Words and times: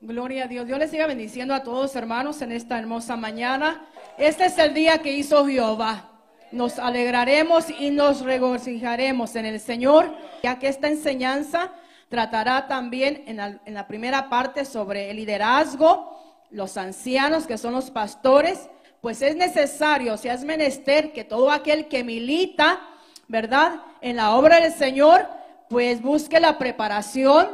Gloria 0.00 0.44
a 0.44 0.46
Dios. 0.46 0.64
Dios 0.64 0.78
les 0.78 0.92
siga 0.92 1.08
bendiciendo 1.08 1.52
a 1.52 1.64
todos 1.64 1.96
hermanos 1.96 2.40
en 2.40 2.52
esta 2.52 2.78
hermosa 2.78 3.16
mañana. 3.16 3.84
Este 4.16 4.44
es 4.44 4.56
el 4.58 4.72
día 4.72 4.98
que 4.98 5.12
hizo 5.12 5.44
Jehová. 5.44 6.08
Nos 6.52 6.78
alegraremos 6.78 7.68
y 7.68 7.90
nos 7.90 8.20
regocijaremos 8.20 9.34
en 9.34 9.46
el 9.46 9.58
Señor, 9.58 10.14
ya 10.44 10.60
que 10.60 10.68
esta 10.68 10.86
enseñanza 10.86 11.72
tratará 12.08 12.68
también 12.68 13.24
en 13.26 13.38
la, 13.38 13.58
en 13.64 13.74
la 13.74 13.88
primera 13.88 14.28
parte 14.28 14.64
sobre 14.64 15.10
el 15.10 15.16
liderazgo, 15.16 16.16
los 16.50 16.76
ancianos 16.76 17.48
que 17.48 17.58
son 17.58 17.72
los 17.72 17.90
pastores, 17.90 18.70
pues 19.00 19.20
es 19.20 19.34
necesario, 19.34 20.16
si 20.16 20.28
es 20.28 20.44
menester, 20.44 21.12
que 21.12 21.24
todo 21.24 21.50
aquel 21.50 21.88
que 21.88 22.04
milita, 22.04 22.78
¿verdad? 23.26 23.82
En 24.00 24.14
la 24.14 24.36
obra 24.36 24.60
del 24.60 24.72
Señor, 24.72 25.26
pues 25.68 26.00
busque 26.00 26.38
la 26.38 26.56
preparación, 26.56 27.48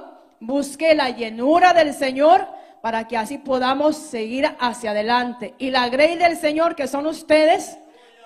busque 0.46 0.94
la 0.94 1.10
llenura 1.10 1.72
del 1.72 1.94
Señor 1.94 2.46
para 2.82 3.08
que 3.08 3.16
así 3.16 3.38
podamos 3.38 3.96
seguir 3.96 4.46
hacia 4.58 4.90
adelante. 4.90 5.54
Y 5.58 5.70
la 5.70 5.88
grey 5.88 6.16
del 6.16 6.36
Señor, 6.36 6.76
que 6.76 6.86
son 6.86 7.06
ustedes, 7.06 7.78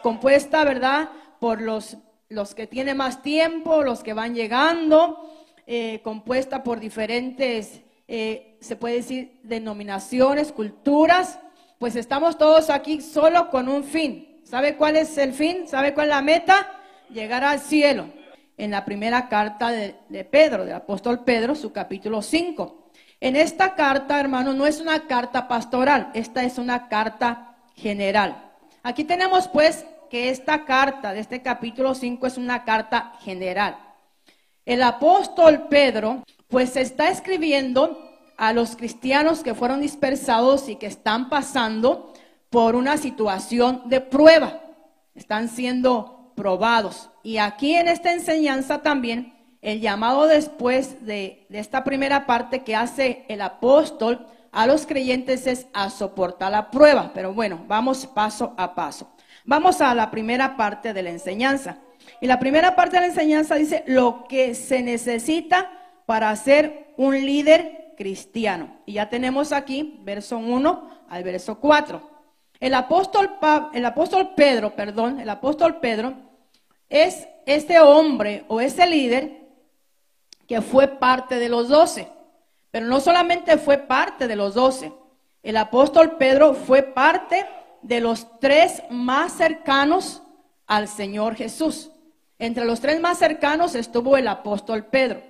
compuesta, 0.03 0.65
¿verdad? 0.65 1.11
Por 1.39 1.61
los, 1.61 1.97
los 2.29 2.55
que 2.55 2.67
tienen 2.67 2.97
más 2.97 3.23
tiempo, 3.23 3.83
los 3.83 4.03
que 4.03 4.15
van 4.15 4.35
llegando, 4.35 5.33
eh, 5.67 6.01
compuesta 6.03 6.63
por 6.65 6.81
diferentes, 6.81 7.83
eh, 8.09 8.57
se 8.61 8.75
puede 8.75 8.97
decir, 8.97 9.39
denominaciones, 9.43 10.51
culturas, 10.51 11.39
pues 11.79 11.95
estamos 11.95 12.39
todos 12.39 12.71
aquí 12.71 13.01
solo 13.01 13.51
con 13.51 13.69
un 13.69 13.85
fin. 13.85 14.41
¿Sabe 14.43 14.77
cuál 14.77 14.97
es 14.97 15.17
el 15.19 15.35
fin? 15.35 15.69
¿Sabe 15.69 15.95
cuál 15.95 16.09
es 16.09 16.15
la 16.15 16.23
meta? 16.23 16.69
Llegar 17.11 17.45
al 17.45 17.61
cielo. 17.61 18.09
En 18.59 18.73
la 18.73 18.85
primera 18.85 19.29
carta 19.29 19.71
de, 19.71 20.25
Pedro, 20.25 20.65
del 20.65 20.75
apóstol 20.75 21.23
Pedro, 21.23 21.55
su 21.55 21.73
capítulo 21.73 22.23
5. 22.23 22.91
En 23.21 23.37
esta 23.37 23.77
carta, 23.77 24.19
hermano, 24.19 24.53
no 24.53 24.67
es 24.67 24.81
una 24.81 25.07
carta 25.07 25.47
pastoral, 25.47 26.11
esta 26.13 26.43
es 26.43 26.59
una 26.59 26.89
carta 26.89 27.57
general. 27.77 28.51
Aquí 28.83 29.05
tenemos 29.05 29.47
pues 29.47 29.87
que 30.11 30.31
esta 30.31 30.65
carta 30.65 31.13
de 31.13 31.21
este 31.21 31.41
capítulo 31.41 31.95
5 31.95 32.27
es 32.27 32.37
una 32.37 32.65
carta 32.65 33.13
general. 33.21 33.79
El 34.67 34.83
apóstol 34.83 35.69
Pedro 35.69 36.25
pues 36.49 36.77
está 36.77 37.11
escribiendo 37.11 37.97
a 38.37 38.53
los 38.53 38.75
cristianos 38.75 39.45
que 39.45 39.55
fueron 39.55 39.81
dispersados 39.81 40.69
y 40.69 40.75
que 40.75 40.87
están 40.87 41.29
pasando 41.29 42.13
por 42.51 42.75
una 42.75 42.97
situación 42.97 43.83
de 43.87 44.01
prueba. 44.01 44.63
Están 45.15 45.49
siendo 45.49 46.18
probados. 46.39 47.11
Y 47.25 47.39
aquí 47.39 47.75
en 47.75 47.89
esta 47.89 48.13
enseñanza 48.13 48.81
también, 48.81 49.35
el 49.61 49.81
llamado 49.81 50.29
después 50.29 51.05
de, 51.05 51.47
esta 51.51 51.83
primera 51.83 52.27
parte 52.27 52.63
que 52.63 52.77
hace 52.77 53.25
el 53.29 53.43
apóstol 53.43 54.25
a 54.53 54.69
los 54.69 54.87
creyentes 54.87 55.49
es 55.49 55.67
a 55.75 55.91
soportar 55.91 56.53
la 56.53 56.71
prueba. 56.71 57.11
Pero 57.13 57.35
bueno, 57.35 57.65
vamos 57.67 58.07
paso 58.07 58.55
a 58.57 58.77
paso. 58.77 59.11
Vamos 59.45 59.81
a 59.81 59.95
la 59.97 60.13
primera 60.13 60.57
parte 60.57 60.95
de 60.95 61.03
la 61.03 61.11
enseñanza. 61.11 61.79
Y 62.21 62.29
la 62.29 62.39
primera 62.39 62.77
parte 62.77 62.97
de 62.97 63.01
la 63.01 63.09
enseñanza 63.09 63.57
dice 63.57 63.83
lo 63.89 64.25
que 64.29 64.55
se 64.55 64.81
necesita 64.81 65.71
para 66.07 66.35
ser 66.37 66.95
un 66.97 67.15
líder 67.15 67.95
cristiano. 67.97 68.79
Y 68.87 68.95
ya 68.95 69.11
tenemos 69.11 69.51
aquí 69.51 70.01
verso 70.05 70.39
1 70.39 70.91
al 71.11 71.25
verso 71.25 71.59
4. 71.59 72.01
El 72.61 72.75
apóstol, 72.75 73.31
el 73.73 73.85
apóstol 73.85 74.35
Pedro, 74.37 74.77
perdón, 74.77 75.19
el 75.19 75.29
apóstol 75.29 75.81
Pedro 75.81 76.28
es 76.89 77.29
este 77.47 77.81
hombre 77.81 78.45
o 78.49 78.61
ese 78.61 78.87
líder 78.87 79.49
que 80.47 80.61
fue 80.63 80.89
parte 80.89 81.39
de 81.39 81.49
los 81.49 81.69
doce. 81.69 82.09
Pero 82.71 82.87
no 82.87 83.01
solamente 83.01 83.57
fue 83.59 83.79
parte 83.79 84.29
de 84.29 84.37
los 84.37 84.55
doce, 84.55 84.93
el 85.43 85.57
apóstol 85.57 86.17
Pedro 86.19 86.55
fue 86.55 86.83
parte 86.83 87.47
de 87.83 88.01
los 88.01 88.39
tres 88.41 88.83
más 88.91 89.33
cercanos 89.33 90.23
al 90.67 90.89
Señor 90.89 91.37
Jesús. 91.37 91.91
Entre 92.39 92.65
los 92.65 92.81
tres 92.81 93.01
más 93.01 93.19
cercanos 93.19 93.75
estuvo 93.75 94.17
el 94.17 94.29
apóstol 94.29 94.85
Pedro. 94.87 95.23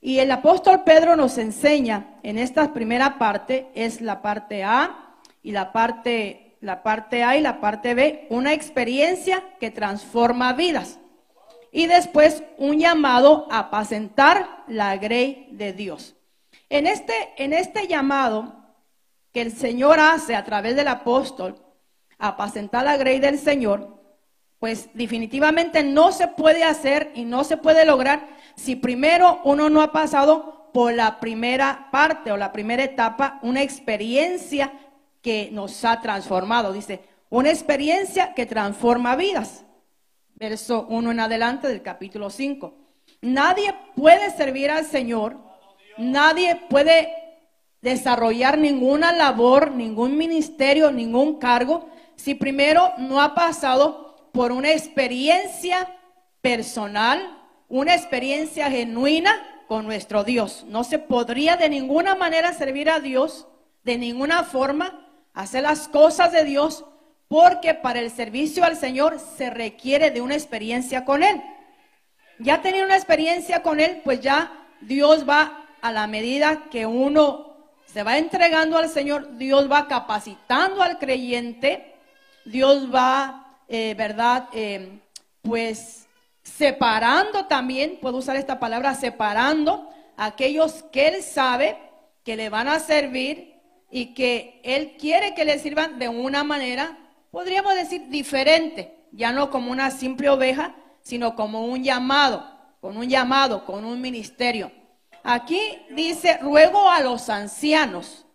Y 0.00 0.18
el 0.18 0.30
apóstol 0.30 0.84
Pedro 0.84 1.16
nos 1.16 1.38
enseña 1.38 2.18
en 2.22 2.38
esta 2.38 2.72
primera 2.72 3.18
parte, 3.18 3.68
es 3.74 4.00
la 4.00 4.22
parte 4.22 4.62
A 4.62 5.16
y 5.42 5.52
la 5.52 5.72
parte, 5.72 6.45
la 6.60 6.82
parte 6.82 7.22
A 7.22 7.36
y 7.36 7.40
la 7.40 7.60
parte 7.60 7.94
B, 7.94 8.26
una 8.30 8.52
experiencia 8.52 9.42
que 9.60 9.70
transforma 9.70 10.52
vidas. 10.52 10.98
Y 11.72 11.86
después 11.86 12.42
un 12.58 12.78
llamado 12.78 13.46
a 13.50 13.58
apacentar 13.58 14.64
la 14.66 14.96
grey 14.96 15.48
de 15.52 15.72
Dios. 15.72 16.16
En 16.68 16.86
este, 16.86 17.14
en 17.36 17.52
este 17.52 17.86
llamado 17.86 18.54
que 19.32 19.42
el 19.42 19.52
Señor 19.52 20.00
hace 20.00 20.34
a 20.34 20.44
través 20.44 20.76
del 20.76 20.88
apóstol, 20.88 21.62
a 22.18 22.28
apacentar 22.28 22.84
la 22.84 22.96
grey 22.96 23.20
del 23.20 23.38
Señor, 23.38 23.96
pues 24.58 24.88
definitivamente 24.94 25.82
no 25.84 26.12
se 26.12 26.28
puede 26.28 26.64
hacer 26.64 27.12
y 27.14 27.24
no 27.24 27.44
se 27.44 27.58
puede 27.58 27.84
lograr 27.84 28.26
si 28.54 28.74
primero 28.74 29.40
uno 29.44 29.68
no 29.68 29.82
ha 29.82 29.92
pasado 29.92 30.70
por 30.72 30.92
la 30.92 31.20
primera 31.20 31.88
parte 31.90 32.32
o 32.32 32.36
la 32.36 32.52
primera 32.52 32.84
etapa, 32.84 33.38
una 33.42 33.62
experiencia 33.62 34.72
que 35.26 35.48
nos 35.50 35.84
ha 35.84 36.00
transformado. 36.00 36.72
Dice, 36.72 37.00
una 37.30 37.50
experiencia 37.50 38.32
que 38.32 38.46
transforma 38.46 39.16
vidas. 39.16 39.64
Verso 40.36 40.86
1 40.88 41.10
en 41.10 41.18
adelante 41.18 41.66
del 41.66 41.82
capítulo 41.82 42.30
5. 42.30 42.72
Nadie 43.22 43.74
puede 43.96 44.30
servir 44.36 44.70
al 44.70 44.84
Señor, 44.84 45.36
nadie 45.98 46.54
puede 46.70 47.08
desarrollar 47.82 48.56
ninguna 48.56 49.10
labor, 49.10 49.72
ningún 49.72 50.16
ministerio, 50.16 50.92
ningún 50.92 51.40
cargo, 51.40 51.88
si 52.14 52.36
primero 52.36 52.92
no 52.98 53.20
ha 53.20 53.34
pasado 53.34 54.30
por 54.32 54.52
una 54.52 54.70
experiencia 54.70 55.88
personal, 56.40 57.36
una 57.68 57.96
experiencia 57.96 58.70
genuina 58.70 59.64
con 59.66 59.86
nuestro 59.86 60.22
Dios. 60.22 60.64
No 60.68 60.84
se 60.84 61.00
podría 61.00 61.56
de 61.56 61.68
ninguna 61.68 62.14
manera 62.14 62.52
servir 62.52 62.88
a 62.88 63.00
Dios, 63.00 63.48
de 63.82 63.98
ninguna 63.98 64.44
forma, 64.44 65.02
hacer 65.36 65.62
las 65.62 65.86
cosas 65.86 66.32
de 66.32 66.42
Dios, 66.42 66.84
porque 67.28 67.74
para 67.74 68.00
el 68.00 68.10
servicio 68.10 68.64
al 68.64 68.76
Señor 68.76 69.20
se 69.20 69.50
requiere 69.50 70.10
de 70.10 70.20
una 70.20 70.34
experiencia 70.34 71.04
con 71.04 71.22
Él. 71.22 71.40
Ya 72.40 72.60
tener 72.62 72.84
una 72.84 72.96
experiencia 72.96 73.62
con 73.62 73.78
Él, 73.78 74.00
pues 74.02 74.20
ya 74.20 74.50
Dios 74.80 75.28
va 75.28 75.64
a 75.80 75.92
la 75.92 76.08
medida 76.08 76.64
que 76.72 76.86
uno 76.86 77.54
se 77.86 78.02
va 78.02 78.18
entregando 78.18 78.76
al 78.76 78.88
Señor, 78.88 79.38
Dios 79.38 79.70
va 79.70 79.86
capacitando 79.86 80.82
al 80.82 80.98
creyente, 80.98 81.94
Dios 82.44 82.92
va 82.92 83.46
eh, 83.68 83.94
¿verdad? 83.96 84.48
Eh, 84.52 85.00
pues 85.42 86.06
separando 86.42 87.46
también, 87.46 87.98
puedo 88.00 88.18
usar 88.18 88.36
esta 88.36 88.60
palabra, 88.60 88.94
separando 88.94 89.90
aquellos 90.16 90.84
que 90.92 91.08
Él 91.08 91.22
sabe 91.22 91.76
que 92.24 92.36
le 92.36 92.48
van 92.48 92.68
a 92.68 92.78
servir 92.78 93.55
y 93.90 94.14
que 94.14 94.60
Él 94.64 94.96
quiere 94.98 95.34
que 95.34 95.44
le 95.44 95.58
sirvan 95.58 95.98
de 95.98 96.08
una 96.08 96.44
manera, 96.44 96.98
podríamos 97.30 97.74
decir, 97.74 98.08
diferente, 98.08 98.96
ya 99.12 99.32
no 99.32 99.50
como 99.50 99.70
una 99.70 99.90
simple 99.90 100.28
oveja, 100.28 100.74
sino 101.02 101.36
como 101.36 101.66
un 101.66 101.82
llamado, 101.82 102.46
con 102.80 102.96
un 102.96 103.08
llamado, 103.08 103.64
con 103.64 103.84
un 103.84 104.00
ministerio. 104.00 104.72
Aquí 105.22 105.60
dice, 105.90 106.38
ruego 106.38 106.90
a 106.90 107.00
los 107.00 107.28
ancianos 107.30 108.26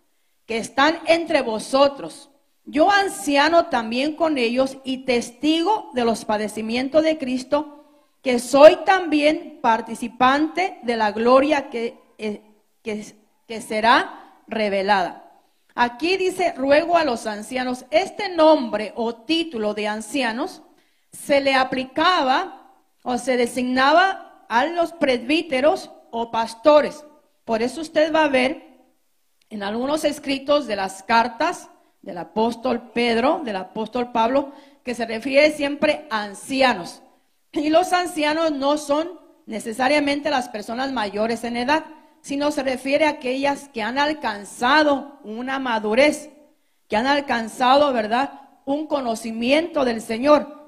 que 0.46 0.58
están 0.58 0.98
entre 1.06 1.42
vosotros 1.42 2.30
yo 2.64 2.90
anciano 2.90 3.66
también 3.66 4.14
con 4.14 4.38
ellos 4.38 4.78
y 4.84 4.98
testigo 4.98 5.90
de 5.94 6.04
los 6.04 6.24
padecimientos 6.24 7.02
de 7.02 7.18
Cristo, 7.18 7.84
que 8.22 8.38
soy 8.38 8.78
también 8.84 9.58
participante 9.60 10.78
de 10.82 10.96
la 10.96 11.10
gloria 11.10 11.70
que, 11.70 11.98
eh, 12.18 12.42
que, 12.82 13.60
será 13.60 14.40
revelada. 14.46 15.31
Aquí 15.74 16.16
dice, 16.16 16.52
ruego 16.56 16.96
a 16.96 17.04
los 17.04 17.26
ancianos, 17.26 17.86
este 17.90 18.28
nombre 18.28 18.92
o 18.96 19.14
título 19.14 19.74
de 19.74 19.88
ancianos 19.88 20.62
se 21.12 21.40
le 21.40 21.54
aplicaba 21.54 22.72
o 23.02 23.18
se 23.18 23.36
designaba 23.36 24.44
a 24.48 24.66
los 24.66 24.92
presbíteros 24.92 25.90
o 26.10 26.30
pastores. 26.30 27.04
Por 27.44 27.62
eso 27.62 27.80
usted 27.80 28.14
va 28.14 28.24
a 28.24 28.28
ver 28.28 28.72
en 29.50 29.62
algunos 29.62 30.04
escritos 30.04 30.66
de 30.66 30.76
las 30.76 31.02
cartas 31.02 31.68
del 32.02 32.18
apóstol 32.18 32.90
Pedro, 32.92 33.40
del 33.44 33.56
apóstol 33.56 34.12
Pablo, 34.12 34.52
que 34.84 34.94
se 34.94 35.06
refiere 35.06 35.52
siempre 35.52 36.06
a 36.10 36.22
ancianos. 36.22 37.02
Y 37.52 37.70
los 37.70 37.92
ancianos 37.92 38.52
no 38.52 38.78
son 38.78 39.20
necesariamente 39.46 40.30
las 40.30 40.48
personas 40.48 40.92
mayores 40.92 41.44
en 41.44 41.56
edad, 41.56 41.84
sino 42.22 42.50
se 42.52 42.62
refiere 42.62 43.04
a 43.04 43.10
aquellas 43.10 43.68
que 43.68 43.82
han 43.82 43.98
alcanzado 43.98 45.18
una 45.24 45.58
madurez, 45.58 46.30
que 46.88 46.96
han 46.96 47.06
alcanzado, 47.06 47.92
¿verdad?, 47.92 48.40
un 48.64 48.86
conocimiento 48.86 49.84
del 49.84 50.00
Señor. 50.00 50.62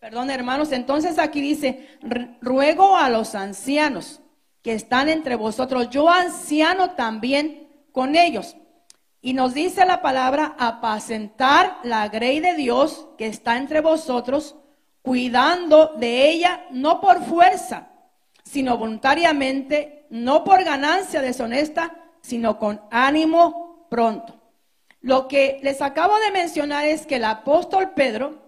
Perdón, 0.00 0.30
hermanos, 0.30 0.72
entonces 0.72 1.18
aquí 1.18 1.40
dice, 1.40 1.98
ruego 2.40 2.96
a 2.96 3.10
los 3.10 3.34
ancianos 3.34 4.20
que 4.62 4.72
están 4.72 5.08
entre 5.08 5.36
vosotros, 5.36 5.90
yo 5.90 6.08
anciano 6.08 6.90
también 6.92 7.68
con 7.92 8.16
ellos. 8.16 8.56
Y 9.20 9.34
nos 9.34 9.52
dice 9.52 9.84
la 9.84 10.00
palabra 10.02 10.54
apacentar 10.58 11.78
la 11.82 12.08
grey 12.08 12.40
de 12.40 12.54
Dios 12.54 13.08
que 13.18 13.26
está 13.26 13.56
entre 13.56 13.80
vosotros, 13.80 14.56
cuidando 15.02 15.94
de 15.98 16.30
ella 16.30 16.64
no 16.70 17.00
por 17.00 17.22
fuerza, 17.24 17.88
sino 18.46 18.78
voluntariamente, 18.78 20.06
no 20.08 20.44
por 20.44 20.62
ganancia 20.64 21.20
deshonesta, 21.20 21.94
sino 22.22 22.58
con 22.58 22.80
ánimo 22.90 23.86
pronto. 23.90 24.40
Lo 25.00 25.28
que 25.28 25.58
les 25.62 25.82
acabo 25.82 26.16
de 26.18 26.30
mencionar 26.30 26.86
es 26.86 27.06
que 27.06 27.16
el 27.16 27.24
apóstol 27.24 27.90
Pedro, 27.94 28.38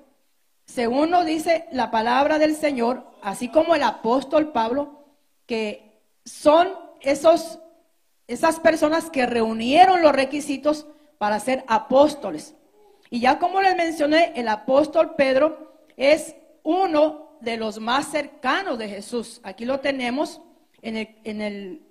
según 0.67 1.11
nos 1.11 1.27
dice 1.27 1.67
la 1.73 1.91
palabra 1.91 2.39
del 2.39 2.55
Señor, 2.57 3.05
así 3.23 3.49
como 3.49 3.75
el 3.75 3.83
apóstol 3.83 4.53
Pablo, 4.53 5.05
que 5.47 6.01
son 6.25 6.69
esos, 7.01 7.59
esas 8.29 8.61
personas 8.61 9.11
que 9.11 9.27
reunieron 9.27 10.01
los 10.01 10.13
requisitos 10.13 10.87
para 11.19 11.41
ser 11.41 11.65
apóstoles. 11.67 12.55
Y 13.11 13.21
ya 13.21 13.39
como 13.39 13.61
les 13.61 13.77
mencioné, 13.77 14.33
el 14.37 14.49
apóstol 14.49 15.17
Pedro 15.17 15.81
es 15.97 16.37
uno 16.63 17.28
de 17.41 17.57
los 17.57 17.81
más 17.81 18.11
cercanos 18.11 18.79
de 18.79 18.89
Jesús. 18.89 19.41
Aquí 19.43 19.65
lo 19.65 19.81
tenemos 19.81 20.41
en 20.83 20.97
el, 20.97 21.17
en 21.25 21.41
el 21.41 21.83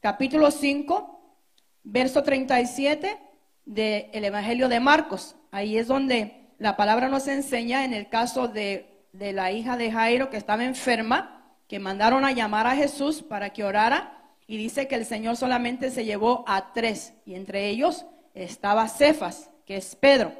capítulo 0.00 0.50
5, 0.50 1.38
verso 1.84 2.22
37 2.22 3.18
del 3.64 4.24
Evangelio 4.24 4.68
de 4.68 4.80
Marcos. 4.80 5.36
Ahí 5.50 5.78
es 5.78 5.88
donde 5.88 6.46
la 6.58 6.76
palabra 6.76 7.08
nos 7.08 7.28
enseña 7.28 7.84
en 7.84 7.92
el 7.92 8.08
caso 8.08 8.48
de, 8.48 9.06
de 9.12 9.32
la 9.32 9.52
hija 9.52 9.76
de 9.76 9.90
Jairo 9.90 10.30
que 10.30 10.36
estaba 10.36 10.64
enferma, 10.64 11.56
que 11.68 11.78
mandaron 11.78 12.24
a 12.24 12.32
llamar 12.32 12.66
a 12.66 12.76
Jesús 12.76 13.22
para 13.22 13.50
que 13.50 13.64
orara. 13.64 14.12
Y 14.46 14.56
dice 14.56 14.86
que 14.86 14.94
el 14.94 15.04
Señor 15.04 15.36
solamente 15.36 15.90
se 15.90 16.04
llevó 16.04 16.44
a 16.46 16.72
tres, 16.72 17.14
y 17.24 17.34
entre 17.34 17.66
ellos 17.68 18.06
estaba 18.34 18.86
Cefas, 18.88 19.50
que 19.64 19.76
es 19.76 19.96
Pedro. 19.96 20.32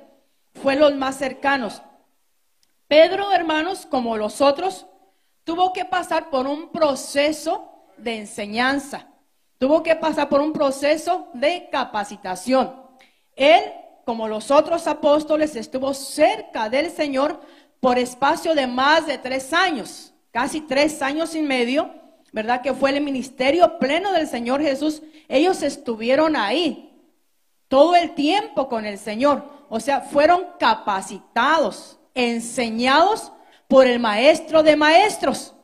Fue 0.63 0.77
los 0.77 0.95
más 0.95 1.17
cercanos. 1.19 1.83
Pedro, 2.89 3.33
hermanos, 3.33 3.85
como 3.85 4.17
los 4.17 4.41
otros, 4.41 4.87
tuvo 5.43 5.73
que 5.73 5.85
pasar 5.85 6.31
por 6.31 6.47
un 6.47 6.71
proceso 6.71 7.73
de 7.97 8.19
enseñanza, 8.19 9.09
tuvo 9.59 9.83
que 9.83 9.97
pasar 9.97 10.29
por 10.29 10.41
un 10.41 10.53
proceso 10.53 11.29
de 11.35 11.69
capacitación. 11.71 12.75
Él, 13.35 13.63
como 14.05 14.29
los 14.29 14.51
otros 14.51 14.87
apóstoles, 14.87 15.57
estuvo 15.57 15.95
cerca 15.95 16.69
del 16.69 16.91
Señor 16.91 17.41
por 17.81 17.99
espacio 17.99 18.55
de 18.55 18.67
más 18.69 19.07
de 19.07 19.19
tres 19.19 19.53
años, 19.53 20.13
casi 20.31 20.61
tres 20.61 21.03
años 21.03 21.35
y 21.35 21.43
medio, 21.43 21.91
¿verdad? 22.33 22.61
Que 22.61 22.73
fue 22.73 22.91
el 22.91 23.01
ministerio 23.01 23.79
pleno 23.79 24.13
del 24.13 24.29
Señor 24.29 24.63
Jesús. 24.63 25.03
Ellos 25.29 25.63
estuvieron 25.63 26.37
ahí 26.37 26.93
todo 27.67 27.97
el 27.97 28.15
tiempo 28.15 28.69
con 28.69 28.87
el 28.87 28.99
Señor, 28.99 29.45
o 29.69 29.81
sea, 29.81 30.03
fueron 30.03 30.47
capacitados 30.61 31.99
enseñados 32.17 33.33
por 33.69 33.87
el 33.87 34.01
maestro 34.01 34.65
de 34.65 34.75
maestros. 34.75 35.55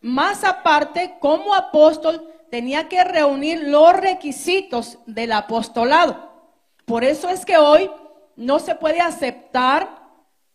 Más 0.00 0.44
aparte, 0.44 1.16
como 1.18 1.54
apóstol, 1.54 2.28
tenía 2.50 2.88
que 2.88 3.02
reunir 3.02 3.62
los 3.64 3.94
requisitos 3.94 4.98
del 5.06 5.32
apostolado. 5.32 6.30
Por 6.84 7.02
eso 7.02 7.28
es 7.28 7.44
que 7.44 7.56
hoy 7.56 7.90
no 8.36 8.58
se 8.58 8.74
puede 8.74 9.00
aceptar, 9.00 10.02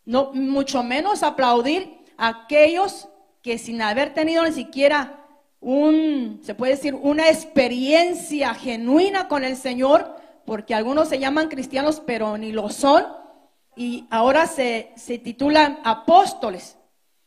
no, 0.04 0.32
mucho 0.32 0.82
menos 0.82 1.22
aplaudir 1.22 2.04
a 2.16 2.28
aquellos 2.28 3.08
que 3.42 3.58
sin 3.58 3.82
haber 3.82 4.14
tenido 4.14 4.44
ni 4.44 4.52
siquiera 4.52 5.24
un, 5.60 6.40
se 6.44 6.54
puede 6.54 6.76
decir, 6.76 6.94
una 6.94 7.28
experiencia 7.28 8.54
genuina 8.54 9.26
con 9.26 9.42
el 9.42 9.56
Señor, 9.56 10.16
porque 10.44 10.74
algunos 10.74 11.08
se 11.08 11.18
llaman 11.18 11.48
cristianos, 11.48 12.00
pero 12.06 12.38
ni 12.38 12.52
lo 12.52 12.70
son, 12.70 13.04
y 13.78 14.08
ahora 14.10 14.48
se, 14.48 14.92
titulan 15.22 15.78
apóstoles. 15.84 16.76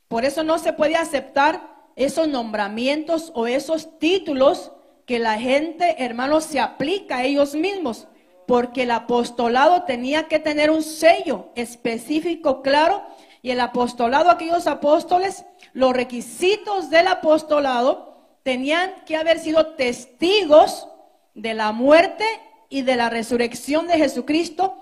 Por 0.09 0.25
eso 0.25 0.43
no 0.43 0.59
se 0.59 0.73
puede 0.73 0.97
aceptar 0.97 1.71
esos 1.95 2.27
nombramientos 2.27 3.31
o 3.33 3.47
esos 3.47 3.97
títulos 3.99 4.73
que 5.05 5.17
la 5.17 5.39
gente, 5.39 6.03
hermanos, 6.03 6.43
se 6.43 6.59
aplica 6.59 7.17
a 7.17 7.23
ellos 7.23 7.55
mismos, 7.55 8.09
porque 8.47 8.83
el 8.83 8.91
apostolado 8.91 9.83
tenía 9.83 10.27
que 10.27 10.39
tener 10.39 10.71
un 10.71 10.83
sello 10.83 11.51
específico, 11.55 12.61
claro, 12.61 13.01
y 13.41 13.51
el 13.51 13.61
apostolado, 13.61 14.29
aquellos 14.29 14.67
apóstoles, 14.67 15.45
los 15.71 15.93
requisitos 15.93 16.89
del 16.89 17.07
apostolado 17.07 18.27
tenían 18.43 18.91
que 19.05 19.15
haber 19.15 19.39
sido 19.39 19.67
testigos 19.75 20.89
de 21.33 21.53
la 21.53 21.71
muerte 21.71 22.25
y 22.67 22.81
de 22.81 22.97
la 22.97 23.09
resurrección 23.09 23.87
de 23.87 23.97
Jesucristo 23.97 24.80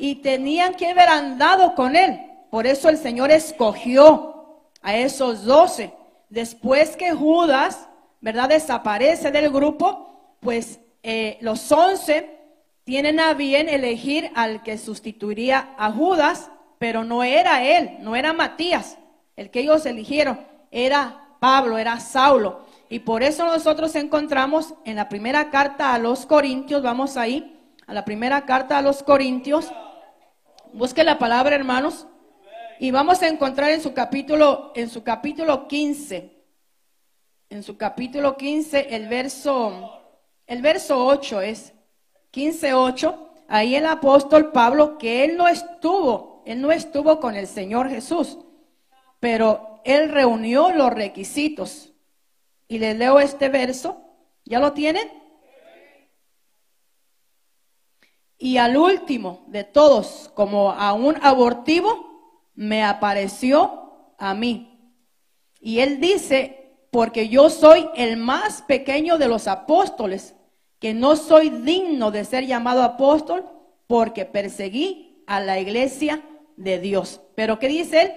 y 0.00 0.14
tenían 0.16 0.74
que 0.74 0.88
haber 0.88 1.10
andado 1.10 1.74
con 1.74 1.94
él. 1.94 2.18
Por 2.50 2.66
eso 2.66 2.88
el 2.88 2.96
Señor 2.96 3.30
escogió 3.30 4.62
a 4.80 4.96
esos 4.96 5.44
doce. 5.44 5.92
Después 6.30 6.96
que 6.96 7.12
Judas, 7.12 7.86
¿verdad?, 8.22 8.48
desaparece 8.48 9.30
del 9.30 9.50
grupo, 9.50 10.36
pues 10.40 10.80
eh, 11.02 11.36
los 11.42 11.70
once 11.70 12.30
tienen 12.84 13.20
a 13.20 13.34
bien 13.34 13.68
elegir 13.68 14.30
al 14.34 14.62
que 14.62 14.78
sustituiría 14.78 15.74
a 15.76 15.92
Judas, 15.92 16.50
pero 16.78 17.04
no 17.04 17.22
era 17.22 17.62
él, 17.62 17.98
no 18.00 18.16
era 18.16 18.32
Matías, 18.32 18.96
el 19.36 19.50
que 19.50 19.60
ellos 19.60 19.84
eligieron, 19.84 20.40
era 20.70 21.28
Pablo, 21.40 21.76
era 21.76 22.00
Saulo. 22.00 22.64
Y 22.88 23.00
por 23.00 23.22
eso 23.22 23.44
nosotros 23.44 23.94
encontramos 23.96 24.72
en 24.86 24.96
la 24.96 25.10
primera 25.10 25.50
carta 25.50 25.92
a 25.92 25.98
los 25.98 26.24
Corintios, 26.24 26.82
vamos 26.82 27.18
ahí, 27.18 27.60
a 27.86 27.92
la 27.92 28.06
primera 28.06 28.46
carta 28.46 28.78
a 28.78 28.82
los 28.82 29.02
Corintios, 29.02 29.70
Busque 30.72 31.02
la 31.02 31.18
palabra, 31.18 31.56
hermanos, 31.56 32.06
y 32.78 32.92
vamos 32.92 33.20
a 33.22 33.28
encontrar 33.28 33.70
en 33.70 33.80
su 33.80 33.92
capítulo, 33.92 34.70
en 34.76 34.88
su 34.88 35.02
capítulo 35.02 35.66
15, 35.66 36.30
en 37.50 37.62
su 37.64 37.76
capítulo 37.76 38.36
15, 38.36 38.94
el 38.94 39.08
verso, 39.08 40.00
el 40.46 40.62
verso 40.62 41.04
8 41.04 41.40
es 41.40 41.72
15, 42.30 42.74
8. 42.74 43.32
Ahí 43.48 43.74
el 43.74 43.84
apóstol 43.86 44.52
Pablo, 44.52 44.96
que 44.96 45.24
él 45.24 45.36
no 45.36 45.48
estuvo, 45.48 46.44
él 46.46 46.60
no 46.60 46.70
estuvo 46.70 47.18
con 47.18 47.34
el 47.34 47.48
Señor 47.48 47.90
Jesús, 47.90 48.38
pero 49.18 49.80
él 49.84 50.08
reunió 50.08 50.70
los 50.70 50.92
requisitos. 50.92 51.92
Y 52.68 52.78
les 52.78 52.96
leo 52.96 53.18
este 53.18 53.48
verso. 53.48 54.00
¿Ya 54.44 54.60
lo 54.60 54.72
tienen? 54.72 55.19
Y 58.42 58.56
al 58.56 58.78
último 58.78 59.44
de 59.48 59.64
todos, 59.64 60.30
como 60.32 60.70
a 60.70 60.94
un 60.94 61.14
abortivo, 61.20 62.48
me 62.54 62.82
apareció 62.82 64.14
a 64.16 64.32
mí. 64.32 64.96
Y 65.60 65.80
él 65.80 66.00
dice, 66.00 66.86
porque 66.90 67.28
yo 67.28 67.50
soy 67.50 67.86
el 67.94 68.16
más 68.16 68.62
pequeño 68.62 69.18
de 69.18 69.28
los 69.28 69.46
apóstoles, 69.46 70.34
que 70.78 70.94
no 70.94 71.16
soy 71.16 71.50
digno 71.50 72.10
de 72.10 72.24
ser 72.24 72.46
llamado 72.46 72.82
apóstol, 72.82 73.44
porque 73.86 74.24
perseguí 74.24 75.22
a 75.26 75.40
la 75.40 75.60
iglesia 75.60 76.22
de 76.56 76.78
Dios. 76.78 77.20
Pero 77.34 77.58
¿qué 77.58 77.68
dice 77.68 78.00
él? 78.00 78.12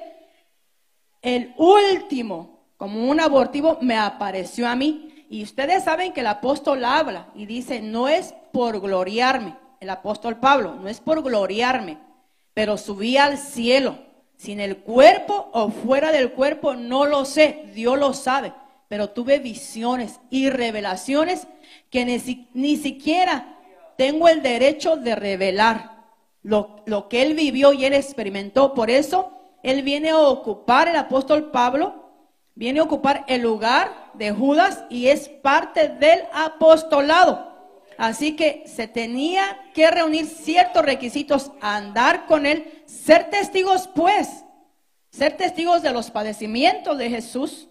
El 1.22 1.53
último, 1.58 2.70
como 2.77 3.10
un 3.10 3.20
abortivo, 3.20 3.77
me 3.82 3.98
apareció 3.98 4.70
a 4.70 4.77
mí. 4.77 5.25
Y 5.30 5.44
ustedes 5.44 5.84
saben 5.84 6.13
que 6.13 6.22
el 6.22 6.27
apóstol 6.27 6.86
habla 6.86 7.27
y 7.36 7.46
dice, 7.46 7.82
no 7.82 8.08
es 8.08 8.34
por 8.53 8.80
gloriarme 8.80 9.62
el 9.84 9.90
apóstol 9.90 10.38
Pablo, 10.38 10.75
no 10.75 10.88
es 10.88 11.00
por 11.00 11.22
gloriarme, 11.22 11.98
pero 12.54 12.78
subí 12.78 13.18
al 13.18 13.38
cielo, 13.38 13.98
sin 14.38 14.60
el 14.60 14.78
cuerpo 14.78 15.50
o 15.54 15.70
fuera 15.70 16.12
del 16.12 16.32
cuerpo, 16.32 16.74
no 16.74 17.06
lo 17.06 17.25
sé, 17.25 17.66
Dios 17.74 17.98
lo 18.00 18.13
sabe, 18.13 18.54
pero 18.88 19.10
tuve 19.10 19.40
visiones 19.40 20.20
y 20.30 20.50
revelaciones 20.50 21.48
que 21.90 22.06
ni, 22.54 22.78
siquiera 22.78 23.58
tengo 23.98 24.28
el 24.28 24.42
derecho 24.42 24.96
de 24.96 25.16
revelar 25.16 25.92
lo, 26.42 26.78
lo 26.86 27.10
que 27.10 27.22
él 27.22 27.36
vivió 27.36 27.74
y 27.74 27.86
él 27.86 27.94
experimentó. 27.94 28.74
Por 28.74 28.90
eso 28.90 29.32
él 29.63 29.82
viene 29.84 30.10
a 30.10 30.18
ocupar, 30.18 30.88
el 30.88 30.96
apóstol 30.96 31.52
Pablo, 31.52 32.12
viene 32.56 32.80
a 32.80 32.84
ocupar 32.84 33.25
el 33.28 33.42
lugar 33.42 34.12
de 34.13 34.32
Judas 34.32 34.84
y 34.90 35.08
es 35.08 35.28
parte 35.30 35.90
del 35.90 36.22
apostolado. 36.34 37.53
Así 37.98 38.36
que 38.36 38.64
se 38.68 38.88
tenía 38.88 39.60
que 39.74 39.90
reunir 39.90 40.26
ciertos 40.26 40.84
requisitos, 40.84 41.52
andar 41.62 42.26
con 42.26 42.46
Él, 42.46 42.84
ser 42.86 43.30
testigos 43.30 43.90
pues, 43.94 44.44
ser 45.12 45.38
testigos 45.38 45.84
de 45.84 45.92
los 45.92 46.10
padecimientos 46.10 46.98
de 46.98 47.10
Jesús, 47.10 47.70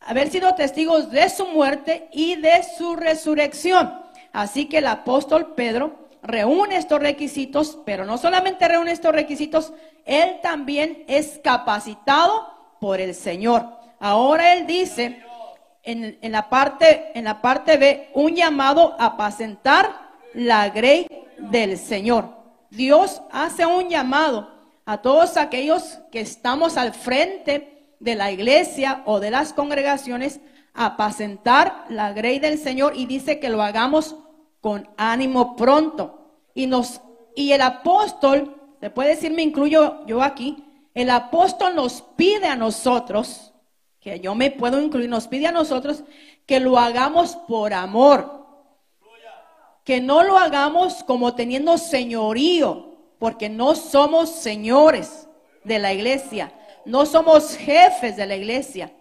haber 0.00 0.30
sido 0.30 0.54
testigos 0.54 1.10
de 1.10 1.28
su 1.30 1.46
muerte 1.46 2.08
y 2.12 2.36
de 2.36 2.64
su 2.76 2.96
resurrección. 2.96 4.02
Así 4.32 4.66
que 4.66 4.78
el 4.78 4.86
apóstol 4.88 5.54
Pedro 5.54 6.08
reúne 6.22 6.76
estos 6.76 7.00
requisitos, 7.00 7.78
pero 7.86 8.04
no 8.04 8.18
solamente 8.18 8.66
reúne 8.66 8.92
estos 8.92 9.12
requisitos, 9.12 9.72
él 10.04 10.40
también 10.42 11.04
es 11.06 11.40
capacitado 11.42 12.76
por 12.80 13.00
el 13.00 13.14
Señor. 13.14 13.66
Ahora 14.00 14.54
él 14.54 14.66
dice, 14.66 15.22
en, 15.82 16.18
la 16.32 16.48
parte, 16.48 17.12
en 17.14 17.24
la 17.24 17.40
parte 17.40 17.76
B, 17.76 18.10
un 18.14 18.34
llamado 18.34 18.96
a 18.98 19.06
apacentar 19.06 20.10
la 20.34 20.68
grey 20.70 21.06
del 21.38 21.78
Señor. 21.78 22.28
Dios 22.70 23.22
hace 23.32 23.66
un 23.66 23.88
llamado 23.88 24.50
a 24.84 24.98
todos 24.98 25.36
aquellos 25.36 25.98
que 26.12 26.20
estamos 26.20 26.76
al 26.76 26.92
frente 26.92 27.94
de 28.00 28.14
la 28.14 28.30
iglesia 28.30 29.02
o 29.06 29.20
de 29.20 29.30
las 29.30 29.52
congregaciones 29.52 30.40
a 30.74 30.86
apacentar 30.86 31.84
la 31.88 32.12
grey 32.12 32.38
del 32.38 32.58
Señor 32.58 32.92
y 32.96 33.06
dice 33.06 33.40
que 33.40 33.48
lo 33.48 33.62
hagamos 33.62 34.16
con 34.60 34.88
ánimo 34.96 35.56
pronto. 35.56 36.16
Y 36.54 36.66
nos 36.66 37.00
y 37.34 37.52
el 37.52 37.62
apóstol, 37.62 38.56
se 38.80 38.90
puede 38.90 39.10
decir, 39.10 39.32
me 39.32 39.42
incluyo 39.42 40.04
yo 40.06 40.22
aquí, 40.22 40.64
el 40.94 41.10
apóstol 41.10 41.74
nos 41.74 42.02
pide 42.02 42.46
a 42.46 42.56
nosotros, 42.56 43.49
que 44.00 44.18
yo 44.18 44.34
me 44.34 44.50
puedo 44.50 44.80
incluir, 44.80 45.08
nos 45.08 45.28
pide 45.28 45.46
a 45.46 45.52
nosotros 45.52 46.02
que 46.46 46.58
lo 46.58 46.78
hagamos 46.78 47.36
por 47.36 47.74
amor. 47.74 48.40
Que 49.84 50.00
no 50.00 50.22
lo 50.22 50.38
hagamos 50.38 51.02
como 51.04 51.34
teniendo 51.34 51.76
señorío, 51.78 52.96
porque 53.18 53.48
no 53.48 53.74
somos 53.74 54.30
señores 54.30 55.28
de 55.64 55.78
la 55.78 55.92
iglesia, 55.92 56.52
no 56.84 57.04
somos 57.04 57.56
jefes 57.56 58.16
de 58.16 58.26
la 58.26 58.36
iglesia. 58.36 58.92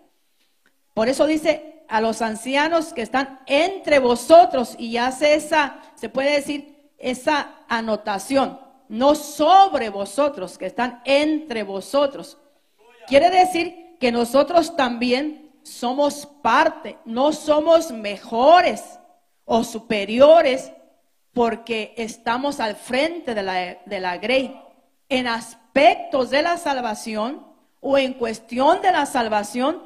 Por 0.93 1.07
eso 1.07 1.25
dice 1.25 1.83
a 1.87 2.01
los 2.01 2.21
ancianos 2.21 2.93
que 2.93 3.01
están 3.01 3.39
entre 3.45 3.99
vosotros 3.99 4.75
y 4.77 4.97
hace 4.97 5.35
esa, 5.35 5.79
se 5.95 6.09
puede 6.09 6.31
decir, 6.31 6.91
esa 6.97 7.55
anotación, 7.69 8.59
no 8.89 9.15
sobre 9.15 9.89
vosotros, 9.89 10.57
que 10.57 10.65
están 10.65 11.01
entre 11.05 11.63
vosotros. 11.63 12.37
Quiere 13.07 13.29
decir 13.29 13.88
que 13.99 14.11
nosotros 14.11 14.75
también 14.75 15.51
somos 15.63 16.25
parte, 16.41 16.97
no 17.05 17.33
somos 17.33 17.91
mejores 17.91 18.99
o 19.45 19.63
superiores 19.63 20.71
porque 21.33 21.93
estamos 21.97 22.59
al 22.59 22.75
frente 22.75 23.35
de 23.35 23.43
la, 23.43 23.77
de 23.85 23.99
la 23.99 24.17
grey. 24.17 24.59
En 25.09 25.27
aspectos 25.27 26.29
de 26.29 26.41
la 26.41 26.57
salvación 26.57 27.45
o 27.81 27.97
en 27.97 28.13
cuestión 28.13 28.81
de 28.81 28.91
la 28.91 29.05
salvación, 29.05 29.81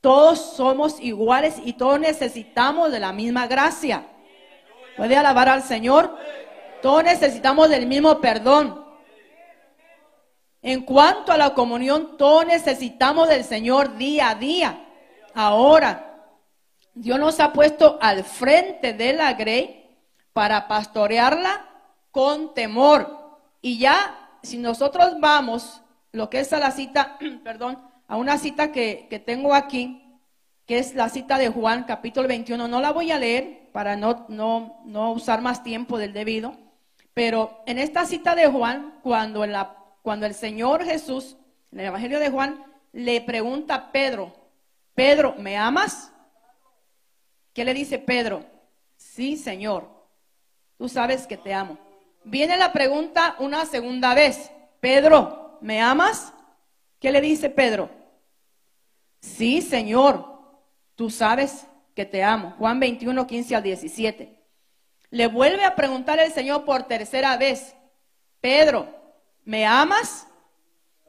todos 0.00 0.54
somos 0.56 1.00
iguales 1.00 1.56
y 1.64 1.74
todos 1.74 2.00
necesitamos 2.00 2.90
de 2.90 3.00
la 3.00 3.12
misma 3.12 3.46
gracia. 3.46 4.06
¿Puede 4.96 5.16
alabar 5.16 5.48
al 5.48 5.62
Señor? 5.62 6.16
Todos 6.82 7.04
necesitamos 7.04 7.68
del 7.70 7.86
mismo 7.86 8.20
perdón. 8.20 8.81
En 10.62 10.82
cuanto 10.82 11.32
a 11.32 11.36
la 11.36 11.54
comunión, 11.54 12.16
todos 12.16 12.46
necesitamos 12.46 13.28
del 13.28 13.42
Señor 13.42 13.96
día 13.96 14.30
a 14.30 14.34
día. 14.36 14.84
Ahora, 15.34 16.30
Dios 16.94 17.18
nos 17.18 17.40
ha 17.40 17.52
puesto 17.52 17.98
al 18.00 18.22
frente 18.22 18.92
de 18.92 19.12
la 19.12 19.32
grey 19.32 19.98
para 20.32 20.68
pastorearla 20.68 21.68
con 22.12 22.54
temor. 22.54 23.40
Y 23.60 23.78
ya, 23.78 24.38
si 24.42 24.56
nosotros 24.58 25.16
vamos, 25.18 25.82
lo 26.12 26.30
que 26.30 26.38
es 26.40 26.52
a 26.52 26.60
la 26.60 26.70
cita, 26.70 27.18
perdón, 27.44 27.78
a 28.06 28.16
una 28.16 28.38
cita 28.38 28.70
que, 28.70 29.08
que 29.10 29.18
tengo 29.18 29.54
aquí, 29.54 30.20
que 30.66 30.78
es 30.78 30.94
la 30.94 31.08
cita 31.08 31.38
de 31.38 31.48
Juan, 31.48 31.84
capítulo 31.84 32.28
21, 32.28 32.68
no 32.68 32.80
la 32.80 32.92
voy 32.92 33.10
a 33.10 33.18
leer 33.18 33.70
para 33.72 33.96
no, 33.96 34.26
no, 34.28 34.80
no 34.84 35.10
usar 35.10 35.42
más 35.42 35.64
tiempo 35.64 35.98
del 35.98 36.12
debido. 36.12 36.54
Pero 37.14 37.62
en 37.66 37.78
esta 37.78 38.06
cita 38.06 38.34
de 38.36 38.46
Juan, 38.46 39.00
cuando, 39.02 39.44
la, 39.44 39.81
cuando 40.02 40.26
el 40.26 40.34
Señor 40.34 40.84
Jesús, 40.84 41.36
en 41.70 41.80
el 41.80 41.86
Evangelio 41.86 42.20
de 42.20 42.30
Juan, 42.30 42.64
le 42.92 43.20
pregunta 43.22 43.74
a 43.74 43.92
Pedro, 43.92 44.34
Pedro, 44.94 45.34
¿me 45.38 45.56
amas? 45.56 46.12
¿Qué 47.54 47.64
le 47.64 47.72
dice 47.72 47.98
Pedro? 47.98 48.44
Sí, 48.96 49.36
Señor, 49.36 49.88
tú 50.76 50.88
sabes 50.88 51.26
que 51.26 51.36
te 51.36 51.54
amo. 51.54 51.78
Viene 52.24 52.56
la 52.56 52.72
pregunta 52.72 53.36
una 53.38 53.64
segunda 53.64 54.14
vez, 54.14 54.50
Pedro, 54.80 55.58
¿me 55.60 55.80
amas? 55.80 56.32
¿Qué 56.98 57.10
le 57.10 57.20
dice 57.20 57.50
Pedro? 57.50 57.90
Sí, 59.20 59.62
Señor, 59.62 60.26
tú 60.94 61.10
sabes 61.10 61.66
que 61.94 62.04
te 62.04 62.22
amo. 62.22 62.54
Juan 62.58 62.80
21, 62.80 63.26
15 63.26 63.56
al 63.56 63.62
17. 63.62 64.38
Le 65.10 65.26
vuelve 65.26 65.64
a 65.64 65.74
preguntar 65.74 66.18
el 66.20 66.32
Señor 66.32 66.64
por 66.64 66.84
tercera 66.84 67.36
vez, 67.36 67.74
Pedro, 68.40 69.01
¿me 69.44 69.66
amas? 69.66 70.26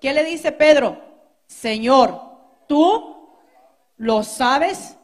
¿Qué 0.01 0.13
le 0.13 0.23
dice 0.23 0.51
Pedro? 0.51 1.01
Señor, 1.47 2.21
tú 2.67 3.29
lo 3.97 4.23
sabes 4.23 4.97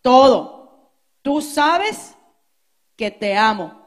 todo. 0.00 0.90
Tú 1.22 1.40
sabes 1.40 2.16
que 2.96 3.10
te 3.10 3.36
amo. 3.36 3.86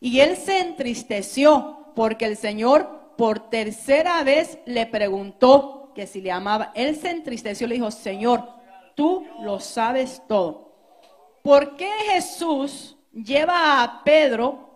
Y 0.00 0.20
él 0.20 0.36
se 0.36 0.60
entristeció 0.60 1.92
porque 1.94 2.26
el 2.26 2.36
Señor 2.36 3.14
por 3.16 3.50
tercera 3.50 4.22
vez 4.24 4.58
le 4.66 4.86
preguntó 4.86 5.92
que 5.94 6.06
si 6.06 6.20
le 6.20 6.30
amaba. 6.30 6.72
Él 6.74 6.96
se 6.96 7.10
entristeció 7.10 7.66
y 7.66 7.70
le 7.70 7.74
dijo, 7.76 7.90
Señor, 7.90 8.48
tú 8.94 9.26
lo 9.40 9.60
sabes 9.60 10.22
todo. 10.28 10.74
¿Por 11.42 11.76
qué 11.76 11.90
Jesús 12.10 12.96
lleva 13.12 13.82
a 13.82 14.04
Pedro 14.04 14.66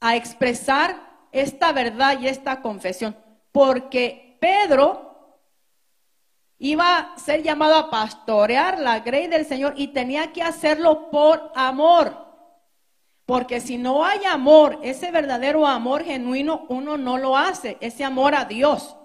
a 0.00 0.16
expresar 0.16 1.03
esta 1.34 1.72
verdad 1.72 2.20
y 2.20 2.28
esta 2.28 2.62
confesión, 2.62 3.16
porque 3.50 4.38
Pedro 4.40 5.40
iba 6.58 6.98
a 6.98 7.18
ser 7.18 7.42
llamado 7.42 7.74
a 7.74 7.90
pastorear 7.90 8.78
la 8.78 9.00
grey 9.00 9.26
del 9.26 9.44
Señor 9.44 9.74
y 9.76 9.88
tenía 9.88 10.32
que 10.32 10.42
hacerlo 10.42 11.10
por 11.10 11.52
amor. 11.56 12.24
Porque 13.26 13.60
si 13.60 13.78
no 13.78 14.04
hay 14.04 14.24
amor, 14.26 14.78
ese 14.82 15.10
verdadero 15.10 15.66
amor 15.66 16.04
genuino, 16.04 16.66
uno 16.68 16.96
no 16.96 17.18
lo 17.18 17.36
hace, 17.36 17.78
ese 17.80 18.04
amor 18.04 18.34
a 18.36 18.44
Dios 18.44 18.96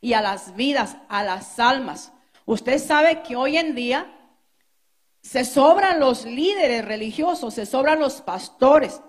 y 0.00 0.12
a 0.12 0.22
las 0.22 0.54
vidas, 0.54 0.96
a 1.08 1.24
las 1.24 1.58
almas. 1.58 2.12
Usted 2.44 2.78
sabe 2.78 3.22
que 3.22 3.34
hoy 3.34 3.56
en 3.56 3.74
día 3.74 4.06
se 5.20 5.44
sobran 5.44 5.98
los 5.98 6.26
líderes 6.26 6.84
religiosos, 6.84 7.54
se 7.54 7.66
sobran 7.66 7.98
los 7.98 8.20
pastores 8.20 9.00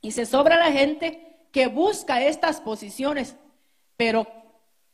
y 0.00 0.12
se 0.12 0.24
sobra 0.24 0.56
la 0.56 0.70
gente 0.70 1.29
que 1.52 1.66
busca 1.66 2.22
estas 2.22 2.60
posiciones, 2.60 3.36
pero 3.96 4.26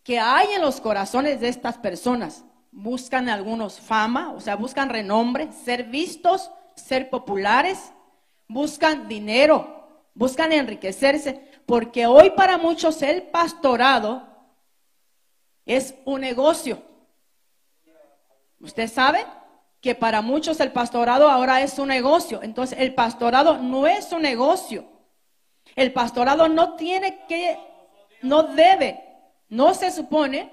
que 0.03 0.19
hay 0.19 0.49
en 0.55 0.63
los 0.63 0.81
corazones 0.81 1.41
de 1.41 1.49
estas 1.49 1.79
personas. 1.79 2.45
Buscan 2.73 3.29
algunos 3.29 3.81
fama, 3.81 4.33
o 4.33 4.41
sea, 4.41 4.57
buscan 4.57 4.89
renombre, 4.89 5.51
ser 5.53 5.85
vistos, 5.85 6.51
ser 6.75 7.11
populares, 7.11 7.93
buscan 8.49 9.09
dinero, 9.09 10.05
buscan 10.15 10.53
enriquecerse, 10.53 11.41
porque 11.67 12.07
hoy 12.07 12.31
para 12.31 12.59
muchos 12.59 13.03
el 13.03 13.23
pastorado 13.25 14.27
es 15.65 15.95
un 16.05 16.21
negocio. 16.21 16.83
¿Usted 18.61 18.89
sabe? 18.89 19.25
que 19.87 19.95
para 19.95 20.21
muchos 20.21 20.59
el 20.59 20.73
pastorado 20.73 21.31
ahora 21.31 21.63
es 21.63 21.79
un 21.79 21.87
negocio. 21.87 22.43
Entonces, 22.43 22.77
el 22.81 22.93
pastorado 22.93 23.59
no 23.59 23.87
es 23.87 24.11
un 24.11 24.23
negocio. 24.23 24.85
El 25.77 25.93
pastorado 25.93 26.49
no 26.49 26.75
tiene 26.75 27.27
que, 27.29 27.59
no 28.23 28.43
debe, 28.43 29.05
no 29.51 29.75
se 29.75 29.91
supone 29.91 30.51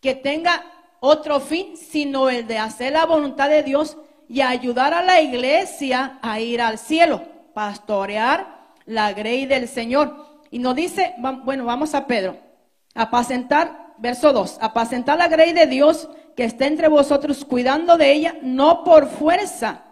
que 0.00 0.14
tenga 0.14 0.64
otro 1.00 1.40
fin, 1.40 1.76
sino 1.76 2.30
el 2.30 2.46
de 2.46 2.58
hacer 2.58 2.92
la 2.92 3.04
voluntad 3.04 3.50
de 3.50 3.62
Dios 3.62 3.96
y 4.28 4.40
ayudar 4.40 4.94
a 4.94 5.02
la 5.02 5.20
iglesia 5.20 6.18
a 6.22 6.40
ir 6.40 6.62
al 6.62 6.78
cielo, 6.78 7.22
pastorear 7.52 8.70
la 8.86 9.12
grey 9.12 9.46
del 9.46 9.68
Señor. 9.68 10.42
Y 10.50 10.60
nos 10.60 10.76
dice, 10.76 11.14
bueno, 11.18 11.64
vamos 11.64 11.94
a 11.94 12.06
Pedro, 12.06 12.38
apacentar, 12.94 13.94
verso 13.98 14.32
2, 14.32 14.58
apacentar 14.60 15.18
la 15.18 15.28
grey 15.28 15.52
de 15.52 15.66
Dios 15.66 16.08
que 16.36 16.44
esté 16.44 16.66
entre 16.66 16.88
vosotros 16.88 17.44
cuidando 17.44 17.96
de 17.96 18.12
ella, 18.12 18.36
no 18.42 18.84
por 18.84 19.08
fuerza, 19.08 19.84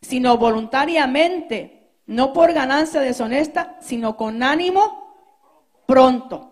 sino 0.00 0.36
voluntariamente, 0.38 1.77
no 2.08 2.32
por 2.32 2.54
ganancia 2.54 3.02
deshonesta, 3.02 3.76
sino 3.80 4.16
con 4.16 4.42
ánimo 4.42 5.14
pronto. 5.86 6.50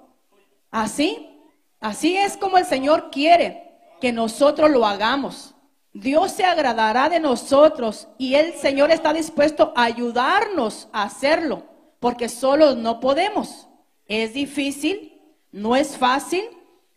Así, 0.70 1.40
así 1.80 2.16
es 2.16 2.36
como 2.36 2.58
el 2.58 2.66
Señor 2.66 3.10
quiere 3.10 3.72
que 4.00 4.12
nosotros 4.12 4.70
lo 4.70 4.86
hagamos. 4.86 5.54
Dios 5.94 6.32
se 6.32 6.44
agradará 6.44 7.08
de 7.08 7.20
nosotros 7.20 8.06
y 8.18 8.34
el 8.34 8.52
Señor 8.52 8.90
está 8.90 9.14
dispuesto 9.14 9.72
a 9.75 9.84
ayudarnos 9.84 10.88
a 10.92 11.04
hacerlo, 11.04 11.62
porque 12.00 12.28
solos 12.28 12.76
no 12.76 13.00
podemos. 13.00 13.66
Es 14.08 14.34
difícil, 14.34 15.22
no 15.52 15.75
es 15.75 15.96
fácil, 15.96 16.44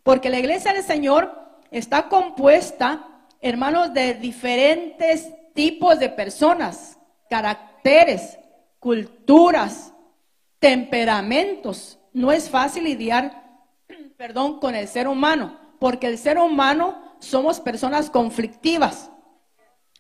porque 0.04 0.30
la 0.30 0.40
iglesia 0.40 0.74
del 0.74 0.84
Señor 0.84 1.34
está 1.72 2.10
compuesta, 2.10 3.08
hermanos, 3.40 3.94
de 3.94 4.16
diferentes 4.16 5.30
tipos 5.54 5.98
de 5.98 6.10
personas, 6.10 6.98
caracteres, 7.30 8.39
culturas, 8.80 9.94
temperamentos. 10.60 12.00
No 12.14 12.32
es 12.32 12.50
fácil 12.50 12.86
lidiar, 12.86 13.44
perdón, 14.18 14.60
con 14.60 14.76
el 14.76 14.88
ser 14.88 15.08
humano, 15.08 15.58
porque 15.80 16.08
el 16.08 16.18
ser 16.18 16.38
humano 16.38 17.16
somos 17.20 17.60
personas 17.60 18.10
conflictivas, 18.10 19.12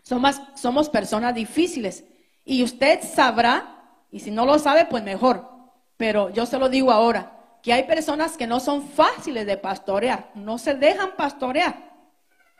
somos, 0.04 0.90
personas 0.90 1.36
difíciles. 1.36 2.04
Y 2.46 2.64
usted 2.64 3.02
sabrá 3.04 3.76
Y 4.12 4.22
si 4.22 4.32
no 4.32 4.44
lo 4.44 4.58
sabe, 4.58 4.86
pues 4.86 5.04
mejor. 5.04 5.48
Pero 5.96 6.32
yo 6.32 6.48
se 6.48 6.58
lo 6.58 6.68
digo 6.68 6.92
ahora, 6.92 7.40
que 7.62 7.74
hay 7.74 7.84
personas 7.84 8.38
que 8.38 8.48
no 8.48 8.60
son 8.60 8.88
fáciles 8.88 9.46
de 9.46 9.58
pastorear, 9.58 10.32
no 10.34 10.58
se 10.58 10.74
dejan 10.74 11.16
pastorear. 11.16 11.76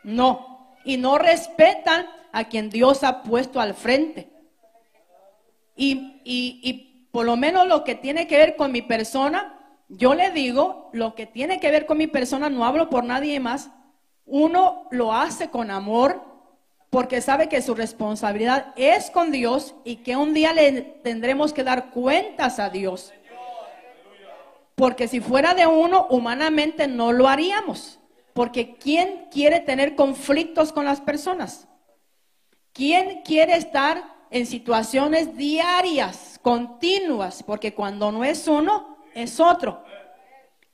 No. 0.04 0.76
Y 0.84 0.96
no 0.96 1.18
respetan 1.18 2.06
a 2.32 2.44
quien 2.44 2.70
Dios 2.70 3.02
ha 3.02 3.22
puesto 3.22 3.60
al 3.60 3.74
frente. 3.74 4.30
Y, 5.74 6.09
y, 6.24 7.08
por 7.12 7.26
lo 7.26 7.36
menos 7.36 7.66
lo 7.66 7.84
que 7.84 7.94
tiene 7.94 8.26
que 8.26 8.38
ver 8.38 8.56
con 8.56 8.72
mi 8.72 8.82
persona, 8.82 9.58
yo 9.88 10.14
le 10.14 10.30
digo, 10.30 10.90
lo 10.92 11.14
que 11.14 11.26
tiene 11.26 11.58
que 11.58 11.70
ver 11.70 11.86
con 11.86 11.98
mi 11.98 12.06
persona, 12.06 12.48
no 12.48 12.64
hablo 12.64 12.88
por 12.88 13.04
nadie 13.04 13.40
más, 13.40 13.70
uno 14.26 14.86
lo 14.90 15.12
hace 15.12 15.50
con 15.50 15.70
amor 15.70 16.22
porque 16.90 17.20
sabe 17.20 17.48
que 17.48 17.62
su 17.62 17.74
responsabilidad 17.74 18.72
es 18.76 19.10
con 19.10 19.30
Dios 19.30 19.74
y 19.84 19.96
que 19.96 20.16
un 20.16 20.34
día 20.34 20.52
le 20.52 20.82
tendremos 20.82 21.52
que 21.52 21.64
dar 21.64 21.90
cuentas 21.90 22.58
a 22.58 22.70
Dios. 22.70 23.12
Porque 24.74 25.08
si 25.08 25.20
fuera 25.20 25.54
de 25.54 25.66
uno, 25.66 26.06
humanamente 26.10 26.88
no 26.88 27.12
lo 27.12 27.28
haríamos. 27.28 28.00
Porque 28.32 28.76
¿quién 28.76 29.26
quiere 29.30 29.60
tener 29.60 29.94
conflictos 29.94 30.72
con 30.72 30.84
las 30.84 31.00
personas? 31.00 31.68
¿Quién 32.72 33.22
quiere 33.22 33.56
estar 33.56 34.19
en 34.30 34.46
situaciones 34.46 35.36
diarias, 35.36 36.38
continuas? 36.42 37.42
Porque 37.42 37.74
cuando 37.74 38.12
no 38.12 38.24
es 38.24 38.46
uno, 38.48 38.98
es 39.14 39.40
otro. 39.40 39.84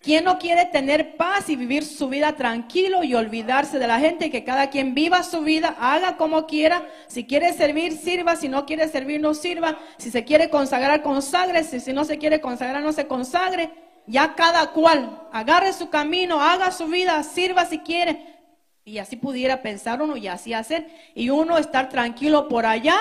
¿Quién 0.07 0.23
no 0.23 0.39
quiere 0.39 0.67
tener 0.67 1.17
paz 1.17 1.49
y 1.49 1.57
vivir 1.57 1.85
su 1.85 2.09
vida 2.09 2.37
tranquilo 2.37 3.03
y 3.03 3.17
olvidarse 3.17 3.81
de 3.81 3.89
la 3.89 3.99
gente 3.99 4.27
y 4.27 4.31
que 4.31 4.45
cada 4.45 4.71
quien 4.71 4.95
viva 4.95 5.25
su 5.25 5.41
vida, 5.41 5.75
haga 5.81 6.17
como 6.17 6.47
quiera? 6.47 6.87
Si 7.09 7.27
quiere 7.27 7.53
servir, 7.55 7.97
sirva. 7.97 8.37
Si 8.37 8.49
no 8.49 8.67
quiere 8.67 8.87
servir, 8.87 9.21
no 9.21 9.35
sirva. 9.35 9.79
Si 9.97 10.13
se 10.13 10.25
quiere 10.25 10.49
consagrar, 10.49 11.03
consagre. 11.03 11.65
Si, 11.65 11.93
no 11.93 12.05
se 12.05 12.19
quiere 12.19 12.41
consagrar, 12.41 12.85
no 12.85 12.93
se 12.93 13.09
consagre. 13.09 13.71
Ya 14.07 14.37
cada 14.37 14.71
cual 14.71 15.27
agarre 15.33 15.73
su 15.73 15.91
camino, 15.91 16.41
haga 16.41 16.71
su 16.71 16.87
vida, 16.87 17.21
sirva 17.25 17.67
si 17.67 17.81
quiere. 17.81 18.37
Y 18.85 18.99
así 18.99 19.17
pudiera 19.17 19.61
pensar 19.61 20.01
uno 20.01 20.17
y 20.17 20.29
así 20.29 20.53
hacer. 20.53 20.87
Y 21.17 21.31
uno 21.31 21.59
estar 21.59 21.89
tranquilo 21.89 22.47
por 22.47 22.65
allá, 22.65 22.97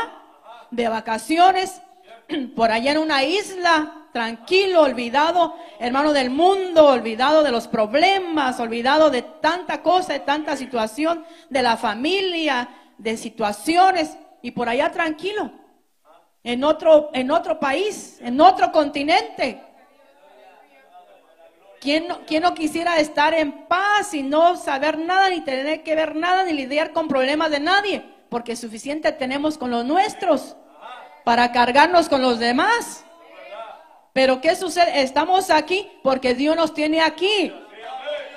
de 0.76 0.90
vacaciones, 0.90 1.82
por 2.56 2.72
allá 2.72 2.92
en 2.92 2.98
una 2.98 3.24
isla, 3.24 4.08
tranquilo, 4.12 4.82
olvidado, 4.82 5.56
hermano 5.80 6.14
del 6.14 6.30
mundo, 6.30 6.88
olvidado 6.88 7.44
de 7.44 7.52
los 7.52 7.68
problemas, 7.68 8.60
olvidado 8.60 9.10
de 9.10 9.22
tanta 9.22 9.82
cosa, 9.82 10.14
de 10.14 10.20
tanta 10.22 10.56
situación, 10.56 11.26
de 11.50 11.62
la 11.62 11.78
familia, 11.78 12.70
de 12.98 13.18
situaciones, 13.18 14.18
y 14.42 14.52
por 14.52 14.70
allá 14.70 14.92
tranquilo, 14.92 15.52
en 16.44 16.64
otro, 16.64 17.10
en 17.14 17.32
otro 17.32 17.60
país, 17.60 18.20
en 18.22 18.40
otro 18.40 18.72
continente. 18.72 19.62
¿Quién 21.82 22.08
no, 22.08 22.20
¿Quién 22.26 22.44
no, 22.44 22.54
quisiera 22.54 23.00
estar 23.00 23.34
en 23.34 23.68
paz 23.68 24.14
y 24.14 24.24
no 24.24 24.56
saber 24.56 24.98
nada, 24.98 25.30
ni 25.30 25.42
tener 25.42 25.84
que 25.84 25.96
ver 25.96 26.16
nada, 26.16 26.44
ni 26.44 26.54
lidiar 26.54 26.94
con 26.94 27.08
problemas 27.08 27.52
de 27.52 27.60
nadie? 27.60 28.06
Porque 28.30 28.56
suficiente 28.56 29.12
tenemos 29.12 29.58
con 29.58 29.72
los 29.72 29.86
nuestros 29.86 30.56
para 31.26 31.52
cargarnos 31.52 32.08
con 32.08 32.22
los 32.22 32.40
demás. 32.40 33.04
Pero 34.14 34.40
¿qué 34.40 34.56
sucede? 34.56 35.02
Estamos 35.02 35.50
aquí 35.50 35.92
porque 36.02 36.34
Dios 36.34 36.56
nos 36.56 36.74
tiene 36.74 37.02
aquí. 37.02 37.54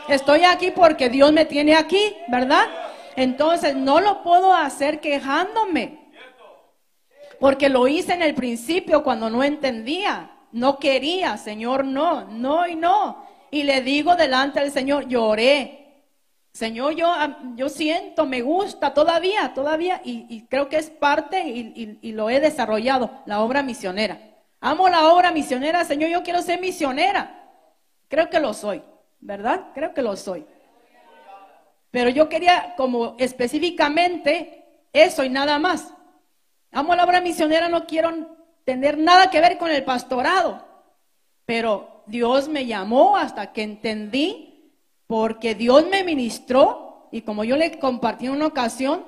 Estoy 0.08 0.42
aquí 0.42 0.72
porque 0.72 1.08
Dios 1.08 1.32
me 1.32 1.44
tiene 1.44 1.76
aquí, 1.76 2.16
¿verdad? 2.26 2.66
Entonces 3.14 3.76
no 3.76 4.00
lo 4.00 4.24
puedo 4.24 4.52
hacer 4.52 5.00
quejándome. 5.00 6.10
Porque 7.38 7.68
lo 7.68 7.86
hice 7.86 8.14
en 8.14 8.22
el 8.22 8.34
principio 8.34 9.04
cuando 9.04 9.30
no 9.30 9.44
entendía, 9.44 10.30
no 10.50 10.80
quería, 10.80 11.36
Señor, 11.36 11.84
no, 11.84 12.24
no 12.24 12.66
y 12.66 12.74
no. 12.74 13.28
Y 13.50 13.62
le 13.62 13.82
digo 13.82 14.16
delante 14.16 14.60
del 14.60 14.72
Señor, 14.72 15.06
lloré. 15.06 15.87
Señor, 16.58 16.96
yo, 16.96 17.14
yo 17.54 17.68
siento, 17.68 18.26
me 18.26 18.42
gusta 18.42 18.92
todavía, 18.92 19.54
todavía, 19.54 20.00
y, 20.04 20.44
creo 20.48 20.68
que 20.68 20.76
es 20.76 20.90
parte 20.90 21.40
y, 21.46 22.00
y 22.02 22.10
lo 22.10 22.30
he 22.30 22.40
desarrollado, 22.40 23.12
la 23.26 23.42
obra 23.42 23.62
misionera. 23.62 24.18
Amo 24.60 24.88
la 24.88 25.12
obra 25.12 25.30
misionera, 25.30 25.84
Señor, 25.84 26.10
yo 26.10 26.24
quiero 26.24 26.42
ser 26.42 26.60
misionera. 26.60 27.48
Creo 28.08 28.28
que 28.28 28.40
lo 28.40 28.52
soy, 28.54 28.82
¿verdad? 29.20 29.66
Creo 29.72 29.94
que 29.94 30.02
lo 30.02 30.16
soy. 30.16 30.44
Pero 31.92 32.10
yo 32.10 32.28
quería 32.28 32.74
como 32.76 33.14
específicamente 33.20 34.66
eso 34.92 35.22
y 35.22 35.28
nada 35.28 35.60
más. 35.60 35.94
Amo 36.72 36.96
la 36.96 37.04
obra 37.04 37.20
misionera, 37.20 37.68
no 37.68 37.86
quiero 37.86 38.36
tener 38.64 38.98
nada 38.98 39.30
que 39.30 39.40
ver 39.40 39.58
con 39.58 39.70
el 39.70 39.84
pastorado. 39.84 40.66
Pero 41.46 42.02
Dios 42.06 42.48
me 42.48 42.66
llamó 42.66 43.16
hasta 43.16 43.52
que 43.52 43.62
entendí, 43.62 44.47
porque 45.08 45.56
Dios 45.56 45.86
me 45.90 46.04
ministró, 46.04 47.08
y 47.10 47.22
como 47.22 47.42
yo 47.42 47.56
le 47.56 47.80
compartí 47.80 48.26
en 48.26 48.32
una 48.32 48.46
ocasión, 48.46 49.04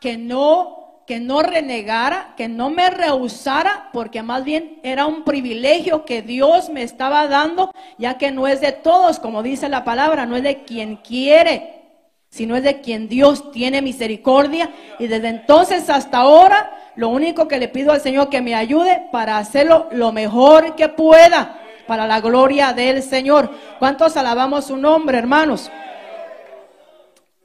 que 0.00 0.16
no 0.16 0.82
que 1.06 1.18
no 1.18 1.42
renegara, 1.42 2.34
que 2.36 2.48
no 2.48 2.70
me 2.70 2.88
rehusara, 2.88 3.90
porque 3.92 4.22
más 4.22 4.44
bien 4.44 4.78
era 4.82 5.06
un 5.06 5.24
privilegio 5.24 6.04
que 6.04 6.22
Dios 6.22 6.70
me 6.70 6.82
estaba 6.82 7.26
dando, 7.26 7.72
ya 7.98 8.18
que 8.18 8.30
no 8.30 8.46
es 8.46 8.60
de 8.60 8.72
todos, 8.72 9.18
como 9.18 9.42
dice 9.42 9.68
la 9.68 9.84
palabra, 9.84 10.26
no 10.26 10.36
es 10.36 10.42
de 10.42 10.62
quien 10.62 10.96
quiere, 10.96 11.82
sino 12.30 12.56
es 12.56 12.62
de 12.62 12.80
quien 12.80 13.08
Dios 13.08 13.50
tiene 13.50 13.82
misericordia. 13.82 14.70
Y 14.98 15.08
desde 15.08 15.28
entonces 15.28 15.90
hasta 15.90 16.18
ahora, 16.18 16.70
lo 16.94 17.08
único 17.08 17.48
que 17.48 17.58
le 17.58 17.68
pido 17.68 17.92
al 17.92 18.00
Señor 18.00 18.30
que 18.30 18.40
me 18.40 18.54
ayude 18.54 19.08
para 19.10 19.38
hacerlo 19.38 19.88
lo 19.92 20.12
mejor 20.12 20.76
que 20.76 20.88
pueda, 20.88 21.61
para 21.86 22.06
la 22.06 22.20
gloria 22.20 22.72
del 22.72 23.02
Señor. 23.02 23.50
¿Cuántos 23.78 24.16
alabamos 24.16 24.66
su 24.66 24.76
nombre, 24.76 25.18
hermanos? 25.18 25.70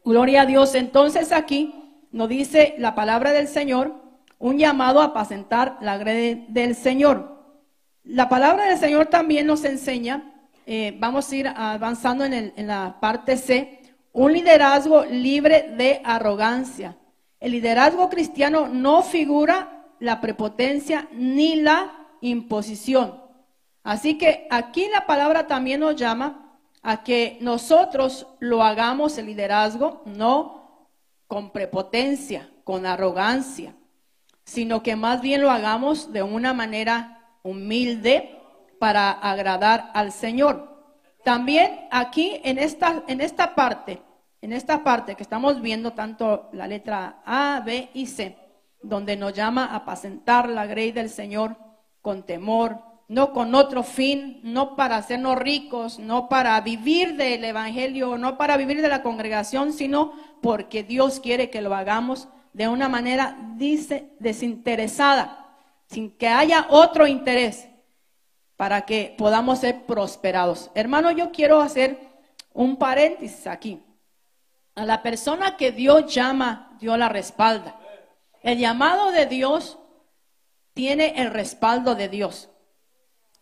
Gloria 0.03 0.41
a 0.41 0.45
Dios. 0.45 0.75
Entonces 0.75 1.31
aquí 1.31 1.73
nos 2.11 2.29
dice 2.29 2.75
la 2.77 2.95
palabra 2.95 3.31
del 3.31 3.47
Señor, 3.47 3.93
un 4.39 4.57
llamado 4.57 5.01
a 5.01 5.05
apacentar 5.05 5.77
la 5.81 5.97
grede 5.97 6.45
del 6.49 6.75
Señor. 6.75 7.37
La 8.03 8.29
palabra 8.29 8.65
del 8.65 8.77
Señor 8.77 9.07
también 9.07 9.47
nos 9.47 9.65
enseña, 9.65 10.33
eh, 10.65 10.95
vamos 10.97 11.29
a 11.31 11.35
ir 11.35 11.47
avanzando 11.47 12.23
en, 12.23 12.53
en 12.55 12.67
la 12.67 12.97
parte 13.01 13.35
C, 13.37 13.81
un 14.13 14.33
liderazgo 14.33 15.05
libre 15.05 15.73
de 15.77 16.01
arrogancia. 16.03 16.97
El 17.39 17.51
liderazgo 17.51 18.09
cristiano 18.09 18.67
no 18.67 19.03
figura 19.03 19.85
la 19.99 20.21
prepotencia 20.21 21.07
ni 21.11 21.57
la 21.57 22.07
imposición. 22.21 23.26
Así 23.87 24.17
que 24.17 24.49
aquí 24.49 24.89
la 24.89 25.05
palabra 25.05 25.47
también 25.47 25.79
nos 25.79 25.95
llama 25.95 26.59
a 26.81 27.05
que 27.05 27.37
nosotros 27.39 28.27
lo 28.39 28.61
hagamos 28.61 29.17
el 29.17 29.27
liderazgo, 29.27 30.01
no 30.03 30.89
con 31.25 31.51
prepotencia, 31.51 32.49
con 32.65 32.85
arrogancia, 32.85 33.77
sino 34.43 34.83
que 34.83 34.97
más 34.97 35.21
bien 35.21 35.41
lo 35.41 35.49
hagamos 35.49 36.11
de 36.11 36.21
una 36.21 36.53
manera 36.53 37.39
humilde 37.43 38.37
para 38.77 39.09
agradar 39.09 39.89
al 39.93 40.11
Señor. 40.11 40.83
También 41.23 41.87
aquí 41.89 42.41
en 42.43 42.57
esta, 42.57 43.03
en 43.07 43.21
esta 43.21 43.55
parte, 43.55 44.01
en 44.41 44.51
esta 44.51 44.83
parte 44.83 45.15
que 45.15 45.23
estamos 45.23 45.61
viendo 45.61 45.93
tanto 45.93 46.49
la 46.51 46.67
letra 46.67 47.21
A, 47.25 47.61
B 47.65 47.89
y 47.93 48.07
C, 48.07 48.37
donde 48.81 49.15
nos 49.15 49.31
llama 49.31 49.63
a 49.63 49.77
apacentar 49.77 50.49
la 50.49 50.65
grey 50.65 50.91
del 50.91 51.09
Señor 51.09 51.55
con 52.01 52.23
temor, 52.23 52.86
no 53.07 53.31
con 53.31 53.55
otro 53.55 53.83
fin, 53.83 54.39
no 54.43 54.75
para 54.75 54.97
hacernos 54.97 55.37
ricos, 55.37 55.97
no 55.99 56.27
para 56.27 56.59
vivir 56.61 57.15
del 57.15 57.43
Evangelio, 57.43 58.17
no 58.17 58.37
para 58.37 58.57
vivir 58.57 58.81
de 58.81 58.89
la 58.89 59.01
congregación, 59.01 59.71
sino 59.73 60.13
porque 60.41 60.83
Dios 60.83 61.19
quiere 61.19 61.49
que 61.49 61.61
lo 61.61 61.73
hagamos 61.73 62.27
de 62.53 62.67
una 62.67 62.89
manera 62.89 63.37
dice, 63.55 64.09
desinteresada, 64.19 65.55
sin 65.87 66.17
que 66.17 66.27
haya 66.27 66.65
otro 66.69 67.07
interés, 67.07 67.67
para 68.55 68.81
que 68.81 69.13
podamos 69.15 69.59
ser 69.59 69.85
prosperados. 69.85 70.71
Hermano, 70.73 71.11
yo 71.11 71.31
quiero 71.31 71.61
hacer 71.61 71.99
un 72.53 72.77
paréntesis 72.77 73.45
aquí. 73.45 73.83
A 74.73 74.85
la 74.85 75.03
persona 75.03 75.55
que 75.55 75.71
Dios 75.71 76.13
llama, 76.13 76.75
Dios 76.79 76.97
la 76.97 77.09
respalda. 77.09 77.79
El 78.41 78.57
llamado 78.57 79.11
de 79.11 79.27
Dios 79.27 79.77
tiene 80.73 81.13
el 81.21 81.31
respaldo 81.31 81.95
de 81.95 82.09
Dios. 82.09 82.49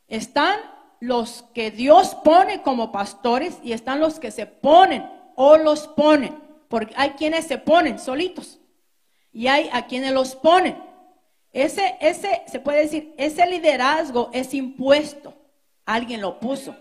Están 0.07 0.59
los 0.99 1.43
que 1.53 1.71
Dios 1.71 2.15
pone 2.23 2.61
como 2.61 2.91
pastores 2.91 3.57
y 3.63 3.73
están 3.73 3.99
los 3.99 4.19
que 4.19 4.31
se 4.31 4.45
ponen 4.45 5.09
o 5.35 5.57
los 5.57 5.87
ponen. 5.87 6.39
Porque 6.67 6.93
hay 6.97 7.11
quienes 7.11 7.45
se 7.45 7.57
ponen 7.57 7.99
solitos 7.99 8.59
y 9.31 9.47
hay 9.47 9.69
a 9.71 9.85
quienes 9.85 10.13
los 10.13 10.35
ponen. 10.35 10.81
Ese, 11.51 11.97
ese, 12.01 12.43
se 12.47 12.59
puede 12.59 12.81
decir, 12.81 13.13
ese 13.17 13.45
liderazgo 13.45 14.29
es 14.33 14.53
impuesto. 14.53 15.33
Alguien 15.85 16.21
lo 16.21 16.39
puso. 16.39 16.75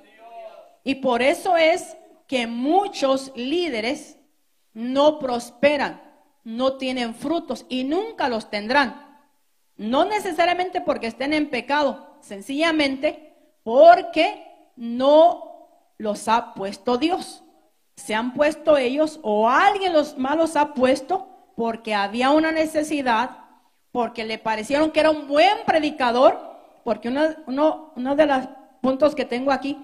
Y 0.82 0.96
por 0.96 1.22
eso 1.22 1.56
es 1.56 1.96
que 2.26 2.46
muchos 2.46 3.32
líderes 3.36 4.18
no 4.72 5.18
prosperan, 5.18 6.02
no 6.42 6.76
tienen 6.76 7.14
frutos 7.14 7.66
y 7.68 7.84
nunca 7.84 8.28
los 8.28 8.50
tendrán. 8.50 9.18
No 9.76 10.04
necesariamente 10.04 10.80
porque 10.80 11.06
estén 11.06 11.32
en 11.32 11.50
pecado, 11.50 12.13
sencillamente 12.24 13.34
porque 13.62 14.44
no 14.76 15.68
los 15.98 16.28
ha 16.28 16.54
puesto 16.54 16.96
Dios. 16.96 17.42
Se 17.96 18.14
han 18.14 18.34
puesto 18.34 18.76
ellos 18.76 19.20
o 19.22 19.48
alguien 19.48 19.92
los 19.92 20.18
malos 20.18 20.56
ha 20.56 20.74
puesto 20.74 21.28
porque 21.56 21.94
había 21.94 22.30
una 22.30 22.50
necesidad, 22.50 23.38
porque 23.92 24.24
le 24.24 24.38
parecieron 24.38 24.90
que 24.90 25.00
era 25.00 25.10
un 25.10 25.28
buen 25.28 25.58
predicador, 25.66 26.38
porque 26.82 27.08
uno, 27.08 27.22
uno, 27.46 27.92
uno 27.94 28.16
de 28.16 28.26
los 28.26 28.48
puntos 28.80 29.14
que 29.14 29.24
tengo 29.24 29.52
aquí, 29.52 29.78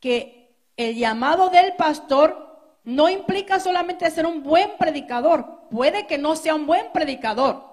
que 0.00 0.56
el 0.76 0.96
llamado 0.96 1.50
del 1.50 1.74
pastor 1.74 2.78
no 2.84 3.10
implica 3.10 3.60
solamente 3.60 4.10
ser 4.10 4.26
un 4.26 4.42
buen 4.42 4.70
predicador, 4.78 5.68
puede 5.70 6.06
que 6.06 6.16
no 6.16 6.36
sea 6.36 6.54
un 6.54 6.66
buen 6.66 6.90
predicador, 6.92 7.68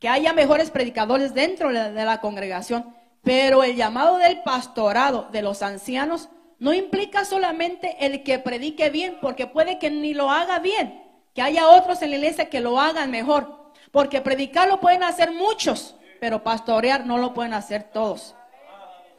que 0.00 0.08
haya 0.08 0.32
mejores 0.32 0.72
predicadores 0.72 1.32
dentro 1.32 1.72
de 1.72 2.04
la 2.04 2.20
congregación, 2.20 2.92
pero 3.22 3.62
el 3.62 3.76
llamado 3.76 4.18
del 4.18 4.42
pastorado 4.42 5.28
de 5.30 5.42
los 5.42 5.62
ancianos 5.62 6.28
no 6.58 6.74
implica 6.74 7.24
solamente 7.24 7.96
el 8.04 8.22
que 8.22 8.38
predique 8.38 8.90
bien, 8.90 9.18
porque 9.20 9.46
puede 9.46 9.78
que 9.78 9.90
ni 9.90 10.14
lo 10.14 10.30
haga 10.30 10.58
bien, 10.58 11.02
que 11.34 11.42
haya 11.42 11.68
otros 11.68 12.02
en 12.02 12.10
la 12.10 12.16
iglesia 12.16 12.50
que 12.50 12.60
lo 12.60 12.80
hagan 12.80 13.10
mejor, 13.10 13.72
porque 13.90 14.20
predicar 14.20 14.68
lo 14.68 14.80
pueden 14.80 15.02
hacer 15.02 15.32
muchos, 15.32 15.96
pero 16.20 16.42
pastorear 16.42 17.06
no 17.06 17.18
lo 17.18 17.34
pueden 17.34 17.54
hacer 17.54 17.84
todos. 17.84 18.34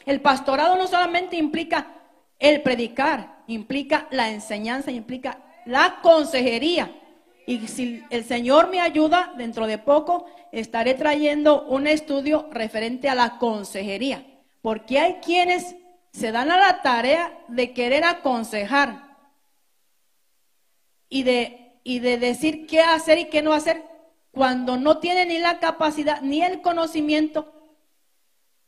El 0.06 0.22
pastorado 0.22 0.76
no 0.76 0.88
solamente 0.88 1.36
implica 1.38 1.88
el 2.40 2.62
predicar, 2.62 3.38
implica 3.48 4.08
la 4.12 4.30
enseñanza, 4.30 4.92
implica 4.92 5.40
la 5.66 6.00
consejería. 6.02 6.94
Y 7.46 7.68
si 7.68 8.04
el 8.10 8.24
Señor 8.24 8.70
me 8.70 8.80
ayuda, 8.80 9.34
dentro 9.38 9.68
de 9.68 9.78
poco 9.78 10.26
estaré 10.52 10.94
trayendo 10.94 11.64
un 11.64 11.88
estudio 11.88 12.48
referente 12.52 13.10
a 13.10 13.16
la 13.16 13.38
consejería. 13.38 14.26
Porque 14.62 15.00
hay 15.00 15.16
quienes 15.16 15.76
se 16.12 16.32
dan 16.32 16.52
a 16.52 16.58
la 16.58 16.82
tarea 16.82 17.38
de 17.48 17.74
querer 17.74 18.06
aconsejar 18.06 19.18
y 21.10 21.24
de, 21.24 21.80
y 21.84 22.00
de 22.00 22.18
decir 22.18 22.66
qué 22.66 22.82
hacer 22.82 23.18
y 23.18 23.26
qué 23.26 23.42
no 23.42 23.54
hacer 23.54 23.84
cuando 24.32 24.78
no 24.78 25.00
tienen 25.00 25.28
ni 25.28 25.38
la 25.38 25.60
capacidad 25.60 26.22
ni 26.22 26.42
el 26.42 26.62
conocimiento 26.62 27.54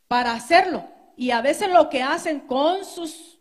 para 0.08 0.34
hacerlo. 0.34 0.86
Y 1.18 1.32
a 1.32 1.42
veces 1.42 1.72
lo 1.72 1.90
que 1.90 2.04
hacen 2.04 2.42
con 2.42 2.84
sus 2.84 3.40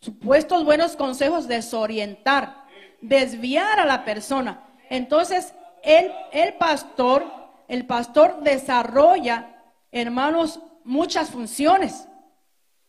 supuestos 0.00 0.64
buenos 0.64 0.96
consejos, 0.96 1.48
desorientar, 1.48 2.59
desviar 3.00 3.80
a 3.80 3.86
la 3.86 4.04
persona. 4.04 4.62
Entonces, 4.88 5.54
el, 5.82 6.12
el 6.32 6.54
pastor, 6.54 7.24
el 7.68 7.86
pastor 7.86 8.42
desarrolla, 8.42 9.62
hermanos, 9.92 10.60
muchas 10.84 11.30
funciones. 11.30 12.06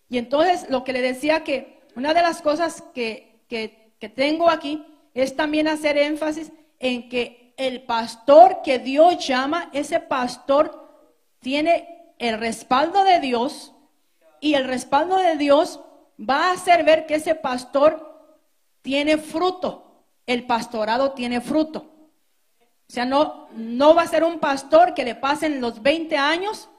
Y 0.10 0.17
entonces 0.17 0.69
lo 0.69 0.84
que 0.84 0.93
le 0.93 1.02
decía 1.02 1.43
que 1.43 1.82
una 1.95 2.13
de 2.13 2.21
las 2.21 2.41
cosas 2.41 2.84
que, 2.93 3.43
que, 3.47 3.93
que 4.00 4.10
tengo 4.10 4.50
aquí 4.50 4.86
es 5.13 5.36
también 5.36 5.67
hacer 5.67 5.97
énfasis 5.97 6.52
en 6.80 7.10
que 7.10 7.54
el 7.58 7.84
pastor 7.84 8.62
que 8.63 8.80
Dios 8.80 9.26
llama, 9.26 9.69
ese 9.74 10.00
pastor 10.00 10.89
tiene 11.39 12.13
el 12.17 12.39
respaldo 12.39 13.04
de 13.04 13.19
Dios 13.19 13.74
y 14.39 14.56
el 14.56 14.65
respaldo 14.65 15.17
de 15.17 15.38
Dios 15.38 15.80
va 16.19 16.50
a 16.50 16.54
hacer 16.54 16.84
ver 16.84 17.06
que 17.06 17.15
ese 17.15 17.36
pastor 17.36 18.12
tiene 18.82 19.17
fruto. 19.17 19.90
El 20.31 20.43
pastorado 20.45 21.11
tiene 21.11 21.41
fruto. 21.41 21.79
O 22.59 22.93
sea, 22.93 23.05
no, 23.05 23.49
no 23.53 23.93
va 23.93 24.03
a 24.03 24.07
ser 24.07 24.23
un 24.23 24.39
pastor 24.39 24.93
que 24.93 25.03
le 25.03 25.15
pasen 25.15 25.59
los 25.59 25.81
20 25.81 26.15
años 26.17 26.69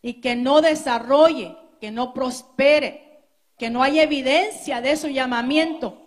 y 0.00 0.14
que 0.14 0.34
no 0.34 0.62
desarrolle, 0.62 1.54
que 1.78 1.90
no 1.90 2.14
prospere, 2.14 3.20
que 3.58 3.68
no 3.68 3.82
haya 3.82 4.02
evidencia 4.02 4.80
de 4.80 4.96
su 4.96 5.08
llamamiento. 5.08 5.98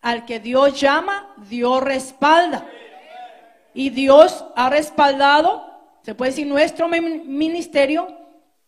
Al 0.00 0.24
que 0.24 0.40
Dios 0.40 0.80
llama, 0.80 1.34
Dios 1.50 1.82
respalda. 1.82 2.66
Y 3.74 3.90
Dios 3.90 4.44
ha 4.56 4.70
respaldado, 4.70 5.66
se 6.02 6.14
puede 6.14 6.30
decir, 6.30 6.46
nuestro 6.46 6.88
ministerio 6.88 8.08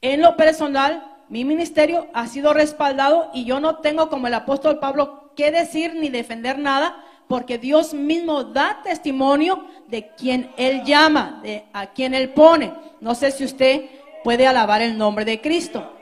en 0.02 0.20
lo 0.20 0.36
personal 0.36 1.16
mi 1.28 1.44
ministerio 1.44 2.08
ha 2.12 2.26
sido 2.26 2.52
respaldado 2.52 3.30
y 3.34 3.44
yo 3.44 3.58
no 3.58 3.76
tengo 3.78 4.08
como 4.08 4.26
el 4.26 4.34
apóstol 4.34 4.78
Pablo 4.78 5.32
que 5.34 5.50
decir 5.50 5.94
ni 5.94 6.08
defender 6.08 6.58
nada, 6.58 7.04
porque 7.28 7.58
Dios 7.58 7.92
mismo 7.92 8.44
da 8.44 8.80
testimonio 8.82 9.66
de 9.88 10.14
quien 10.14 10.52
Él 10.56 10.84
llama, 10.84 11.40
de 11.42 11.64
a 11.72 11.88
quien 11.88 12.14
Él 12.14 12.30
pone. 12.30 12.72
No 13.00 13.14
sé 13.14 13.30
si 13.30 13.44
usted 13.44 13.90
puede 14.22 14.46
alabar 14.46 14.82
el 14.82 14.96
nombre 14.96 15.24
de 15.24 15.40
Cristo. 15.40 15.92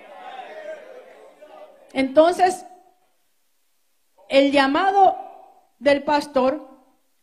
Entonces, 1.92 2.66
el 4.28 4.52
llamado 4.52 5.16
del 5.78 6.02
pastor, 6.02 6.68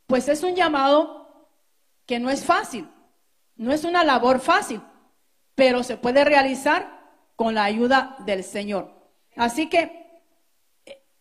pues 0.07 0.27
es 0.29 0.43
un 0.43 0.55
llamado 0.55 1.47
que 2.05 2.19
no 2.19 2.29
es 2.29 2.43
fácil, 2.43 2.89
no 3.55 3.71
es 3.71 3.83
una 3.83 4.03
labor 4.03 4.39
fácil, 4.39 4.81
pero 5.55 5.83
se 5.83 5.97
puede 5.97 6.23
realizar 6.23 7.01
con 7.35 7.53
la 7.55 7.63
ayuda 7.63 8.15
del 8.19 8.43
Señor. 8.43 8.91
Así 9.35 9.69
que 9.69 10.21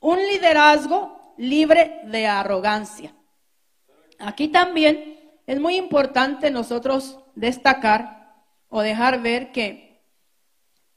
un 0.01 0.19
liderazgo 0.19 1.20
libre 1.41 2.03
de 2.05 2.27
arrogancia. 2.27 3.15
Aquí 4.19 4.49
también 4.49 5.41
es 5.47 5.59
muy 5.59 5.77
importante 5.77 6.51
nosotros 6.51 7.19
destacar 7.35 8.35
o 8.69 8.83
dejar 8.83 9.23
ver 9.23 9.51
que 9.51 10.03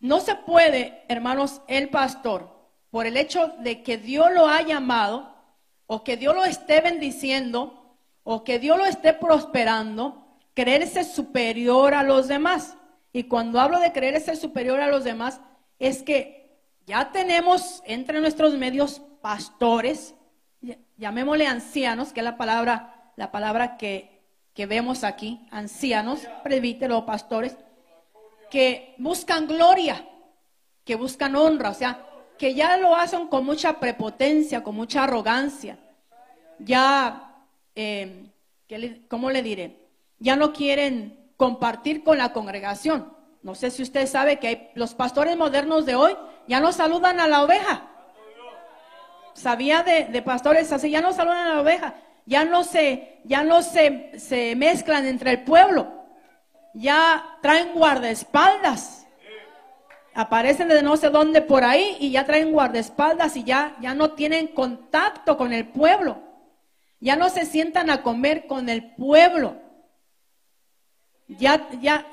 no 0.01 0.19
se 0.19 0.35
puede, 0.35 1.01
hermanos, 1.07 1.61
el 1.69 1.87
pastor, 1.87 2.53
por 2.89 3.05
el 3.05 3.15
hecho 3.15 3.53
de 3.59 3.83
que 3.83 3.97
Dios 3.97 4.33
lo 4.33 4.47
ha 4.47 4.61
llamado 4.63 5.33
o 5.87 6.03
que 6.03 6.17
Dios 6.17 6.35
lo 6.35 6.43
esté 6.43 6.81
bendiciendo 6.81 7.95
o 8.23 8.43
que 8.43 8.59
Dios 8.59 8.77
lo 8.77 8.85
esté 8.85 9.13
prosperando, 9.13 10.27
creerse 10.53 11.05
superior 11.05 11.93
a 11.93 12.03
los 12.03 12.27
demás. 12.27 12.75
Y 13.13 13.23
cuando 13.23 13.61
hablo 13.61 13.79
de 13.79 13.93
creer 13.93 14.19
ser 14.19 14.35
superior 14.35 14.81
a 14.81 14.89
los 14.89 15.05
demás, 15.05 15.39
es 15.79 16.03
que 16.03 16.59
ya 16.85 17.13
tenemos 17.13 17.81
entre 17.85 18.19
nuestros 18.19 18.55
medios 18.57 19.01
pastores, 19.21 20.15
llamémosle 20.97 21.47
ancianos, 21.47 22.13
que 22.13 22.21
es 22.21 22.23
la 22.23 22.37
palabra, 22.37 23.11
la 23.15 23.31
palabra 23.31 23.77
que, 23.77 24.21
que 24.53 24.65
vemos 24.65 25.03
aquí, 25.03 25.45
ancianos, 25.51 26.21
presbíteros, 26.43 27.03
pastores, 27.03 27.57
que 28.49 28.95
buscan 28.97 29.47
gloria, 29.47 30.07
que 30.85 30.95
buscan 30.95 31.35
honra, 31.35 31.69
o 31.69 31.73
sea, 31.73 32.05
que 32.37 32.53
ya 32.53 32.77
lo 32.77 32.95
hacen 32.95 33.27
con 33.27 33.45
mucha 33.45 33.79
prepotencia, 33.79 34.63
con 34.63 34.75
mucha 34.75 35.03
arrogancia. 35.03 35.77
Ya, 36.59 37.45
eh, 37.75 38.29
¿cómo 39.07 39.29
le 39.29 39.41
diré? 39.43 39.87
Ya 40.19 40.35
no 40.35 40.53
quieren 40.53 41.31
compartir 41.37 42.03
con 42.03 42.17
la 42.17 42.33
congregación. 42.33 43.13
No 43.41 43.55
sé 43.55 43.71
si 43.71 43.83
usted 43.83 44.07
sabe 44.07 44.39
que 44.39 44.71
los 44.75 44.93
pastores 44.93 45.35
modernos 45.35 45.85
de 45.85 45.95
hoy 45.95 46.15
ya 46.47 46.59
no 46.59 46.71
saludan 46.71 47.19
a 47.19 47.27
la 47.27 47.43
oveja. 47.43 47.89
Sabía 49.33 49.83
de, 49.83 50.21
pastores 50.21 50.71
así, 50.71 50.89
ya 50.89 51.01
no 51.01 51.13
saludan 51.13 51.47
a 51.47 51.53
la 51.55 51.61
oveja, 51.61 51.95
ya 52.25 52.45
no 52.45 52.63
se, 52.63 53.19
ya 53.23 53.43
no 53.43 53.61
se, 53.61 54.11
se 54.19 54.55
mezclan 54.55 55.05
entre 55.05 55.31
el 55.31 55.43
pueblo, 55.43 55.87
ya 56.73 57.37
traen 57.41 57.73
guardaespaldas. 57.73 59.07
Aparecen 60.15 60.67
de 60.67 60.83
no 60.83 60.95
sé 60.95 61.09
dónde 61.09 61.41
por 61.41 61.63
ahí 61.63 61.97
y 61.99 62.11
ya 62.11 62.25
traen 62.25 62.51
guardaespaldas 62.51 63.35
y 63.35 63.43
ya, 63.43 63.75
ya 63.81 63.95
no 63.95 64.11
tienen 64.11 64.47
contacto 64.47 65.37
con 65.37 65.53
el 65.53 65.67
pueblo. 65.67 66.21
Ya 66.99 67.15
no 67.15 67.29
se 67.29 67.45
sientan 67.45 67.89
a 67.89 68.03
comer 68.03 68.45
con 68.45 68.69
el 68.69 68.93
pueblo 68.93 69.63
ya, 71.27 71.69
ya 71.81 72.05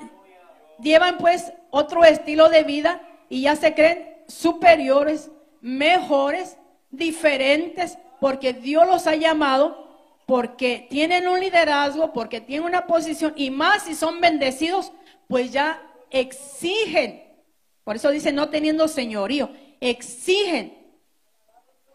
llevan 0.79 1.17
pues 1.17 1.53
otro 1.69 2.03
estilo 2.03 2.49
de 2.49 2.63
vida 2.63 3.01
y 3.29 3.41
ya 3.41 3.55
se 3.55 3.73
creen 3.73 4.23
superiores, 4.27 5.29
mejores, 5.61 6.57
diferentes, 6.91 7.97
porque 8.19 8.53
Dios 8.53 8.85
los 8.85 9.07
ha 9.07 9.15
llamado, 9.15 9.89
porque 10.25 10.87
tienen 10.89 11.27
un 11.27 11.39
liderazgo, 11.39 12.13
porque 12.13 12.39
tienen 12.41 12.65
una 12.65 12.85
posición 12.87 13.33
y 13.35 13.49
más 13.49 13.83
si 13.83 13.95
son 13.95 14.21
bendecidos, 14.21 14.91
pues 15.27 15.51
ya 15.51 15.81
exigen. 16.09 17.23
Por 17.83 17.95
eso 17.95 18.11
dice 18.11 18.31
no 18.31 18.49
teniendo 18.49 18.87
señorío, 18.87 19.49
exigen 19.79 20.77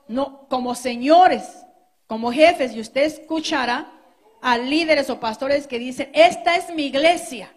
no 0.08 0.46
como 0.48 0.74
señores, 0.74 1.64
como 2.06 2.32
jefes 2.32 2.74
y 2.74 2.80
usted 2.80 3.02
escuchará 3.02 3.92
a 4.40 4.58
líderes 4.58 5.10
o 5.10 5.18
pastores 5.18 5.66
que 5.66 5.78
dicen, 5.78 6.10
esta 6.12 6.56
es 6.56 6.72
mi 6.74 6.86
iglesia. 6.86 7.52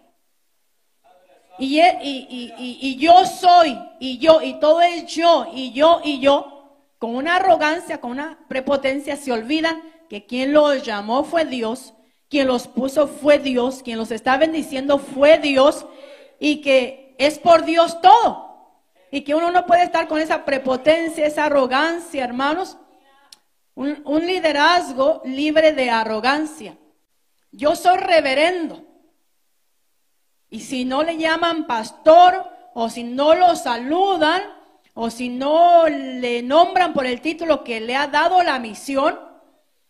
Y, 1.58 1.78
y, 1.78 2.96
yo 2.96 3.26
soy, 3.26 3.78
y 4.00 4.18
yo, 4.18 4.40
y 4.40 4.58
todo 4.60 4.80
es 4.80 5.06
yo, 5.06 5.46
y 5.52 5.72
yo, 5.72 6.00
y 6.02 6.18
yo, 6.18 6.59
con 7.00 7.16
una 7.16 7.36
arrogancia, 7.36 7.98
con 7.98 8.10
una 8.10 8.38
prepotencia, 8.46 9.16
se 9.16 9.32
olvidan 9.32 9.82
que 10.10 10.26
quien 10.26 10.52
los 10.52 10.82
llamó 10.82 11.24
fue 11.24 11.46
Dios, 11.46 11.94
quien 12.28 12.46
los 12.46 12.68
puso 12.68 13.08
fue 13.08 13.38
Dios, 13.38 13.82
quien 13.82 13.96
los 13.96 14.10
está 14.10 14.36
bendiciendo 14.36 14.98
fue 14.98 15.38
Dios, 15.38 15.86
y 16.38 16.60
que 16.60 17.16
es 17.18 17.38
por 17.38 17.64
Dios 17.64 18.02
todo. 18.02 18.84
Y 19.10 19.22
que 19.22 19.34
uno 19.34 19.50
no 19.50 19.64
puede 19.64 19.84
estar 19.84 20.08
con 20.08 20.20
esa 20.20 20.44
prepotencia, 20.44 21.26
esa 21.26 21.46
arrogancia, 21.46 22.22
hermanos. 22.22 22.76
Un, 23.74 24.02
un 24.04 24.26
liderazgo 24.26 25.22
libre 25.24 25.72
de 25.72 25.88
arrogancia. 25.88 26.76
Yo 27.50 27.76
soy 27.76 27.96
reverendo. 27.96 28.84
Y 30.50 30.60
si 30.60 30.84
no 30.84 31.02
le 31.02 31.16
llaman 31.16 31.66
pastor 31.66 32.46
o 32.74 32.90
si 32.90 33.04
no 33.04 33.34
lo 33.34 33.56
saludan 33.56 34.59
o 35.02 35.08
si 35.08 35.30
no 35.30 35.88
le 35.88 36.42
nombran 36.42 36.92
por 36.92 37.06
el 37.06 37.22
título 37.22 37.64
que 37.64 37.80
le 37.80 37.96
ha 37.96 38.06
dado 38.06 38.42
la 38.42 38.58
misión, 38.58 39.18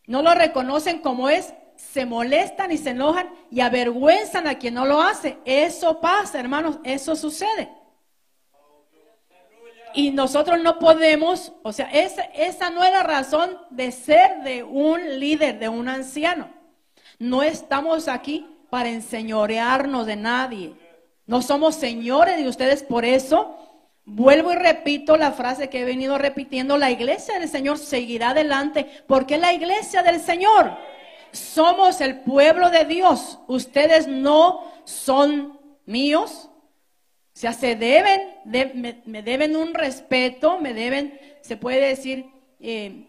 no 0.06 0.22
lo 0.22 0.34
reconocen 0.34 1.00
como 1.00 1.28
es, 1.28 1.52
se 1.74 2.06
molestan 2.06 2.70
y 2.70 2.78
se 2.78 2.90
enojan 2.90 3.28
y 3.50 3.58
avergüenzan 3.58 4.46
a 4.46 4.54
quien 4.54 4.74
no 4.74 4.86
lo 4.86 5.02
hace. 5.02 5.38
Eso 5.44 6.00
pasa, 6.00 6.38
hermanos, 6.38 6.78
eso 6.84 7.16
sucede. 7.16 7.72
Y 9.94 10.12
nosotros 10.12 10.60
no 10.62 10.78
podemos, 10.78 11.54
o 11.64 11.72
sea, 11.72 11.90
esa, 11.90 12.22
esa 12.26 12.70
no 12.70 12.84
es 12.84 12.92
la 12.92 13.02
razón 13.02 13.58
de 13.70 13.90
ser 13.90 14.44
de 14.44 14.62
un 14.62 15.18
líder, 15.18 15.58
de 15.58 15.68
un 15.68 15.88
anciano. 15.88 16.50
No 17.18 17.42
estamos 17.42 18.06
aquí 18.06 18.46
para 18.70 18.90
enseñorearnos 18.90 20.06
de 20.06 20.14
nadie. 20.14 20.76
No 21.26 21.42
somos 21.42 21.74
señores 21.74 22.36
de 22.36 22.46
ustedes, 22.46 22.84
por 22.84 23.04
eso 23.04 23.56
vuelvo 24.04 24.52
y 24.52 24.56
repito 24.56 25.16
la 25.16 25.32
frase 25.32 25.68
que 25.68 25.80
he 25.80 25.84
venido 25.84 26.18
repitiendo, 26.18 26.78
la 26.78 26.90
iglesia 26.90 27.38
del 27.38 27.48
Señor 27.48 27.78
seguirá 27.78 28.30
adelante, 28.30 28.86
porque 29.06 29.38
la 29.38 29.52
iglesia 29.52 30.02
del 30.02 30.20
Señor 30.20 30.76
somos 31.32 32.00
el 32.00 32.20
pueblo 32.20 32.70
de 32.70 32.84
Dios. 32.84 33.38
Ustedes 33.46 34.06
no 34.08 34.72
son 34.84 35.58
míos. 35.86 36.50
O 37.34 37.38
sea, 37.40 37.52
se 37.52 37.76
deben, 37.76 38.34
me, 38.44 39.22
deben 39.22 39.56
un 39.56 39.72
respeto, 39.72 40.58
me 40.58 40.74
deben, 40.74 41.18
se 41.40 41.56
puede 41.56 41.80
decir, 41.80 42.26
eh, 42.58 43.06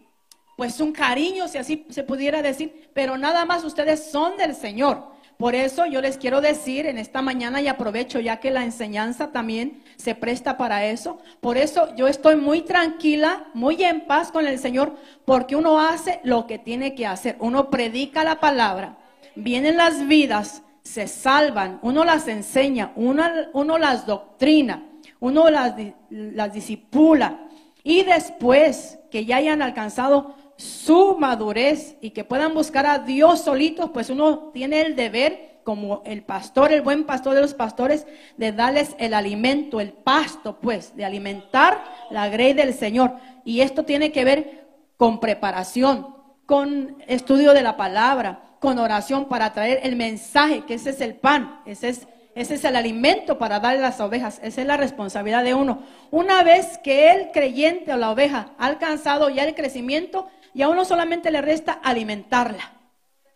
pues 0.56 0.80
un 0.80 0.92
cariño, 0.92 1.48
si 1.48 1.58
así 1.58 1.86
se 1.90 2.04
pudiera 2.04 2.40
decir, 2.40 2.90
pero 2.94 3.18
nada 3.18 3.44
más 3.44 3.64
ustedes 3.64 4.10
son 4.10 4.36
del 4.36 4.54
Señor. 4.54 5.11
Por 5.42 5.56
eso 5.56 5.86
yo 5.86 6.00
les 6.00 6.18
quiero 6.18 6.40
decir 6.40 6.86
en 6.86 6.98
esta 6.98 7.20
mañana 7.20 7.60
y 7.60 7.66
aprovecho 7.66 8.20
ya 8.20 8.36
que 8.36 8.52
la 8.52 8.62
enseñanza 8.62 9.32
también 9.32 9.82
se 9.96 10.14
presta 10.14 10.56
para 10.56 10.86
eso. 10.86 11.18
Por 11.40 11.58
eso 11.58 11.92
yo 11.96 12.06
estoy 12.06 12.36
muy 12.36 12.60
tranquila, 12.62 13.46
muy 13.52 13.82
en 13.82 14.02
paz 14.02 14.30
con 14.30 14.46
el 14.46 14.60
Señor, 14.60 14.94
porque 15.24 15.56
uno 15.56 15.80
hace 15.80 16.20
lo 16.22 16.46
que 16.46 16.60
tiene 16.60 16.94
que 16.94 17.08
hacer. 17.08 17.34
Uno 17.40 17.70
predica 17.70 18.22
la 18.22 18.38
palabra, 18.38 18.98
vienen 19.34 19.78
las 19.78 20.06
vidas, 20.06 20.62
se 20.84 21.08
salvan, 21.08 21.80
uno 21.82 22.04
las 22.04 22.28
enseña, 22.28 22.92
uno, 22.94 23.24
uno 23.52 23.78
las 23.78 24.06
doctrina, 24.06 24.84
uno 25.18 25.50
las, 25.50 25.74
las 26.08 26.52
disipula. 26.52 27.48
Y 27.82 28.04
después 28.04 29.00
que 29.10 29.24
ya 29.24 29.38
hayan 29.38 29.60
alcanzado 29.60 30.36
su 30.56 31.16
madurez 31.18 31.96
y 32.00 32.10
que 32.10 32.24
puedan 32.24 32.54
buscar 32.54 32.86
a 32.86 32.98
Dios 32.98 33.40
solitos, 33.40 33.90
pues 33.90 34.10
uno 34.10 34.50
tiene 34.52 34.80
el 34.80 34.96
deber, 34.96 35.60
como 35.64 36.02
el 36.04 36.22
pastor, 36.22 36.72
el 36.72 36.82
buen 36.82 37.04
pastor 37.04 37.34
de 37.34 37.40
los 37.40 37.54
pastores, 37.54 38.06
de 38.36 38.52
darles 38.52 38.96
el 38.98 39.14
alimento, 39.14 39.80
el 39.80 39.92
pasto, 39.92 40.58
pues, 40.60 40.96
de 40.96 41.04
alimentar 41.04 41.84
la 42.10 42.28
grey 42.28 42.52
del 42.52 42.74
Señor. 42.74 43.12
Y 43.44 43.60
esto 43.60 43.84
tiene 43.84 44.12
que 44.12 44.24
ver 44.24 44.66
con 44.96 45.20
preparación, 45.20 46.16
con 46.46 47.02
estudio 47.06 47.54
de 47.54 47.62
la 47.62 47.76
palabra, 47.76 48.56
con 48.60 48.78
oración 48.78 49.28
para 49.28 49.52
traer 49.52 49.80
el 49.82 49.96
mensaje, 49.96 50.64
que 50.64 50.74
ese 50.74 50.90
es 50.90 51.00
el 51.00 51.14
pan, 51.14 51.60
ese 51.66 51.88
es, 51.88 52.06
ese 52.34 52.54
es 52.54 52.64
el 52.64 52.76
alimento 52.76 53.38
para 53.38 53.58
darle 53.58 53.80
a 53.80 53.88
las 53.88 54.00
ovejas, 54.00 54.40
esa 54.42 54.60
es 54.60 54.66
la 54.66 54.76
responsabilidad 54.76 55.42
de 55.44 55.54
uno. 55.54 55.82
Una 56.10 56.42
vez 56.44 56.78
que 56.78 57.10
el 57.10 57.30
creyente 57.32 57.92
o 57.92 57.96
la 57.96 58.10
oveja 58.10 58.50
ha 58.58 58.66
alcanzado 58.66 59.28
ya 59.30 59.44
el 59.44 59.54
crecimiento, 59.54 60.28
y 60.54 60.62
a 60.62 60.68
uno 60.68 60.84
solamente 60.84 61.30
le 61.30 61.42
resta 61.42 61.72
alimentarla. 61.72 62.72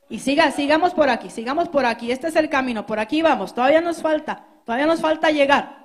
Y 0.09 0.21
siga, 0.21 0.51
sigamos 0.53 0.95
por 0.95 1.11
aquí, 1.11 1.31
sigamos 1.31 1.69
por 1.69 1.85
aquí. 1.85 2.13
Este 2.13 2.29
es 2.29 2.37
el 2.37 2.49
camino, 2.49 2.87
por 2.87 3.01
aquí 3.01 3.23
vamos. 3.23 3.55
Todavía 3.55 3.81
nos 3.81 4.03
falta, 4.03 4.45
todavía 4.65 4.87
nos 4.87 5.01
falta 5.01 5.31
llegar. 5.31 5.85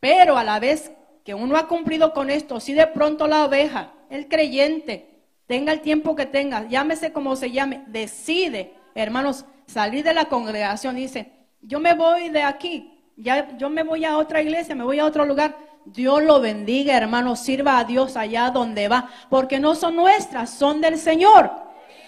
Pero 0.00 0.36
a 0.36 0.44
la 0.44 0.58
vez 0.60 0.92
que 1.24 1.34
uno 1.34 1.56
ha 1.56 1.68
cumplido 1.68 2.12
con 2.12 2.30
esto, 2.30 2.60
si 2.60 2.72
de 2.74 2.86
pronto 2.86 3.26
la 3.26 3.44
oveja, 3.44 3.92
el 4.10 4.28
creyente, 4.28 5.22
tenga 5.46 5.72
el 5.72 5.80
tiempo 5.80 6.14
que 6.14 6.26
tenga, 6.26 6.66
llámese 6.68 7.12
como 7.12 7.36
se 7.36 7.50
llame, 7.50 7.84
decide, 7.86 8.74
hermanos, 8.94 9.44
salir 9.66 10.04
de 10.04 10.14
la 10.14 10.26
congregación, 10.26 10.96
dice, 10.96 11.32
yo 11.60 11.80
me 11.80 11.94
voy 11.94 12.28
de 12.28 12.42
aquí, 12.42 13.12
ya 13.16 13.56
yo 13.56 13.70
me 13.70 13.82
voy 13.82 14.04
a 14.04 14.18
otra 14.18 14.42
iglesia, 14.42 14.74
me 14.74 14.84
voy 14.84 14.98
a 14.98 15.06
otro 15.06 15.24
lugar, 15.24 15.56
Dios 15.84 16.22
lo 16.22 16.40
bendiga, 16.40 16.96
hermano. 16.96 17.36
Sirva 17.36 17.78
a 17.78 17.84
Dios 17.84 18.16
allá 18.16 18.50
donde 18.50 18.88
va, 18.88 19.10
porque 19.28 19.60
no 19.60 19.74
son 19.74 19.96
nuestras, 19.96 20.50
son 20.50 20.80
del 20.80 20.98
Señor. 20.98 21.50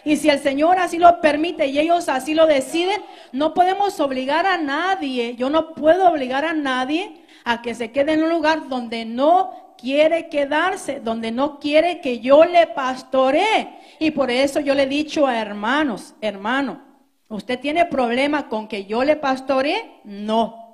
Y 0.04 0.16
si 0.16 0.30
el 0.30 0.38
Señor 0.38 0.78
así 0.78 0.98
lo 0.98 1.20
permite 1.20 1.66
y 1.66 1.80
ellos 1.80 2.08
así 2.08 2.32
lo 2.32 2.46
deciden, 2.46 3.02
no 3.32 3.54
podemos 3.54 3.98
obligar 3.98 4.46
a 4.46 4.56
nadie. 4.56 5.34
Yo 5.34 5.50
no 5.50 5.74
puedo 5.74 6.08
obligar 6.08 6.44
a 6.44 6.52
nadie 6.52 7.24
a 7.44 7.60
que 7.60 7.74
se 7.74 7.90
quede 7.90 8.12
en 8.12 8.22
un 8.22 8.30
lugar 8.30 8.68
donde 8.68 9.04
no 9.04 9.74
quiere 9.76 10.28
quedarse, 10.28 11.00
donde 11.00 11.32
no 11.32 11.58
quiere 11.58 12.00
que 12.00 12.20
yo 12.20 12.44
le 12.44 12.68
pastoree. 12.68 13.68
Y 13.98 14.12
por 14.12 14.30
eso 14.30 14.60
yo 14.60 14.74
le 14.74 14.84
he 14.84 14.86
dicho 14.86 15.26
a 15.26 15.38
hermanos, 15.38 16.14
hermano, 16.20 16.82
¿usted 17.28 17.58
tiene 17.58 17.84
problema 17.86 18.48
con 18.48 18.68
que 18.68 18.84
yo 18.84 19.02
le 19.04 19.16
pastoree? 19.16 20.00
No. 20.04 20.65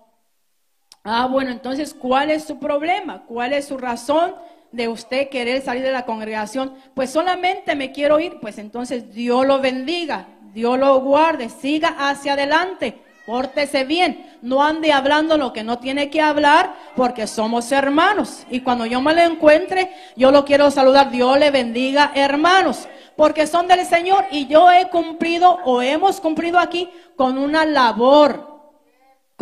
Ah, 1.05 1.27
bueno, 1.27 1.51
entonces, 1.51 1.95
¿cuál 1.95 2.31
es 2.31 2.45
su 2.45 2.61
problema? 2.61 3.25
¿Cuál 3.27 3.53
es 3.53 3.67
su 3.67 3.77
razón 3.77 4.37
de 4.71 4.87
usted 4.87 5.31
querer 5.31 5.61
salir 5.61 5.83
de 5.83 5.91
la 5.91 6.07
congregación? 6.07 6.75
Pues 6.95 7.11
solamente 7.11 7.75
me 7.75 7.91
quiero 7.91 8.21
ir, 8.21 8.39
pues 8.41 8.59
entonces 8.59 9.13
Dios 9.13 9.45
lo 9.45 9.61
bendiga, 9.61 10.29
Dios 10.55 10.79
lo 10.79 11.01
guarde, 11.01 11.49
siga 11.49 11.97
hacia 11.99 12.35
adelante, 12.35 13.03
pórtese 13.27 13.83
bien, 13.83 14.33
no 14.43 14.63
ande 14.63 14.93
hablando 14.93 15.37
lo 15.37 15.53
que 15.53 15.65
no 15.65 15.81
tiene 15.81 16.09
que 16.09 16.21
hablar, 16.21 16.73
porque 16.95 17.27
somos 17.27 17.73
hermanos. 17.73 18.47
Y 18.49 18.61
cuando 18.61 18.87
yo 18.87 19.01
me 19.01 19.13
lo 19.13 19.23
encuentre, 19.23 19.91
yo 20.15 20.31
lo 20.31 20.45
quiero 20.45 20.71
saludar, 20.71 21.11
Dios 21.11 21.37
le 21.37 21.51
bendiga, 21.51 22.13
hermanos, 22.15 22.87
porque 23.17 23.49
son 23.49 23.67
del 23.67 23.85
Señor 23.87 24.27
y 24.31 24.47
yo 24.47 24.71
he 24.71 24.89
cumplido 24.89 25.59
o 25.65 25.83
hemos 25.83 26.21
cumplido 26.21 26.61
aquí 26.61 26.89
con 27.17 27.39
una 27.39 27.67
labor 27.67 28.52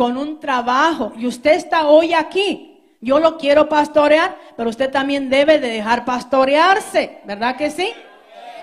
con 0.01 0.17
un 0.17 0.39
trabajo 0.39 1.13
y 1.15 1.27
usted 1.27 1.51
está 1.51 1.85
hoy 1.85 2.15
aquí. 2.15 2.81
Yo 3.01 3.19
lo 3.19 3.37
quiero 3.37 3.69
pastorear, 3.69 4.35
pero 4.57 4.71
usted 4.71 4.89
también 4.89 5.29
debe 5.29 5.59
de 5.59 5.69
dejar 5.69 6.05
pastorearse, 6.05 7.19
¿verdad 7.23 7.55
que 7.55 7.69
sí? 7.69 7.93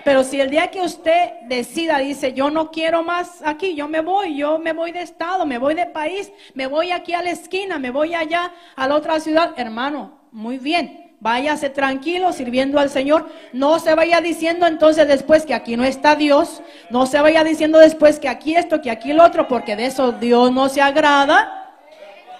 Pero 0.03 0.25
si 0.25 0.41
el 0.41 0.49
día 0.49 0.69
que 0.69 0.81
usted 0.81 1.29
decida, 1.47 1.99
dice, 1.99 2.33
yo 2.33 2.49
no 2.49 2.71
quiero 2.71 3.03
más 3.03 3.41
aquí, 3.45 3.73
yo 3.73 3.87
me 3.87 4.01
voy, 4.01 4.35
yo 4.35 4.59
me 4.59 4.73
voy 4.73 4.91
de 4.91 5.01
estado, 5.01 5.45
me 5.45 5.57
voy 5.57 5.75
de 5.75 5.85
país, 5.85 6.29
me 6.55 6.67
voy 6.67 6.91
aquí 6.91 7.13
a 7.13 7.21
la 7.21 7.29
esquina, 7.29 7.79
me 7.79 7.89
voy 7.89 8.15
allá 8.15 8.51
a 8.75 8.89
la 8.89 8.95
otra 8.95 9.21
ciudad, 9.21 9.53
hermano, 9.55 10.19
muy 10.33 10.57
bien 10.57 11.08
váyase 11.19 11.69
tranquilo 11.69 12.33
sirviendo 12.33 12.79
al 12.79 12.89
Señor. 12.89 13.29
No 13.53 13.79
se 13.79 13.95
vaya 13.95 14.21
diciendo 14.21 14.65
entonces 14.67 15.07
después 15.07 15.45
que 15.45 15.53
aquí 15.53 15.77
no 15.77 15.83
está 15.83 16.15
Dios. 16.15 16.61
No 16.89 17.05
se 17.05 17.19
vaya 17.21 17.43
diciendo 17.43 17.79
después 17.79 18.19
que 18.19 18.29
aquí 18.29 18.55
esto, 18.55 18.81
que 18.81 18.91
aquí 18.91 19.13
lo 19.13 19.23
otro, 19.23 19.47
porque 19.47 19.75
de 19.75 19.85
eso 19.85 20.11
Dios 20.13 20.51
no 20.51 20.69
se 20.69 20.81
agrada. 20.81 21.75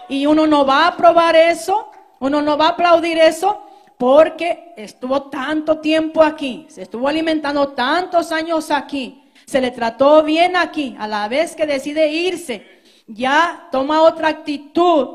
Y 0.08 0.26
uno 0.26 0.48
no 0.48 0.66
va 0.66 0.86
a 0.86 0.88
aprobar 0.88 1.36
eso, 1.36 1.92
uno 2.20 2.42
no 2.42 2.58
va 2.58 2.68
a 2.68 2.70
aplaudir 2.70 3.20
eso, 3.20 3.64
porque 4.00 4.74
estuvo 4.78 5.24
tanto 5.24 5.80
tiempo 5.80 6.24
aquí, 6.24 6.66
se 6.70 6.84
estuvo 6.84 7.08
alimentando 7.08 7.68
tantos 7.70 8.32
años 8.32 8.72
aquí, 8.72 9.30
se 9.46 9.60
le 9.60 9.72
trató 9.72 10.24
bien 10.24 10.56
aquí, 10.56 10.96
a 10.98 11.06
la 11.06 11.28
vez 11.28 11.54
que 11.54 11.68
decide 11.68 12.08
irse, 12.08 12.66
ya 13.08 13.68
toma 13.74 14.02
otra 14.02 14.30
actitud, 14.30 15.10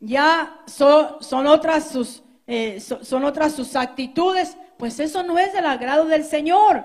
ya 0.00 0.62
son 0.66 1.46
otras 1.46 1.90
sus 1.90 2.21
eh, 2.46 2.80
son 2.80 3.24
otras 3.24 3.54
sus 3.54 3.76
actitudes, 3.76 4.56
pues 4.76 4.98
eso 4.98 5.22
no 5.22 5.38
es 5.38 5.52
del 5.52 5.66
agrado 5.66 6.06
del 6.06 6.24
Señor. 6.24 6.84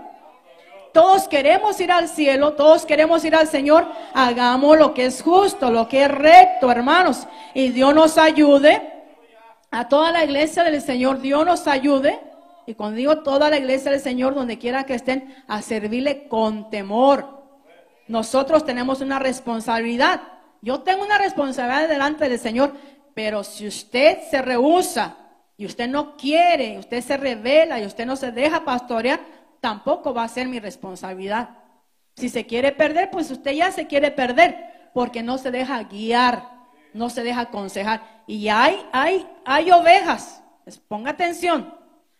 Todos 0.93 1.27
queremos 1.27 1.79
ir 1.79 1.91
al 1.91 2.07
cielo, 2.07 2.53
todos 2.53 2.85
queremos 2.85 3.23
ir 3.23 3.35
al 3.35 3.47
Señor. 3.47 3.85
Hagamos 4.13 4.77
lo 4.77 4.93
que 4.93 5.05
es 5.05 5.21
justo, 5.21 5.69
lo 5.69 5.87
que 5.87 6.03
es 6.03 6.11
recto, 6.11 6.71
hermanos. 6.71 7.27
Y 7.53 7.69
Dios 7.69 7.93
nos 7.93 8.17
ayude. 8.17 8.93
A 9.69 9.87
toda 9.89 10.11
la 10.11 10.23
iglesia 10.23 10.63
del 10.63 10.81
Señor, 10.81 11.19
Dios 11.19 11.45
nos 11.45 11.67
ayude. 11.67 12.19
Y 12.65 12.73
cuando 12.73 12.97
digo 12.97 13.19
toda 13.19 13.49
la 13.49 13.57
iglesia 13.57 13.91
del 13.91 13.99
Señor, 13.99 14.33
donde 14.33 14.57
quiera 14.57 14.85
que 14.85 14.95
estén, 14.95 15.35
a 15.47 15.61
servirle 15.61 16.27
con 16.27 16.69
temor. 16.69 17.43
Nosotros 18.07 18.65
tenemos 18.65 19.01
una 19.01 19.19
responsabilidad. 19.19 20.21
Yo 20.61 20.81
tengo 20.81 21.03
una 21.03 21.17
responsabilidad 21.17 21.89
delante 21.89 22.27
del 22.27 22.39
Señor. 22.39 22.73
Pero 23.13 23.43
si 23.43 23.67
usted 23.67 24.19
se 24.31 24.41
rehúsa 24.41 25.15
y 25.57 25.65
usted 25.65 25.89
no 25.89 26.15
quiere, 26.15 26.77
usted 26.77 27.03
se 27.03 27.17
revela 27.17 27.79
y 27.79 27.85
usted 27.85 28.05
no 28.05 28.15
se 28.15 28.31
deja 28.31 28.63
pastorear, 28.63 29.19
tampoco 29.59 30.13
va 30.13 30.23
a 30.23 30.27
ser 30.27 30.47
mi 30.47 30.59
responsabilidad. 30.59 31.49
Si 32.15 32.29
se 32.29 32.45
quiere 32.45 32.71
perder, 32.71 33.09
pues 33.09 33.31
usted 33.31 33.51
ya 33.51 33.71
se 33.71 33.87
quiere 33.87 34.11
perder 34.11 34.89
porque 34.93 35.23
no 35.23 35.39
se 35.39 35.49
deja 35.49 35.83
guiar, 35.83 36.47
no 36.93 37.09
se 37.09 37.23
deja 37.23 37.41
aconsejar. 37.41 38.23
Y 38.27 38.49
hay, 38.49 38.85
hay, 38.91 39.27
hay 39.45 39.71
ovejas, 39.71 40.43
pues, 40.63 40.77
ponga 40.77 41.11
atención, 41.11 41.73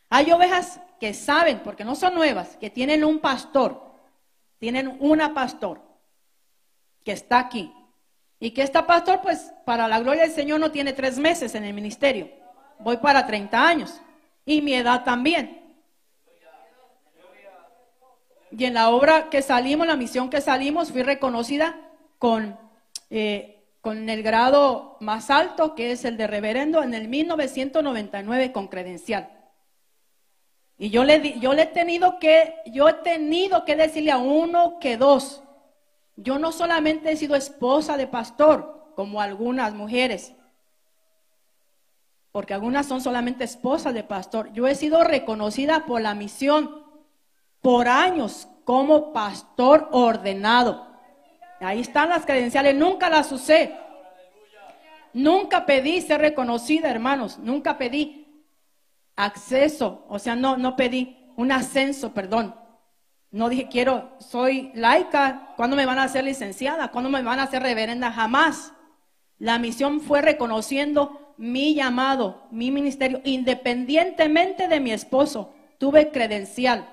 hay 0.09 0.31
ovejas 0.31 0.79
que 0.99 1.13
saben, 1.13 1.59
porque 1.59 1.85
no 1.85 1.95
son 1.95 2.15
nuevas, 2.15 2.57
que 2.57 2.71
tienen 2.71 3.03
un 3.03 3.19
pastor, 3.19 3.93
tienen 4.57 4.97
una 4.99 5.35
pastor 5.35 5.81
que 7.03 7.11
está 7.11 7.37
aquí. 7.37 7.71
Y 8.39 8.51
que 8.51 8.61
esta 8.61 8.85
pastor, 8.85 9.21
pues, 9.21 9.51
para 9.65 9.87
la 9.87 9.99
gloria 9.99 10.23
del 10.23 10.31
Señor 10.31 10.59
no 10.59 10.71
tiene 10.71 10.93
tres 10.93 11.17
meses 11.17 11.55
en 11.55 11.63
el 11.63 11.73
ministerio. 11.73 12.29
Voy 12.79 12.97
para 12.97 13.25
30 13.25 13.67
años. 13.67 14.01
Y 14.45 14.61
mi 14.61 14.73
edad 14.73 15.03
también. 15.03 15.57
Y 18.51 18.65
en 18.65 18.73
la 18.73 18.89
obra 18.89 19.29
que 19.29 19.41
salimos, 19.41 19.87
la 19.87 19.97
misión 19.97 20.29
que 20.29 20.41
salimos, 20.41 20.91
fui 20.91 21.03
reconocida 21.03 21.75
con, 22.17 22.57
eh, 23.09 23.63
con 23.81 24.09
el 24.09 24.23
grado 24.23 24.97
más 24.99 25.29
alto, 25.29 25.75
que 25.75 25.91
es 25.91 26.05
el 26.05 26.17
de 26.17 26.27
reverendo, 26.27 26.81
en 26.81 26.93
el 26.93 27.07
1999 27.07 28.51
con 28.51 28.67
credencial. 28.67 29.29
Y 30.77 30.89
yo 30.89 31.03
le, 31.03 31.39
yo 31.39 31.53
le 31.53 31.63
he 31.63 31.67
tenido 31.67 32.19
que, 32.19 32.55
yo 32.67 32.87
he 32.87 32.93
tenido 32.93 33.65
que 33.65 33.75
decirle 33.75 34.11
a 34.11 34.17
uno 34.17 34.79
que 34.79 34.95
dos. 34.95 35.43
Yo 36.15 36.39
no 36.39 36.51
solamente 36.51 37.11
he 37.11 37.17
sido 37.17 37.35
esposa 37.35 37.97
de 37.97 38.07
pastor, 38.07 38.91
como 38.95 39.21
algunas 39.21 39.73
mujeres, 39.73 40.33
porque 42.37 42.53
algunas 42.53 42.85
son 42.85 43.01
solamente 43.01 43.45
esposas 43.45 43.95
de 43.95 44.03
pastor. 44.03 44.53
Yo 44.53 44.67
he 44.67 44.75
sido 44.75 45.03
reconocida 45.03 45.87
por 45.87 46.01
la 46.01 46.13
misión 46.13 46.83
por 47.61 47.87
años 47.87 48.47
como 48.63 49.11
pastor 49.11 49.89
ordenado. 49.91 50.85
Ahí 51.59 51.81
están 51.81 52.09
las 52.09 52.27
credenciales, 52.27 52.75
nunca 52.75 53.09
las 53.09 53.31
usé. 53.31 53.75
Nunca 55.13 55.65
pedí 55.65 55.99
ser 55.99 56.21
reconocida, 56.21 56.91
hermanos, 56.91 57.39
nunca 57.39 57.79
pedí 57.79 58.45
acceso, 59.15 60.05
o 60.07 60.19
sea, 60.19 60.35
no, 60.35 60.57
no 60.57 60.75
pedí 60.75 61.17
un 61.37 61.51
ascenso, 61.51 62.13
perdón. 62.13 62.53
No 63.31 63.49
dije, 63.49 63.67
quiero, 63.67 64.11
soy 64.19 64.71
laica, 64.75 65.55
¿cuándo 65.57 65.75
me 65.75 65.87
van 65.87 65.97
a 65.97 66.03
hacer 66.03 66.23
licenciada? 66.23 66.91
¿Cuándo 66.91 67.09
me 67.09 67.23
van 67.23 67.39
a 67.39 67.45
hacer 67.45 67.63
reverenda? 67.63 68.11
Jamás. 68.11 68.73
La 69.39 69.57
misión 69.57 70.01
fue 70.01 70.21
reconociendo 70.21 71.26
mi 71.37 71.75
llamado, 71.75 72.47
mi 72.51 72.71
ministerio, 72.71 73.21
independientemente 73.23 74.67
de 74.67 74.79
mi 74.79 74.91
esposo. 74.91 75.53
Tuve 75.77 76.11
credencial 76.11 76.87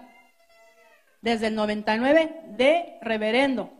desde 1.23 1.47
el 1.47 1.55
99 1.55 2.43
de 2.49 2.99
reverendo, 3.01 3.73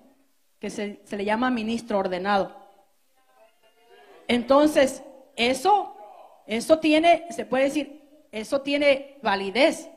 que 0.59 0.71
se, 0.71 0.99
le 1.11 1.25
llama 1.25 1.51
ministro 1.51 1.99
ordenado. 1.99 2.57
Entonces, 4.27 5.03
eso, 5.37 5.95
eso 6.47 6.79
tiene, 6.79 7.27
se 7.31 7.45
puede 7.45 7.65
decir, 7.65 8.01
eso 8.33 8.63
tiene 8.63 9.19
validez. 9.23 9.91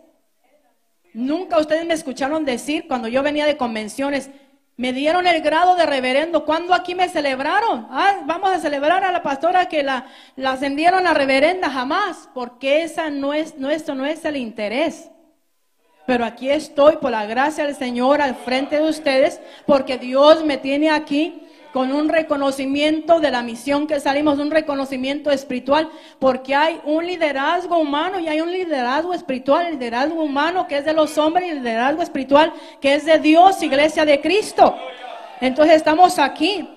Nunca 1.13 1.57
ustedes 1.57 1.85
me 1.85 1.93
escucharon 1.93 2.43
decir 2.43 2.85
cuando 2.87 3.07
yo 3.07 3.23
venía 3.23 3.45
de 3.45 3.55
convenciones, 3.55 4.29
me 4.77 4.93
dieron 4.93 5.25
el 5.25 5.41
grado 5.41 5.75
de 5.75 5.87
reverendo. 5.87 6.45
¿Cuándo 6.45 6.75
aquí 6.75 6.93
me 6.93 7.09
celebraron? 7.09 7.87
Ah, 7.89 8.21
vamos 8.25 8.51
a 8.51 8.59
celebrar 8.59 9.03
a 9.03 9.11
la 9.11 9.23
pastora 9.23 9.67
que 9.67 9.81
la, 9.81 10.05
la 10.35 10.51
ascendieron 10.51 11.07
a 11.07 11.15
reverenda. 11.15 11.69
Jamás, 11.69 12.29
porque 12.35 12.83
esa 12.83 13.09
no 13.09 13.33
es, 13.33 13.57
nuestro 13.57 13.95
no 13.95 14.05
es 14.05 14.23
el 14.23 14.37
interés. 14.37 15.09
Pero 16.05 16.23
aquí 16.23 16.49
estoy 16.51 16.97
por 16.97 17.09
la 17.09 17.25
gracia 17.25 17.65
del 17.65 17.75
Señor 17.75 18.21
al 18.21 18.35
frente 18.35 18.77
de 18.77 18.87
ustedes, 18.87 19.41
porque 19.65 19.97
Dios 19.97 20.45
me 20.45 20.57
tiene 20.57 20.91
aquí 20.91 21.46
con 21.73 21.91
un 21.91 22.09
reconocimiento 22.09 23.19
de 23.19 23.31
la 23.31 23.41
misión 23.41 23.87
que 23.87 23.99
salimos, 23.99 24.39
un 24.39 24.51
reconocimiento 24.51 25.31
espiritual, 25.31 25.89
porque 26.19 26.55
hay 26.55 26.81
un 26.85 27.05
liderazgo 27.05 27.77
humano 27.77 28.19
y 28.19 28.27
hay 28.27 28.41
un 28.41 28.51
liderazgo 28.51 29.13
espiritual, 29.13 29.71
liderazgo 29.71 30.23
humano 30.23 30.67
que 30.67 30.77
es 30.77 30.85
de 30.85 30.93
los 30.93 31.17
hombres 31.17 31.49
y 31.49 31.55
liderazgo 31.55 32.01
espiritual 32.01 32.53
que 32.81 32.95
es 32.95 33.05
de 33.05 33.19
Dios, 33.19 33.61
iglesia 33.61 34.05
de 34.05 34.19
Cristo. 34.21 34.75
Entonces 35.41 35.75
estamos 35.75 36.17
aquí 36.19 36.67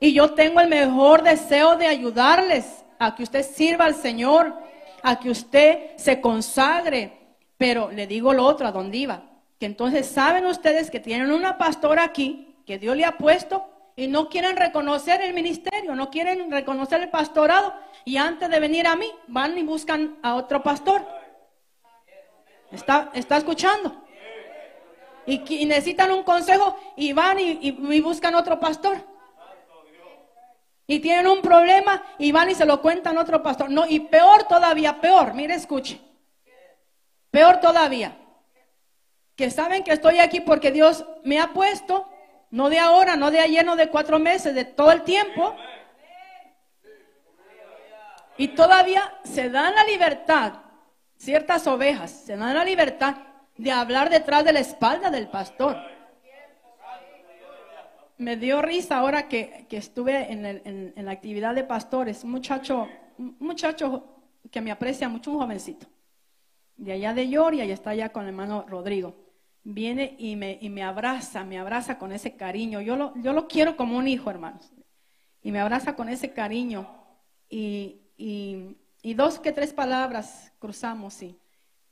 y 0.00 0.12
yo 0.12 0.32
tengo 0.32 0.60
el 0.60 0.68
mejor 0.68 1.22
deseo 1.22 1.76
de 1.76 1.86
ayudarles 1.86 2.84
a 2.98 3.14
que 3.14 3.22
usted 3.22 3.42
sirva 3.42 3.84
al 3.84 3.94
Señor, 3.94 4.54
a 5.02 5.18
que 5.20 5.30
usted 5.30 5.96
se 5.96 6.20
consagre, 6.20 7.12
pero 7.56 7.90
le 7.90 8.06
digo 8.06 8.32
lo 8.32 8.44
otro, 8.44 8.66
a 8.66 8.72
dónde 8.72 8.98
iba. 8.98 9.22
Que 9.58 9.66
entonces 9.66 10.06
saben 10.06 10.46
ustedes 10.46 10.90
que 10.90 11.00
tienen 11.00 11.30
una 11.30 11.58
pastora 11.58 12.02
aquí 12.04 12.56
que 12.66 12.78
Dios 12.78 12.96
le 12.96 13.04
ha 13.04 13.18
puesto 13.18 13.69
y 14.00 14.08
no 14.08 14.30
quieren 14.30 14.56
reconocer 14.56 15.20
el 15.20 15.34
ministerio, 15.34 15.94
no 15.94 16.08
quieren 16.08 16.50
reconocer 16.50 17.02
el 17.02 17.10
pastorado 17.10 17.74
y 18.06 18.16
antes 18.16 18.48
de 18.48 18.58
venir 18.58 18.86
a 18.86 18.96
mí 18.96 19.06
van 19.26 19.58
y 19.58 19.62
buscan 19.62 20.16
a 20.22 20.36
otro 20.36 20.62
pastor. 20.62 21.06
¿Está, 22.72 23.10
está 23.12 23.36
escuchando? 23.36 24.02
Y, 25.26 25.66
necesitan 25.66 26.12
un 26.12 26.22
consejo 26.22 26.78
y 26.96 27.12
van 27.12 27.40
y, 27.40 27.58
y 27.60 28.00
buscan 28.00 28.34
otro 28.36 28.58
pastor. 28.58 29.04
Y 30.86 31.00
tienen 31.00 31.26
un 31.26 31.42
problema 31.42 32.02
y 32.18 32.32
van 32.32 32.48
y 32.48 32.54
se 32.54 32.64
lo 32.64 32.80
cuentan 32.80 33.18
a 33.18 33.20
otro 33.20 33.42
pastor. 33.42 33.70
No, 33.70 33.86
y 33.86 34.00
peor 34.00 34.44
todavía, 34.44 34.98
peor, 34.98 35.34
mire, 35.34 35.56
escuche. 35.56 36.00
Peor 37.30 37.60
todavía, 37.60 38.16
que 39.36 39.50
saben 39.50 39.84
que 39.84 39.92
estoy 39.92 40.20
aquí 40.20 40.40
porque 40.40 40.72
Dios 40.72 41.04
me 41.22 41.38
ha 41.38 41.52
puesto, 41.52 42.09
no 42.50 42.68
de 42.68 42.78
ahora, 42.78 43.16
no 43.16 43.30
de 43.30 43.40
ayer, 43.40 43.64
no 43.64 43.76
de 43.76 43.88
cuatro 43.88 44.18
meses, 44.18 44.54
de 44.54 44.64
todo 44.64 44.92
el 44.92 45.02
tiempo. 45.02 45.54
Y 48.36 48.48
todavía 48.48 49.18
se 49.24 49.50
dan 49.50 49.74
la 49.74 49.84
libertad, 49.84 50.54
ciertas 51.16 51.66
ovejas, 51.66 52.10
se 52.10 52.36
dan 52.36 52.54
la 52.54 52.64
libertad 52.64 53.16
de 53.56 53.70
hablar 53.70 54.08
detrás 54.08 54.44
de 54.44 54.52
la 54.52 54.60
espalda 54.60 55.10
del 55.10 55.28
pastor. 55.28 55.76
Me 58.16 58.36
dio 58.36 58.60
risa 58.62 58.98
ahora 58.98 59.28
que, 59.28 59.66
estuve 59.70 60.32
en, 60.32 60.44
en, 60.44 61.04
la 61.04 61.12
actividad 61.12 61.54
de 61.54 61.64
pastores, 61.64 62.24
un 62.24 62.32
muchacho, 62.32 62.88
un 63.18 63.36
muchacho 63.38 64.04
que 64.50 64.60
me 64.60 64.70
aprecia 64.70 65.08
mucho, 65.08 65.30
un 65.30 65.38
jovencito 65.38 65.86
de 66.80 66.92
allá 66.92 67.12
de 67.12 67.28
Lloria 67.28 67.64
y 67.66 67.72
está 67.72 67.90
allá 67.90 68.08
con 68.08 68.22
el 68.22 68.28
hermano 68.28 68.64
Rodrigo. 68.66 69.14
Viene 69.62 70.16
y 70.18 70.36
me, 70.36 70.58
y 70.60 70.70
me 70.70 70.82
abraza, 70.82 71.44
me 71.44 71.58
abraza 71.58 71.98
con 71.98 72.12
ese 72.12 72.36
cariño. 72.36 72.80
Yo 72.80 72.96
lo, 72.96 73.14
yo 73.22 73.32
lo 73.32 73.46
quiero 73.46 73.76
como 73.76 73.96
un 73.96 74.08
hijo, 74.08 74.30
hermanos. 74.30 74.72
Y 75.42 75.52
me 75.52 75.60
abraza 75.60 75.94
con 75.96 76.08
ese 76.08 76.32
cariño. 76.32 76.88
Y, 77.48 78.00
y, 78.16 79.14
dos 79.14 79.38
que 79.38 79.52
tres 79.52 79.72
palabras 79.72 80.52
cruzamos 80.58 81.20
y, 81.22 81.38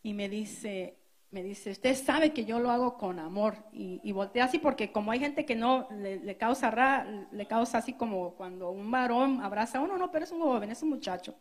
y 0.03 0.15
me 0.15 0.29
dice, 0.29 0.99
me 1.31 1.43
dice, 1.43 1.73
usted 1.73 1.95
sabe 1.95 2.33
que 2.33 2.45
yo 2.45 2.59
lo 2.59 2.71
hago 2.71 2.97
con 2.97 3.19
amor. 3.19 3.57
Y, 3.73 4.01
y 4.03 4.13
voltea 4.13 4.45
así 4.45 4.59
porque 4.59 4.93
como 4.93 5.11
hay 5.11 5.19
gente 5.19 5.45
que 5.45 5.57
no 5.57 5.89
le, 5.91 6.37
causa 6.37 6.71
ra, 6.71 7.07
le 7.31 7.47
causa 7.47 7.79
así 7.79 7.93
como 7.93 8.35
cuando 8.35 8.71
un 8.71 8.91
varón 8.91 9.41
abraza 9.43 9.79
a 9.79 9.81
uno, 9.83 9.99
no, 9.99 10.11
pero 10.11 10.25
es 10.25 10.33
un 10.33 10.41
joven, 10.41 10.71
es 10.71 10.83
un 10.83 10.91
muchacho. 10.91 11.35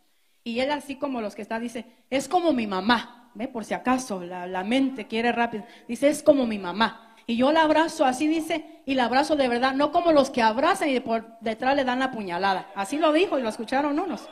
Y 0.44 0.60
él 0.60 0.70
así 0.70 0.96
como 0.96 1.20
los 1.20 1.34
que 1.34 1.42
está, 1.42 1.58
dice, 1.58 1.84
es 2.10 2.28
como 2.28 2.52
mi 2.52 2.66
mamá. 2.66 3.17
¿Ve? 3.34 3.48
Por 3.48 3.64
si 3.64 3.74
acaso 3.74 4.20
la, 4.22 4.64
mente 4.64 5.06
quiere 5.06 5.32
rápido. 5.32 5.64
Dice, 5.86 6.08
es 6.08 6.22
como 6.22 6.46
mi 6.46 6.58
mamá. 6.58 7.14
Y 7.26 7.36
yo 7.36 7.52
la 7.52 7.62
abrazo 7.62 8.04
así, 8.04 8.26
dice, 8.26 8.82
y 8.86 8.94
la 8.94 9.04
abrazo 9.04 9.36
de 9.36 9.48
verdad, 9.48 9.74
no 9.74 9.92
como 9.92 10.12
los 10.12 10.30
que 10.30 10.42
abrazan 10.42 10.88
y 10.88 11.00
por 11.00 11.38
detrás 11.40 11.76
le 11.76 11.84
dan 11.84 11.98
la 11.98 12.10
puñalada. 12.10 12.70
Así 12.74 12.96
lo 12.98 13.12
dijo 13.12 13.38
y 13.38 13.42
lo 13.42 13.48
escucharon 13.48 13.98
unos. 13.98 14.28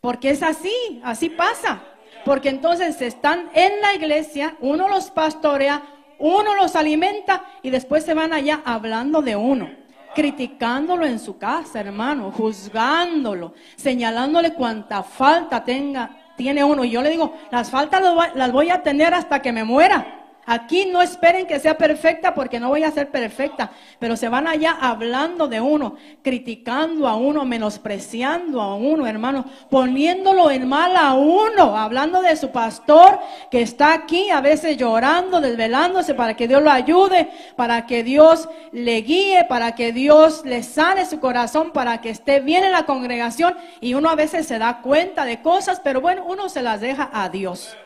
Porque 0.00 0.30
es 0.30 0.42
así, 0.42 1.00
así 1.02 1.28
pasa. 1.28 1.82
Porque 2.24 2.50
entonces 2.50 3.00
están 3.02 3.50
en 3.52 3.80
la 3.80 3.94
iglesia, 3.94 4.56
uno 4.60 4.88
los 4.88 5.10
pastorea, 5.10 5.82
uno 6.18 6.54
los 6.54 6.76
alimenta 6.76 7.44
y 7.62 7.70
después 7.70 8.04
se 8.04 8.14
van 8.14 8.32
allá 8.32 8.62
hablando 8.64 9.22
de 9.22 9.36
uno 9.36 9.68
criticándolo 10.14 11.06
en 11.06 11.18
su 11.18 11.38
casa, 11.38 11.78
hermano, 11.78 12.32
juzgándolo, 12.32 13.54
señalándole 13.76 14.52
cuánta 14.52 15.04
falta 15.04 15.62
tenga, 15.62 16.10
tiene 16.38 16.64
uno. 16.64 16.84
Y 16.84 16.90
yo 16.90 17.02
le 17.02 17.10
digo, 17.10 17.34
las 17.50 17.70
faltas 17.70 18.02
las 18.34 18.52
voy 18.52 18.70
a 18.70 18.82
tener 18.82 19.12
hasta 19.12 19.42
que 19.42 19.52
me 19.52 19.64
muera. 19.64 20.17
Aquí 20.50 20.86
no 20.86 21.02
esperen 21.02 21.46
que 21.46 21.60
sea 21.60 21.76
perfecta 21.76 22.32
porque 22.32 22.58
no 22.58 22.70
voy 22.70 22.82
a 22.82 22.90
ser 22.90 23.10
perfecta, 23.10 23.70
pero 23.98 24.16
se 24.16 24.30
van 24.30 24.48
allá 24.48 24.78
hablando 24.80 25.46
de 25.46 25.60
uno, 25.60 25.96
criticando 26.22 27.06
a 27.06 27.16
uno, 27.16 27.44
menospreciando 27.44 28.62
a 28.62 28.74
uno, 28.74 29.06
hermano, 29.06 29.44
poniéndolo 29.68 30.50
en 30.50 30.66
mal 30.66 30.96
a 30.96 31.12
uno, 31.12 31.76
hablando 31.76 32.22
de 32.22 32.34
su 32.34 32.50
pastor 32.50 33.18
que 33.50 33.60
está 33.60 33.92
aquí 33.92 34.30
a 34.30 34.40
veces 34.40 34.78
llorando, 34.78 35.42
desvelándose 35.42 36.14
para 36.14 36.32
que 36.32 36.48
Dios 36.48 36.62
lo 36.62 36.70
ayude, 36.70 37.28
para 37.54 37.84
que 37.84 38.02
Dios 38.02 38.48
le 38.72 39.02
guíe, 39.02 39.44
para 39.44 39.74
que 39.74 39.92
Dios 39.92 40.46
le 40.46 40.62
sane 40.62 41.04
su 41.04 41.20
corazón, 41.20 41.72
para 41.72 42.00
que 42.00 42.08
esté 42.08 42.40
bien 42.40 42.64
en 42.64 42.72
la 42.72 42.86
congregación 42.86 43.54
y 43.82 43.92
uno 43.92 44.08
a 44.08 44.14
veces 44.14 44.46
se 44.46 44.58
da 44.58 44.80
cuenta 44.80 45.26
de 45.26 45.42
cosas, 45.42 45.78
pero 45.84 46.00
bueno, 46.00 46.24
uno 46.26 46.48
se 46.48 46.62
las 46.62 46.80
deja 46.80 47.10
a 47.12 47.28
Dios. 47.28 47.76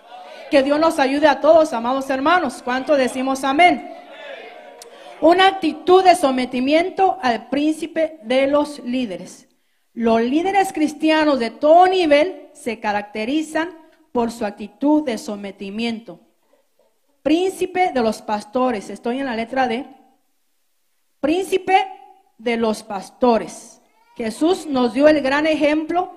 Que 0.53 0.63
Dios 0.63 0.79
nos 0.79 0.99
ayude 0.99 1.27
a 1.29 1.41
todos, 1.41 1.73
amados 1.73 2.11
hermanos. 2.11 2.61
¿Cuánto 2.63 2.95
decimos 2.95 3.43
amén? 3.43 3.91
Una 5.23 5.47
actitud 5.47 6.05
de 6.05 6.15
sometimiento 6.15 7.19
al 7.23 7.49
príncipe 7.49 8.21
de 8.25 8.49
los 8.49 8.79
líderes. 8.81 9.49
Los 9.95 10.21
líderes 10.21 10.75
cristianos 10.75 11.39
de 11.39 11.49
todo 11.49 11.87
nivel 11.87 12.51
se 12.53 12.81
caracterizan 12.81 13.71
por 14.13 14.31
su 14.31 14.45
actitud 14.45 15.03
de 15.07 15.17
sometimiento. 15.17 16.21
Príncipe 17.23 17.91
de 17.95 18.03
los 18.03 18.21
pastores, 18.21 18.91
estoy 18.91 19.21
en 19.21 19.25
la 19.25 19.37
letra 19.37 19.67
D. 19.67 19.87
Príncipe 21.21 21.83
de 22.37 22.59
los 22.59 22.83
pastores. 22.83 23.81
Jesús 24.17 24.67
nos 24.67 24.93
dio 24.93 25.09
el 25.09 25.23
gran 25.23 25.47
ejemplo 25.47 26.15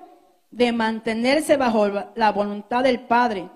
de 0.51 0.73
mantenerse 0.73 1.55
bajo 1.55 1.87
la 2.15 2.33
voluntad 2.33 2.83
del 2.83 2.99
Padre, 2.99 3.49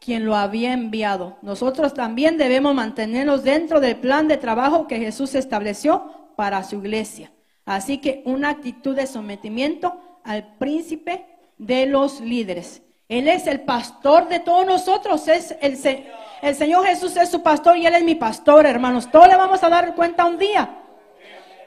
quien 0.00 0.24
lo 0.24 0.34
había 0.34 0.72
enviado. 0.72 1.36
Nosotros 1.42 1.94
también 1.94 2.38
debemos 2.38 2.74
mantenernos 2.74 3.44
dentro 3.44 3.80
del 3.80 3.96
plan 3.96 4.26
de 4.26 4.38
trabajo 4.38 4.86
que 4.86 4.98
Jesús 4.98 5.34
estableció 5.34 6.32
para 6.36 6.64
su 6.64 6.76
iglesia. 6.76 7.30
Así 7.66 7.98
que 7.98 8.22
una 8.24 8.48
actitud 8.48 8.96
de 8.96 9.06
sometimiento 9.06 10.00
al 10.24 10.56
príncipe 10.56 11.26
de 11.58 11.86
los 11.86 12.20
líderes. 12.20 12.82
Él 13.08 13.28
es 13.28 13.46
el 13.46 13.60
pastor 13.60 14.28
de 14.28 14.40
todos 14.40 14.64
nosotros. 14.66 15.28
Es 15.28 15.54
el, 15.60 15.78
el 16.42 16.54
Señor 16.54 16.86
Jesús 16.86 17.16
es 17.16 17.28
su 17.28 17.42
pastor 17.42 17.76
y 17.76 17.86
Él 17.86 17.94
es 17.94 18.04
mi 18.04 18.14
pastor, 18.14 18.66
hermanos. 18.66 19.10
Todos 19.10 19.28
le 19.28 19.36
vamos 19.36 19.62
a 19.62 19.68
dar 19.68 19.94
cuenta 19.94 20.24
un 20.24 20.38
día. 20.38 20.78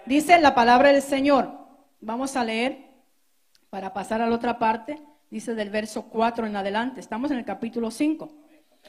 Dice 0.06 0.40
la 0.40 0.56
palabra 0.56 0.92
del 0.92 1.02
Señor. 1.02 1.52
Vamos 2.02 2.36
a 2.36 2.44
leer 2.44 2.90
para 3.70 3.94
pasar 3.94 4.22
a 4.22 4.28
la 4.28 4.36
otra 4.36 4.58
parte. 4.58 5.02
Dice 5.34 5.56
del 5.56 5.72
verso 5.72 6.04
4 6.12 6.46
en 6.46 6.56
adelante. 6.56 7.00
Estamos 7.00 7.32
en 7.32 7.40
el 7.40 7.44
capítulo 7.44 7.90
5. 7.90 8.30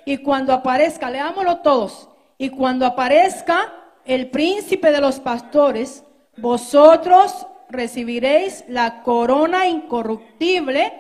Y 0.05 0.19
cuando 0.19 0.53
aparezca, 0.53 1.09
leámoslo 1.09 1.61
todos. 1.61 2.11
Y 2.37 2.51
cuando 2.51 2.85
aparezca 2.85 3.73
el 4.05 4.29
príncipe 4.29 4.93
de 4.93 5.01
los 5.01 5.21
pastores, 5.21 6.05
vosotros 6.37 7.47
recibiréis 7.71 8.63
la 8.69 9.03
corona 9.03 9.67
incorruptible, 9.67 10.93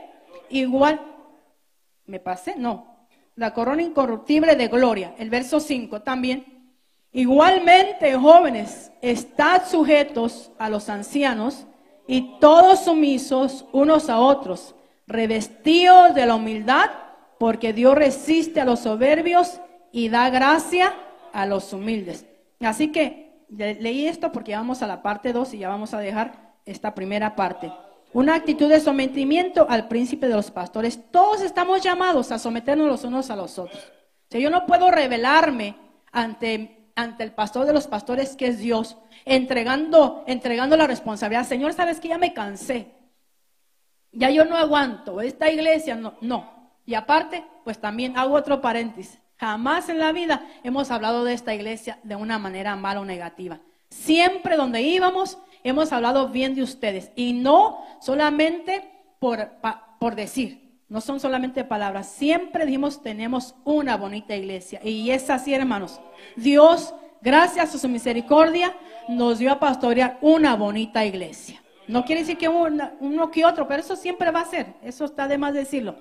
igual, 0.48 0.98
¿me 2.06 2.20
pasé? 2.20 2.54
No, 2.56 3.06
la 3.34 3.52
corona 3.52 3.82
incorruptible 3.82 4.56
de 4.56 4.68
gloria, 4.68 5.14
el 5.18 5.28
verso 5.28 5.60
5 5.60 6.00
también. 6.00 6.72
Igualmente, 7.12 8.14
jóvenes, 8.14 8.92
estad 9.02 9.68
sujetos 9.68 10.52
a 10.58 10.70
los 10.70 10.88
ancianos 10.88 11.66
y 12.06 12.38
todos 12.40 12.86
sumisos 12.86 13.66
unos 13.72 14.08
a 14.08 14.20
otros, 14.20 14.74
revestidos 15.06 16.14
de 16.14 16.26
la 16.26 16.34
humildad, 16.34 16.90
porque 17.38 17.72
Dios 17.72 17.94
resiste 17.94 18.60
a 18.60 18.64
los 18.64 18.80
soberbios 18.80 19.60
y 19.92 20.08
da 20.08 20.30
gracia 20.30 20.94
a 21.32 21.46
los 21.46 21.72
humildes. 21.72 22.26
Así 22.60 22.92
que 22.92 23.44
leí 23.48 24.06
esto 24.06 24.32
porque 24.32 24.54
vamos 24.54 24.82
a 24.82 24.86
la 24.86 25.02
parte 25.02 25.32
2 25.32 25.54
y 25.54 25.58
ya 25.58 25.68
vamos 25.68 25.94
a 25.94 25.98
dejar 25.98 26.54
esta 26.64 26.94
primera 26.94 27.36
parte. 27.36 27.72
Una 28.12 28.36
actitud 28.36 28.68
de 28.68 28.80
sometimiento 28.80 29.66
al 29.68 29.88
príncipe 29.88 30.28
de 30.28 30.34
los 30.34 30.50
pastores. 30.50 31.00
Todos 31.10 31.42
estamos 31.42 31.82
llamados 31.82 32.30
a 32.30 32.38
someternos 32.38 32.88
los 32.88 33.04
unos 33.04 33.30
a 33.30 33.36
los 33.36 33.58
otros. 33.58 33.92
O 34.32 34.38
yo 34.38 34.50
no 34.50 34.66
puedo 34.66 34.90
revelarme 34.90 35.76
ante, 36.12 36.90
ante 36.94 37.24
el 37.24 37.32
pastor 37.32 37.66
de 37.66 37.72
los 37.72 37.86
pastores 37.86 38.36
que 38.36 38.48
es 38.48 38.58
Dios, 38.58 38.96
entregando, 39.24 40.24
entregando 40.26 40.76
la 40.76 40.86
responsabilidad. 40.86 41.46
Señor, 41.46 41.72
sabes 41.72 42.00
que 42.00 42.08
ya 42.08 42.18
me 42.18 42.32
cansé. 42.32 42.93
Ya 44.14 44.30
yo 44.30 44.44
no 44.44 44.56
aguanto. 44.56 45.20
Esta 45.20 45.50
iglesia 45.50 45.96
no. 45.96 46.14
no. 46.20 46.70
Y 46.86 46.94
aparte, 46.94 47.44
pues 47.64 47.78
también 47.78 48.16
hago 48.16 48.34
otro 48.34 48.60
paréntesis. 48.60 49.18
Jamás 49.38 49.88
en 49.88 49.98
la 49.98 50.12
vida 50.12 50.46
hemos 50.62 50.90
hablado 50.90 51.24
de 51.24 51.32
esta 51.34 51.54
iglesia 51.54 51.98
de 52.02 52.16
una 52.16 52.38
manera 52.38 52.76
mala 52.76 53.00
o 53.00 53.04
negativa. 53.04 53.60
Siempre 53.90 54.56
donde 54.56 54.82
íbamos 54.82 55.38
hemos 55.64 55.92
hablado 55.92 56.28
bien 56.28 56.54
de 56.54 56.62
ustedes 56.62 57.10
y 57.16 57.32
no 57.32 57.84
solamente 58.00 58.90
por, 59.18 59.50
por 59.98 60.14
decir, 60.14 60.78
no 60.88 61.00
son 61.00 61.18
solamente 61.18 61.64
palabras. 61.64 62.08
Siempre 62.08 62.66
dijimos 62.66 63.02
tenemos 63.02 63.54
una 63.64 63.96
bonita 63.96 64.36
iglesia 64.36 64.80
y 64.84 65.10
es 65.10 65.30
así, 65.30 65.54
hermanos. 65.54 66.00
Dios, 66.36 66.94
gracias 67.20 67.74
a 67.74 67.78
su 67.78 67.88
misericordia, 67.88 68.76
nos 69.08 69.38
dio 69.38 69.50
a 69.50 69.58
pastorear 69.58 70.18
una 70.20 70.54
bonita 70.54 71.04
iglesia. 71.04 71.63
No 71.88 72.04
quiere 72.04 72.22
decir 72.22 72.38
que 72.38 72.48
uno 72.48 73.30
que 73.30 73.44
otro, 73.44 73.68
pero 73.68 73.80
eso 73.80 73.96
siempre 73.96 74.30
va 74.30 74.40
a 74.40 74.46
ser. 74.46 74.74
Eso 74.82 75.04
está 75.04 75.28
de 75.28 75.38
más 75.38 75.54
decirlo. 75.54 75.96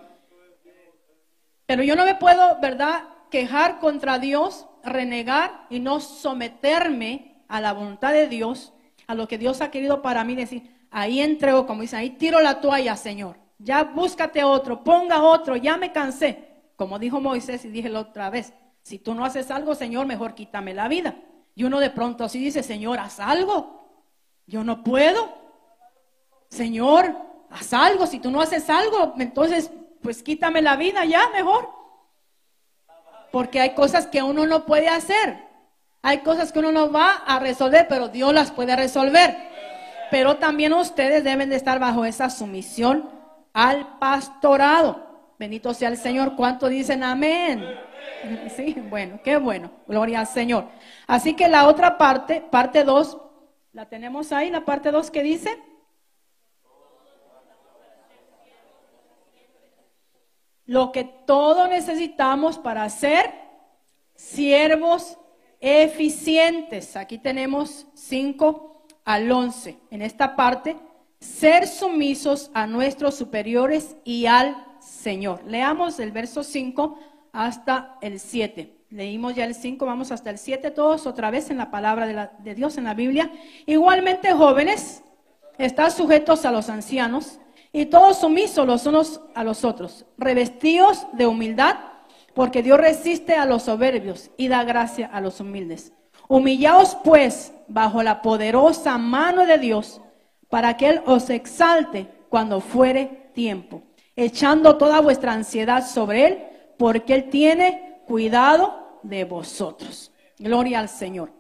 Pero 1.65 1.83
yo 1.83 1.95
no 1.95 2.05
me 2.05 2.15
puedo, 2.15 2.59
¿verdad? 2.59 3.03
quejar 3.33 3.79
contra 3.79 4.19
Dios, 4.19 4.67
renegar 4.83 5.65
y 5.71 5.79
no 5.79 5.99
someterme 5.99 7.43
a 7.47 7.59
la 7.59 7.73
voluntad 7.73 8.13
de 8.13 8.27
Dios, 8.27 8.73
a 9.07 9.15
lo 9.15 9.27
que 9.27 9.39
Dios 9.39 9.59
ha 9.61 9.71
querido 9.71 10.03
para 10.03 10.23
mí, 10.23 10.35
decir, 10.35 10.69
ahí 10.91 11.19
entrego, 11.19 11.65
como 11.65 11.81
dicen, 11.81 11.97
ahí 11.97 12.11
tiro 12.11 12.39
la 12.41 12.61
toalla, 12.61 12.95
Señor. 12.95 13.37
Ya 13.57 13.85
búscate 13.85 14.43
otro, 14.43 14.83
ponga 14.83 15.23
otro, 15.23 15.55
ya 15.55 15.77
me 15.77 15.91
cansé. 15.91 16.61
Como 16.75 16.99
dijo 16.99 17.19
Moisés 17.19 17.65
y 17.65 17.69
dije 17.69 17.89
la 17.89 18.01
otra 18.01 18.29
vez, 18.29 18.53
si 18.83 18.99
tú 18.99 19.15
no 19.15 19.25
haces 19.25 19.49
algo, 19.49 19.73
Señor, 19.73 20.05
mejor 20.05 20.35
quítame 20.35 20.75
la 20.75 20.87
vida. 20.87 21.15
Y 21.55 21.63
uno 21.63 21.79
de 21.79 21.89
pronto 21.89 22.23
así 22.23 22.37
dice, 22.37 22.61
Señor, 22.61 22.99
haz 22.99 23.19
algo. 23.19 23.89
Yo 24.45 24.63
no 24.63 24.83
puedo. 24.83 25.42
Señor, 26.53 27.15
haz 27.49 27.73
algo. 27.73 28.05
Si 28.05 28.19
tú 28.19 28.29
no 28.29 28.41
haces 28.41 28.69
algo, 28.69 29.15
entonces, 29.17 29.71
pues 30.01 30.21
quítame 30.21 30.61
la 30.61 30.75
vida 30.75 31.03
ya, 31.05 31.29
mejor. 31.33 31.69
Porque 33.31 33.59
hay 33.59 33.71
cosas 33.71 34.05
que 34.05 34.21
uno 34.21 34.45
no 34.45 34.65
puede 34.65 34.87
hacer. 34.87 35.37
Hay 36.03 36.19
cosas 36.19 36.51
que 36.51 36.59
uno 36.59 36.71
no 36.71 36.91
va 36.91 37.23
a 37.25 37.39
resolver, 37.39 37.87
pero 37.87 38.09
Dios 38.09 38.33
las 38.33 38.51
puede 38.51 38.75
resolver. 38.75 39.35
Pero 40.11 40.37
también 40.37 40.73
ustedes 40.73 41.23
deben 41.23 41.49
de 41.49 41.55
estar 41.55 41.79
bajo 41.79 42.05
esa 42.05 42.29
sumisión 42.29 43.09
al 43.53 43.97
pastorado. 43.97 45.33
Bendito 45.39 45.73
sea 45.73 45.89
el 45.89 45.97
Señor. 45.97 46.35
¿Cuánto 46.35 46.67
dicen 46.67 47.03
amén? 47.03 47.65
Sí, 48.55 48.75
bueno, 48.89 49.19
qué 49.23 49.37
bueno. 49.37 49.71
Gloria 49.87 50.21
al 50.21 50.27
Señor. 50.27 50.65
Así 51.07 51.33
que 51.33 51.47
la 51.47 51.67
otra 51.67 51.97
parte, 51.97 52.41
parte 52.41 52.83
2, 52.83 53.17
la 53.73 53.89
tenemos 53.89 54.31
ahí, 54.31 54.49
la 54.49 54.63
parte 54.63 54.91
2 54.91 55.09
que 55.09 55.23
dice. 55.23 55.57
Lo 60.65 60.91
que 60.91 61.03
todos 61.03 61.69
necesitamos 61.69 62.57
para 62.57 62.89
ser 62.89 63.33
siervos 64.15 65.17
eficientes. 65.59 66.95
Aquí 66.95 67.17
tenemos 67.17 67.87
5 67.93 68.85
al 69.05 69.31
11. 69.31 69.77
En 69.91 70.01
esta 70.01 70.35
parte, 70.35 70.77
ser 71.19 71.67
sumisos 71.67 72.51
a 72.53 72.67
nuestros 72.67 73.15
superiores 73.15 73.95
y 74.03 74.25
al 74.25 74.55
Señor. 74.79 75.41
Leamos 75.45 75.99
el 75.99 76.11
verso 76.11 76.43
5 76.43 76.99
hasta 77.31 77.97
el 78.01 78.19
7. 78.19 78.77
Leímos 78.89 79.33
ya 79.33 79.45
el 79.45 79.55
5, 79.55 79.85
vamos 79.85 80.11
hasta 80.11 80.29
el 80.29 80.37
7 80.37 80.69
todos 80.69 81.07
otra 81.07 81.31
vez 81.31 81.49
en 81.49 81.57
la 81.57 81.71
palabra 81.71 82.05
de, 82.05 82.29
de 82.39 82.55
Dios 82.55 82.77
en 82.77 82.83
la 82.83 82.93
Biblia. 82.93 83.31
Igualmente 83.65 84.33
jóvenes, 84.33 85.03
están 85.57 85.91
sujetos 85.91 86.45
a 86.45 86.51
los 86.51 86.69
ancianos 86.69 87.39
y 87.75 87.87
todos 87.87 88.19
sumisos 88.19 88.67
los 88.67 88.85
unos 88.85 89.19
a 89.33 89.43
los 89.43 89.65
otros, 89.65 90.05
revestidos 90.17 91.07
de 91.13 91.25
humildad, 91.25 91.75
porque 92.35 92.61
Dios 92.61 92.79
resiste 92.79 93.33
a 93.33 93.45
los 93.45 93.63
soberbios 93.63 94.29
y 94.37 94.47
da 94.47 94.63
gracia 94.63 95.07
a 95.11 95.19
los 95.19 95.39
humildes. 95.39 95.91
Humillaos 96.29 96.95
pues 97.03 97.51
bajo 97.67 98.03
la 98.03 98.21
poderosa 98.21 98.97
mano 98.99 99.45
de 99.47 99.57
Dios, 99.57 99.99
para 100.49 100.77
que 100.77 100.89
Él 100.89 101.01
os 101.07 101.31
exalte 101.31 102.07
cuando 102.29 102.61
fuere 102.61 103.31
tiempo, 103.33 103.81
echando 104.15 104.77
toda 104.77 105.01
vuestra 105.01 105.33
ansiedad 105.33 105.85
sobre 105.85 106.27
Él, 106.27 106.43
porque 106.77 107.15
Él 107.15 107.29
tiene 107.29 108.01
cuidado 108.05 108.99
de 109.01 109.23
vosotros. 109.25 110.11
Gloria 110.37 110.79
al 110.79 110.89
Señor. 110.89 111.31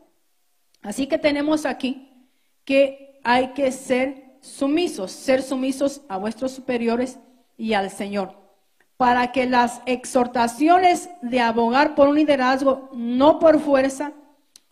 Así 0.81 1.05
que 1.05 1.19
tenemos 1.19 1.65
aquí 1.67 2.27
que 2.65 3.19
hay 3.23 3.49
que 3.49 3.71
ser 3.71 4.22
sumisos, 4.43 5.11
ser 5.11 5.41
sumisos 5.41 6.01
a 6.09 6.17
vuestros 6.17 6.51
superiores 6.51 7.17
y 7.57 7.73
al 7.73 7.89
Señor, 7.89 8.35
para 8.97 9.31
que 9.31 9.45
las 9.45 9.81
exhortaciones 9.85 11.09
de 11.21 11.39
abogar 11.39 11.95
por 11.95 12.09
un 12.09 12.15
liderazgo, 12.15 12.89
no 12.93 13.39
por 13.39 13.59
fuerza, 13.59 14.11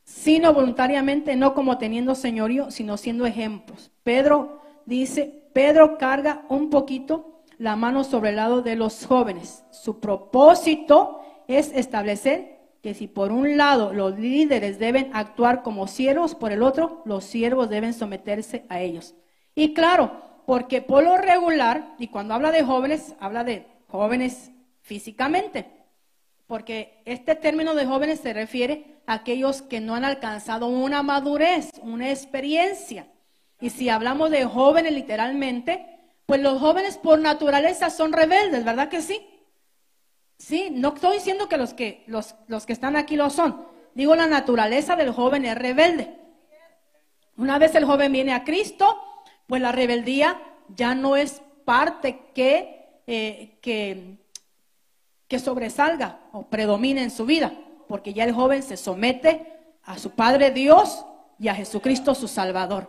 sino 0.03 0.53
voluntariamente, 0.53 1.38
no 1.38 1.53
como 1.53 1.78
teniendo 1.78 2.15
señorío, 2.15 2.69
sino 2.69 2.97
siendo 2.97 3.26
ejemplos. 3.26 3.91
Pedro 4.03 4.59
dice, 4.86 5.49
Pedro 5.53 5.97
carga 5.97 6.43
un 6.49 6.69
poquito 6.69 7.43
la 7.57 7.78
mano 7.78 8.03
sobre 8.03 8.32
el 8.32 8.36
lado 8.36 8.61
de 8.61 8.76
los 8.76 9.05
jóvenes. 9.05 9.63
Su 9.72 10.01
propósito 10.01 11.22
es 11.47 11.72
establecer 11.74 12.59
que 12.82 12.93
si 12.93 13.07
por 13.07 13.32
un 13.32 13.55
lado 13.55 13.93
los 13.93 14.19
líderes 14.19 14.80
deben 14.80 15.11
actuar 15.13 15.63
como 15.63 15.88
siervos, 15.88 16.36
por 16.36 16.51
el 16.51 16.61
otro 16.61 17.03
los 17.05 17.24
siervos 17.24 17.69
deben 17.69 17.93
someterse 17.93 18.65
a 18.67 18.82
ellos. 18.82 19.15
Y 19.56 19.74
claro, 19.74 20.22
porque 20.45 20.82
por 20.82 21.04
lo 21.04 21.18
regular, 21.18 21.95
y 21.97 22.08
cuando 22.08 22.34
habla 22.34 22.52
de 22.52 22.64
jóvenes, 22.64 23.16
habla 23.20 23.43
de 23.43 23.68
jóvenes 23.88 24.52
físicamente, 24.82 25.72
porque 26.47 27.02
este 27.06 27.36
término 27.36 27.76
de 27.76 27.86
jóvenes 27.86 28.20
se 28.20 28.34
refiere 28.34 29.02
a 29.06 29.14
aquellos 29.14 29.62
que 29.62 29.80
no 29.80 29.95
han 29.95 30.06
alcanzado 30.06 30.68
una 30.68 31.04
madurez, 31.04 31.70
una 31.82 32.10
experiencia. 32.10 33.08
Y 33.60 33.70
si 33.70 33.89
hablamos 33.89 34.32
de 34.32 34.45
jóvenes 34.45 34.93
literalmente, 34.93 35.86
pues 36.26 36.41
los 36.41 36.60
jóvenes 36.60 36.97
por 36.97 37.20
naturaleza 37.20 37.89
son 37.89 38.12
rebeldes, 38.12 38.66
¿verdad 38.66 38.89
que 38.89 39.02
sí? 39.02 39.26
Sí, 40.38 40.70
no 40.72 40.95
estoy 40.95 41.18
diciendo 41.18 41.47
que 41.47 41.58
los 41.58 41.74
que, 41.74 42.04
los, 42.08 42.36
los 42.47 42.66
que 42.66 42.74
están 42.74 42.95
aquí 42.95 43.16
lo 43.16 43.30
son. 43.30 43.68
Digo, 43.93 44.16
la 44.16 44.28
naturaleza 44.28 44.95
del 44.95 45.12
joven 45.12 45.45
es 45.45 45.56
rebelde. 45.56 46.18
Una 47.38 47.60
vez 47.60 47.76
el 47.76 47.86
joven 47.86 48.12
viene 48.12 48.34
a 48.34 48.43
Cristo, 48.43 48.97
pues 49.52 49.62
la 49.62 49.74
rebeldía 49.74 50.41
ya 50.70 50.95
no 50.95 51.18
es 51.18 51.41
parte 51.66 52.22
que, 52.34 53.02
eh, 53.06 53.58
que, 53.62 54.16
que 55.28 55.39
sobresalga 55.39 56.22
o 56.32 56.43
predomine 56.43 57.04
en 57.04 57.12
su 57.12 57.26
vida, 57.26 57.52
porque 57.89 58.14
ya 58.14 58.24
el 58.24 58.32
joven 58.32 58.64
se 58.64 58.78
somete 58.78 59.76
a 59.84 59.97
su 59.97 60.12
Padre 60.12 60.52
Dios 60.52 61.06
y 61.38 61.49
a 61.49 61.54
Jesucristo 61.54 62.16
su 62.16 62.30
Salvador. 62.30 62.88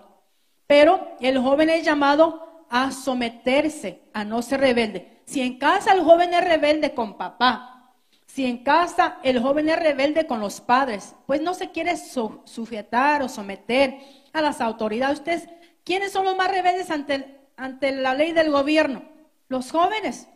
Pero 0.69 1.17
el 1.19 1.41
joven 1.41 1.69
es 1.69 1.85
llamado 1.85 2.65
a 2.71 2.93
someterse, 2.93 4.05
a 4.13 4.25
no 4.25 4.41
ser 4.41 4.61
rebelde. 4.61 5.21
Si 5.25 5.41
en 5.41 5.59
casa 5.59 5.93
el 5.93 6.05
joven 6.05 6.33
es 6.33 6.45
rebelde 6.45 6.95
con 6.95 7.19
papá, 7.19 7.93
si 8.27 8.47
en 8.47 8.59
casa 8.59 9.19
el 9.25 9.43
joven 9.43 9.69
es 9.69 9.81
rebelde 9.81 10.29
con 10.29 10.39
los 10.39 10.61
padres, 10.61 11.17
pues 11.27 11.43
no 11.43 11.55
se 11.55 11.73
quiere 11.73 11.97
sujetar 11.97 13.21
o 13.23 13.29
someter 13.29 13.99
a 14.33 14.41
las 14.41 14.61
autoridades. 14.61 15.19
Ustedes, 15.19 15.49
¿quiénes 15.85 16.13
son 16.13 16.25
los 16.25 16.37
más 16.37 16.51
rebeldes 16.51 16.91
ante, 16.91 17.41
ante 17.57 17.93
la 17.93 18.15
ley 18.15 18.33
del 18.33 18.51
gobierno? 18.51 19.03
Los 19.49 19.71
jóvenes, 19.71 20.29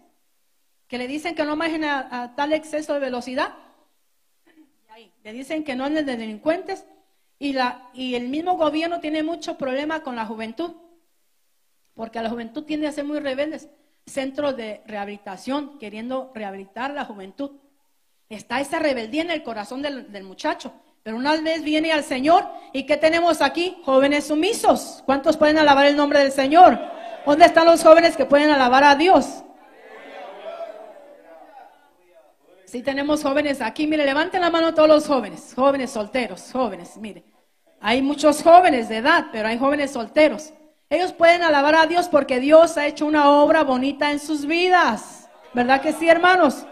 que 0.88 0.98
le 0.98 1.08
dicen 1.08 1.34
que 1.34 1.44
no 1.44 1.56
manejen 1.56 1.84
a, 1.84 2.34
tal 2.36 2.52
exceso 2.52 2.94
de 2.94 3.00
velocidad. 3.00 3.54
Le 5.24 5.32
dicen 5.32 5.64
que 5.64 5.74
no 5.74 5.84
anden 5.84 6.06
de 6.06 6.16
delincuentes. 6.16 6.84
Y, 7.38 7.52
la, 7.52 7.90
y 7.92 8.14
el 8.14 8.28
mismo 8.28 8.56
gobierno 8.56 9.00
tiene 9.00 9.22
mucho 9.22 9.58
problema 9.58 10.02
con 10.02 10.16
la 10.16 10.24
juventud, 10.24 10.74
porque 11.94 12.22
la 12.22 12.30
juventud 12.30 12.64
tiende 12.64 12.86
a 12.86 12.92
ser 12.92 13.04
muy 13.04 13.20
rebeldes 13.20 13.68
centros 14.06 14.56
de 14.56 14.82
rehabilitación, 14.86 15.78
queriendo 15.78 16.30
rehabilitar 16.34 16.92
la 16.94 17.04
juventud. 17.04 17.50
Está 18.28 18.60
esa 18.60 18.78
rebeldía 18.78 19.22
en 19.22 19.30
el 19.30 19.42
corazón 19.42 19.82
del, 19.82 20.24
muchacho. 20.24 20.72
Pero 21.06 21.18
una 21.18 21.40
vez 21.40 21.62
viene 21.62 21.92
al 21.92 22.02
Señor, 22.02 22.44
¿y 22.72 22.82
qué 22.82 22.96
tenemos 22.96 23.40
aquí? 23.40 23.78
Jóvenes 23.84 24.26
sumisos. 24.26 25.04
¿Cuántos 25.06 25.36
pueden 25.36 25.56
alabar 25.56 25.86
el 25.86 25.96
nombre 25.96 26.18
del 26.18 26.32
Señor? 26.32 26.80
¿Dónde 27.24 27.44
están 27.44 27.64
los 27.64 27.80
jóvenes 27.84 28.16
que 28.16 28.24
pueden 28.24 28.50
alabar 28.50 28.82
a 28.82 28.96
Dios? 28.96 29.44
Si 32.64 32.82
tenemos 32.82 33.22
jóvenes 33.22 33.62
aquí, 33.62 33.86
mire, 33.86 34.04
levanten 34.04 34.40
la 34.40 34.50
mano 34.50 34.74
todos 34.74 34.88
los 34.88 35.06
jóvenes, 35.06 35.52
jóvenes 35.54 35.92
solteros, 35.92 36.50
jóvenes, 36.50 36.96
mire. 36.96 37.22
Hay 37.80 38.02
muchos 38.02 38.42
jóvenes 38.42 38.88
de 38.88 38.96
edad, 38.96 39.26
pero 39.30 39.46
hay 39.46 39.58
jóvenes 39.58 39.92
solteros. 39.92 40.52
Ellos 40.90 41.12
pueden 41.12 41.44
alabar 41.44 41.76
a 41.76 41.86
Dios 41.86 42.08
porque 42.08 42.40
Dios 42.40 42.76
ha 42.78 42.86
hecho 42.88 43.06
una 43.06 43.30
obra 43.30 43.62
bonita 43.62 44.10
en 44.10 44.18
sus 44.18 44.44
vidas. 44.44 45.30
¿Verdad 45.54 45.80
que 45.80 45.92
sí, 45.92 46.08
hermanos? 46.08 46.66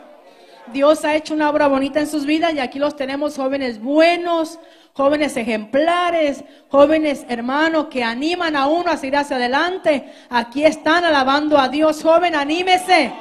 Dios 0.72 1.04
ha 1.04 1.14
hecho 1.14 1.34
una 1.34 1.50
obra 1.50 1.68
bonita 1.68 2.00
en 2.00 2.06
sus 2.06 2.24
vidas 2.24 2.54
y 2.54 2.58
aquí 2.58 2.78
los 2.78 2.96
tenemos 2.96 3.36
jóvenes 3.36 3.80
buenos, 3.80 4.58
jóvenes 4.94 5.36
ejemplares, 5.36 6.42
jóvenes 6.68 7.26
hermanos 7.28 7.88
que 7.90 8.02
animan 8.02 8.56
a 8.56 8.66
uno 8.66 8.90
a 8.90 8.96
seguir 8.96 9.16
hacia 9.16 9.36
adelante. 9.36 10.12
Aquí 10.30 10.64
están 10.64 11.04
alabando 11.04 11.58
a 11.58 11.68
Dios. 11.68 12.02
Joven, 12.02 12.34
anímese. 12.34 13.12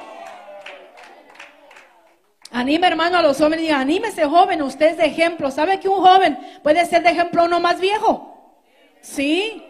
Anime, 2.51 2.87
hermano, 2.87 3.17
a 3.17 3.21
los 3.21 3.37
jóvenes. 3.37 3.61
Diga, 3.61 3.79
anímese, 3.79 4.25
joven. 4.25 4.61
Usted 4.61 4.91
es 4.91 4.97
de 4.97 5.05
ejemplo. 5.05 5.51
¿Sabe 5.51 5.79
que 5.79 5.89
un 5.89 6.01
joven 6.01 6.37
puede 6.61 6.85
ser 6.85 7.03
de 7.03 7.09
ejemplo 7.09 7.45
uno 7.45 7.59
más 7.59 7.79
viejo? 7.79 8.61
Sí. 9.01 9.63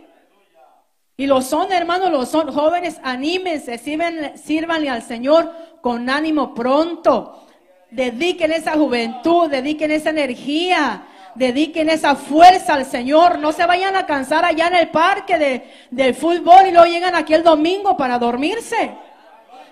Y 1.15 1.25
lo 1.25 1.41
son, 1.41 1.71
hermanos, 1.71 2.11
lo 2.11 2.25
son. 2.25 2.51
Jóvenes, 2.53 2.99
anímense, 3.01 3.77
sírvanle 3.77 4.89
al 4.89 5.01
Señor 5.01 5.51
con 5.81 6.09
ánimo 6.09 6.53
pronto. 6.53 7.47
Dediquen 7.93 8.51
esa 8.51 8.71
juventud, 8.71 9.51
dediquen 9.51 9.91
esa 9.91 10.09
energía, 10.09 11.03
dediquen 11.35 11.89
esa 11.89 12.15
fuerza 12.15 12.73
al 12.73 12.85
Señor. 12.85 13.37
No 13.37 13.51
se 13.51 13.67
vayan 13.67 13.95
a 13.95 14.07
cansar 14.07 14.43
allá 14.43 14.65
en 14.65 14.75
el 14.75 14.89
parque 14.89 15.37
de, 15.37 15.71
del 15.91 16.15
fútbol 16.15 16.65
y 16.67 16.71
luego 16.71 16.87
llegan 16.87 17.13
aquí 17.13 17.35
el 17.35 17.43
domingo 17.43 17.95
para 17.95 18.17
dormirse. 18.17 18.91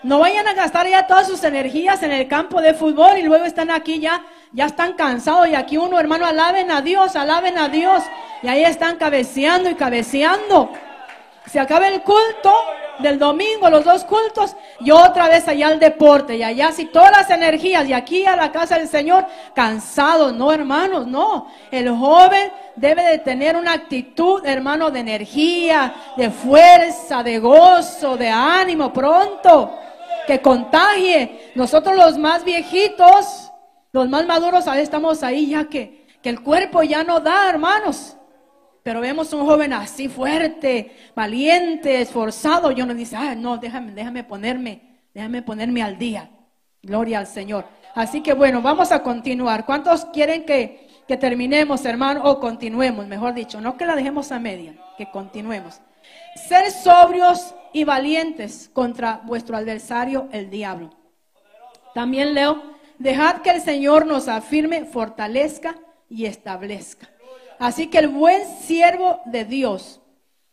No 0.04 0.20
vayan 0.20 0.48
a 0.48 0.54
gastar 0.54 0.88
ya 0.88 1.08
todas 1.08 1.28
sus 1.28 1.44
energías 1.44 2.04
en 2.04 2.12
el 2.12 2.28
campo 2.28 2.62
de 2.62 2.76
fútbol 2.76 3.18
y 3.18 3.24
luego 3.24 3.44
están 3.46 3.72
aquí 3.72 4.00
ya, 4.00 4.24
ya 4.52 4.68
están 4.68 4.94
cansados 4.94 5.48
y 5.48 5.56
aquí 5.56 5.78
uno, 5.78 6.00
hermano, 6.00 6.28
alaben 6.28 6.70
a 6.70 6.82
Dios, 6.82 7.16
alaben 7.16 7.58
a 7.58 7.70
Dios. 7.70 8.04
Y 8.44 8.50
ahí 8.50 8.64
están 8.64 8.98
cabeceando 8.98 9.68
y 9.68 9.74
cabeceando. 9.74 10.72
Se 11.48 11.60
acaba 11.60 11.88
el 11.88 12.02
culto 12.04 12.54
del 13.00 13.18
domingo, 13.18 13.70
los 13.70 13.84
dos 13.84 14.04
cultos, 14.06 14.56
y 14.80 14.92
otra 14.92 15.28
vez 15.28 15.48
allá 15.48 15.68
al 15.68 15.80
deporte, 15.80 16.38
y 16.38 16.44
allá 16.44 16.72
si 16.72 16.86
todas 16.86 17.12
las 17.12 17.30
energías, 17.30 17.88
y 17.88 17.94
aquí 17.94 18.26
a 18.26 18.36
la 18.36 18.52
casa 18.52 18.78
del 18.78 18.88
Señor, 18.88 19.26
cansado, 19.54 20.32
no 20.32 20.52
hermanos, 20.52 21.08
no. 21.08 21.48
El 21.72 21.90
joven 21.90 22.52
debe 22.76 23.04
de 23.04 23.18
tener 23.20 23.56
una 23.56 23.74
actitud, 23.74 24.46
hermano, 24.46 24.92
de 24.92 25.00
energía, 25.00 25.94
de 26.16 26.30
fuerza, 26.30 27.24
de 27.24 27.40
gozo, 27.40 28.18
de 28.18 28.30
ánimo, 28.30 28.94
pronto, 28.94 29.78
que 30.28 30.42
contagie. 30.42 31.52
Nosotros 31.56 31.96
los 31.96 32.18
más 32.18 32.44
viejitos, 32.44 33.52
los 33.92 34.08
más 34.08 34.26
maduros, 34.28 34.68
ahí 34.68 34.82
estamos 34.82 35.24
ahí 35.24 35.50
ya 35.50 35.66
que, 35.66 36.06
que 36.22 36.30
el 36.30 36.42
cuerpo 36.42 36.84
ya 36.84 37.04
no 37.04 37.20
da, 37.20 37.50
hermanos. 37.50 38.16
Pero 38.84 39.02
vemos 39.02 39.32
un 39.34 39.46
joven 39.46 39.74
así 39.74 40.10
fuerte, 40.10 40.96
valiente, 41.16 42.02
esforzado. 42.02 42.72
Y 42.72 42.82
uno 42.82 42.94
dice, 42.94 43.16
ah, 43.16 43.36
no, 43.36 43.58
déjame, 43.58 43.92
déjame 43.92 44.24
ponerme, 44.24 45.02
déjame 45.14 45.42
ponerme 45.42 45.84
al 45.84 45.98
día. 45.98 46.32
Gloria 46.82 47.20
al 47.20 47.28
Señor. 47.28 47.66
Así 47.94 48.22
que 48.22 48.34
bueno, 48.34 48.62
vamos 48.62 48.92
a 48.92 49.04
continuar. 49.04 49.66
¿Cuántos 49.66 50.06
quieren 50.06 50.46
que, 50.46 50.88
que 51.08 51.18
terminemos, 51.18 51.86
hermano? 51.86 52.24
O 52.24 52.40
continuemos, 52.40 53.06
mejor 53.08 53.36
dicho. 53.36 53.62
No 53.62 53.78
que 53.78 53.86
la 53.86 53.96
dejemos 53.96 54.32
a 54.32 54.40
media, 54.40 54.74
que 54.98 55.12
continuemos. 55.12 55.80
Ser 56.48 56.72
sobrios 56.72 57.54
y 57.74 57.84
valientes 57.84 58.70
contra 58.74 59.22
vuestro 59.26 59.56
adversario, 59.56 60.28
el 60.32 60.50
diablo. 60.50 60.90
También 61.94 62.34
leo, 62.34 62.64
dejad 62.98 63.42
que 63.42 63.52
el 63.52 63.62
Señor 63.62 64.08
nos 64.08 64.28
afirme, 64.28 64.86
fortalezca 64.86 65.76
y 66.10 66.26
establezca. 66.26 67.10
Así 67.62 67.90
que 67.92 68.00
el 68.00 68.08
buen 68.08 68.42
siervo 68.64 69.22
de 69.26 69.46
Dios, 69.46 70.02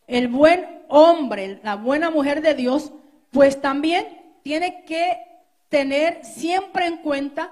el 0.05 0.27
buen 0.27 0.83
hombre, 0.89 1.59
la 1.63 1.73
buena 1.73 2.11
mujer 2.11 2.43
de 2.43 2.53
Dios, 2.53 2.91
pues 3.31 3.59
también 3.59 4.05
tiene 4.43 4.85
que 4.85 5.17
tener 5.69 6.23
siempre 6.23 6.85
en 6.85 6.97
cuenta 6.97 7.51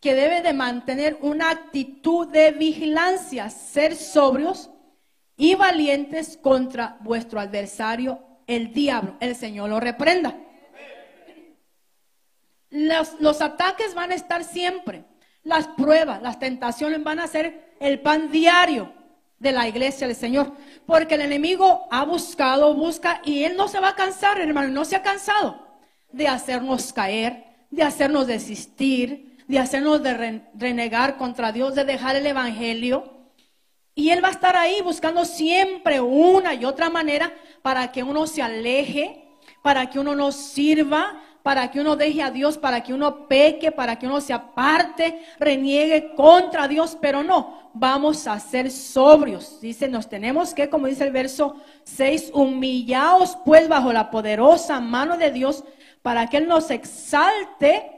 que 0.00 0.14
debe 0.14 0.42
de 0.42 0.52
mantener 0.52 1.16
una 1.22 1.48
actitud 1.48 2.28
de 2.28 2.50
vigilancia, 2.50 3.48
ser 3.48 3.96
sobrios 3.96 4.68
y 5.38 5.54
valientes 5.54 6.36
contra 6.36 6.98
vuestro 7.00 7.40
adversario, 7.40 8.22
el 8.46 8.74
diablo. 8.74 9.16
El 9.20 9.36
Señor 9.36 9.70
lo 9.70 9.80
reprenda. 9.80 10.36
Los, 12.68 13.18
los, 13.20 13.40
ataques 13.40 13.94
van 13.94 14.12
a 14.12 14.16
estar 14.16 14.44
siempre. 14.44 15.06
Las 15.44 15.66
pruebas, 15.66 16.20
las 16.20 16.38
tentaciones 16.38 17.02
van 17.02 17.20
a 17.20 17.26
ser 17.26 17.74
el 17.80 18.00
pan 18.00 18.30
diario 18.30 18.97
de 19.38 19.52
la 19.52 19.68
iglesia 19.68 20.06
del 20.06 20.16
Señor. 20.16 20.52
Porque 20.86 21.14
el 21.14 21.22
enemigo 21.22 21.86
ha 21.90 22.04
buscado, 22.04 22.74
busca 22.74 23.20
y 23.24 23.44
él 23.44 23.56
no 23.56 23.68
se 23.68 23.80
va 23.80 23.90
a 23.90 23.94
cansar, 23.94 24.40
hermano, 24.40 24.68
no 24.68 24.84
se 24.84 24.96
ha 24.96 25.02
cansado 25.02 25.66
de 26.12 26.28
hacernos 26.28 26.92
caer, 26.92 27.44
de 27.70 27.82
hacernos 27.82 28.26
desistir, 28.26 29.36
de 29.46 29.58
hacernos 29.58 30.02
de 30.02 30.42
renegar 30.54 31.16
contra 31.16 31.52
Dios, 31.52 31.74
de 31.74 31.84
dejar 31.84 32.16
el 32.16 32.26
evangelio. 32.26 33.14
Y 33.94 34.10
él 34.10 34.22
va 34.22 34.28
a 34.28 34.32
estar 34.32 34.56
ahí 34.56 34.80
buscando 34.82 35.24
siempre 35.24 36.00
una 36.00 36.54
y 36.54 36.64
otra 36.64 36.88
manera 36.90 37.32
para 37.62 37.90
que 37.90 38.02
uno 38.02 38.26
se 38.26 38.42
aleje, 38.42 39.24
para 39.62 39.90
que 39.90 39.98
uno 39.98 40.14
no 40.14 40.30
sirva, 40.32 41.20
para 41.48 41.70
que 41.70 41.80
uno 41.80 41.96
deje 41.96 42.22
a 42.22 42.30
Dios, 42.30 42.58
para 42.58 42.82
que 42.82 42.92
uno 42.92 43.26
peque, 43.26 43.72
para 43.72 43.98
que 43.98 44.04
uno 44.04 44.20
se 44.20 44.34
aparte, 44.34 45.22
reniegue 45.38 46.12
contra 46.14 46.68
Dios, 46.68 46.94
pero 47.00 47.22
no, 47.22 47.70
vamos 47.72 48.26
a 48.26 48.38
ser 48.38 48.70
sobrios. 48.70 49.58
Dice, 49.58 49.88
nos 49.88 50.10
tenemos 50.10 50.52
que, 50.52 50.68
como 50.68 50.88
dice 50.88 51.04
el 51.04 51.10
verso 51.10 51.56
6, 51.84 52.32
humillaos 52.34 53.38
pues 53.46 53.66
bajo 53.66 53.94
la 53.94 54.10
poderosa 54.10 54.78
mano 54.80 55.16
de 55.16 55.30
Dios 55.30 55.64
para 56.02 56.26
que 56.26 56.36
Él 56.36 56.48
nos 56.48 56.70
exalte, 56.70 57.92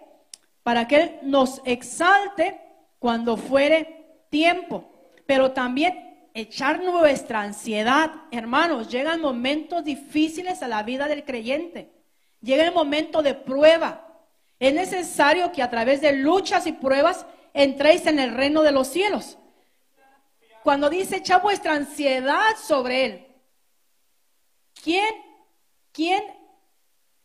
para 0.62 0.86
que 0.86 0.94
Él 0.94 1.18
nos 1.22 1.61
exalte 1.64 2.61
cuando 3.01 3.36
fuere 3.36 4.22
tiempo, 4.30 4.92
pero 5.26 5.51
también 5.51 6.28
echar 6.34 6.84
nuestra 6.84 7.40
ansiedad. 7.40 8.12
Hermanos, 8.30 8.88
llegan 8.88 9.20
momentos 9.20 9.82
difíciles 9.82 10.62
a 10.62 10.68
la 10.68 10.84
vida 10.84 11.09
del 11.09 11.24
creyente. 11.24 11.99
Llega 12.41 12.64
el 12.64 12.72
momento 12.72 13.22
de 13.22 13.34
prueba. 13.34 14.07
Es 14.59 14.74
necesario 14.74 15.53
que 15.53 15.62
a 15.62 15.70
través 15.70 16.01
de 16.01 16.12
luchas 16.12 16.66
y 16.66 16.72
pruebas 16.72 17.26
entréis 17.55 18.07
en 18.07 18.18
el 18.18 18.34
reino 18.34 18.62
de 18.62 18.72
los 18.72 18.88
cielos. 18.88 19.38
Cuando 20.62 20.91
dice 20.91 21.16
echa 21.16 21.38
vuestra 21.38 21.74
ansiedad 21.74 22.57
sobre 22.62 23.05
él. 23.05 23.26
¿quién, 24.82 25.14
quién, 25.93 26.22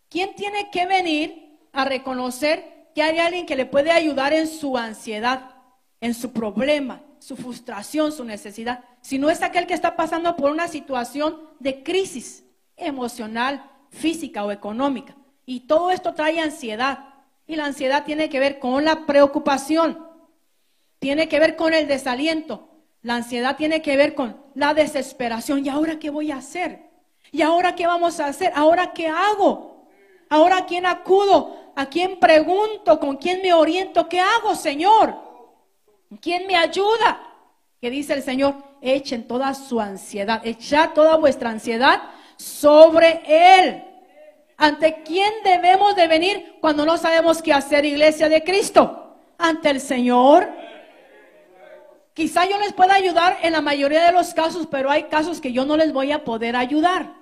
quién 0.09 0.35
tiene 0.35 0.69
que 0.71 0.85
venir 0.85 1.59
a 1.73 1.85
reconocer 1.85 2.89
que 2.93 3.03
hay 3.03 3.19
alguien 3.19 3.45
que 3.45 3.55
le 3.55 3.65
puede 3.65 3.91
ayudar 3.91 4.33
en 4.33 4.47
su 4.47 4.77
ansiedad, 4.77 5.51
en 6.01 6.13
su 6.13 6.31
problema, 6.31 7.01
su 7.19 7.35
frustración, 7.35 8.11
su 8.11 8.23
necesidad? 8.23 8.83
Si 9.01 9.19
no 9.19 9.29
es 9.29 9.41
aquel 9.41 9.67
que 9.67 9.73
está 9.73 9.95
pasando 9.95 10.35
por 10.35 10.51
una 10.51 10.67
situación 10.67 11.49
de 11.59 11.83
crisis 11.83 12.43
emocional, 12.75 13.71
física 13.95 14.43
o 14.45 14.51
económica. 14.51 15.15
Y 15.45 15.61
todo 15.61 15.91
esto 15.91 16.13
trae 16.13 16.39
ansiedad. 16.39 17.15
Y 17.47 17.55
la 17.55 17.65
ansiedad 17.65 18.05
tiene 18.05 18.29
que 18.29 18.39
ver 18.39 18.59
con 18.59 18.83
la 18.85 19.05
preocupación, 19.05 20.07
tiene 20.99 21.27
que 21.29 21.39
ver 21.39 21.55
con 21.55 21.73
el 21.73 21.87
desaliento. 21.87 22.69
La 23.01 23.15
ansiedad 23.15 23.55
tiene 23.55 23.83
que 23.83 23.97
ver 23.97 24.15
con 24.15 24.35
la 24.55 24.73
desesperación. 24.73 25.63
¿Y 25.63 25.69
ahora 25.69 25.99
qué 25.99 26.09
voy 26.09 26.31
a 26.31 26.37
hacer? 26.37 26.89
¿Y 27.31 27.43
ahora 27.43 27.75
qué 27.75 27.85
vamos 27.85 28.19
a 28.19 28.25
hacer? 28.25 28.51
¿Ahora 28.55 28.93
qué 28.93 29.07
hago? 29.07 29.87
¿Ahora 30.29 30.57
a 30.57 30.65
quién 30.65 30.87
acudo? 30.87 31.55
¿A 31.75 31.85
quién 31.85 32.19
pregunto? 32.19 32.99
¿Con 32.99 33.17
quién 33.17 33.43
me 33.43 33.53
oriento? 33.53 34.09
¿Qué 34.09 34.19
hago, 34.19 34.55
Señor? 34.55 35.15
¿Quién 36.19 36.47
me 36.47 36.55
ayuda? 36.55 37.21
Que 37.79 37.91
dice 37.91 38.13
el 38.13 38.23
Señor, 38.23 38.55
echen 38.81 39.27
toda 39.27 39.53
su 39.53 39.79
ansiedad, 39.79 40.41
echad 40.43 40.93
toda 40.93 41.17
vuestra 41.17 41.51
ansiedad 41.51 42.01
sobre 42.37 43.21
Él. 43.25 43.83
¿Ante 44.57 45.03
quién 45.03 45.31
debemos 45.43 45.95
de 45.95 46.07
venir 46.07 46.55
cuando 46.61 46.85
no 46.85 46.97
sabemos 46.97 47.41
qué 47.41 47.53
hacer, 47.53 47.85
iglesia 47.85 48.29
de 48.29 48.43
Cristo? 48.43 49.15
Ante 49.37 49.69
el 49.69 49.81
Señor. 49.81 50.49
Quizá 52.13 52.45
yo 52.45 52.57
les 52.59 52.71
pueda 52.71 52.95
ayudar 52.95 53.39
en 53.41 53.51
la 53.51 53.61
mayoría 53.61 54.05
de 54.05 54.13
los 54.13 54.33
casos, 54.33 54.67
pero 54.71 54.89
hay 54.89 55.03
casos 55.03 55.41
que 55.41 55.51
yo 55.51 55.65
no 55.65 55.75
les 55.75 55.91
voy 55.91 56.13
a 56.13 56.23
poder 56.23 56.55
ayudar. 56.55 57.13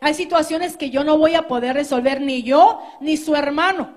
Hay 0.00 0.14
situaciones 0.14 0.76
que 0.76 0.90
yo 0.90 1.04
no 1.04 1.18
voy 1.18 1.34
a 1.34 1.46
poder 1.46 1.74
resolver 1.74 2.20
ni 2.22 2.42
yo 2.42 2.80
ni 3.00 3.16
su 3.18 3.36
hermano. 3.36 3.94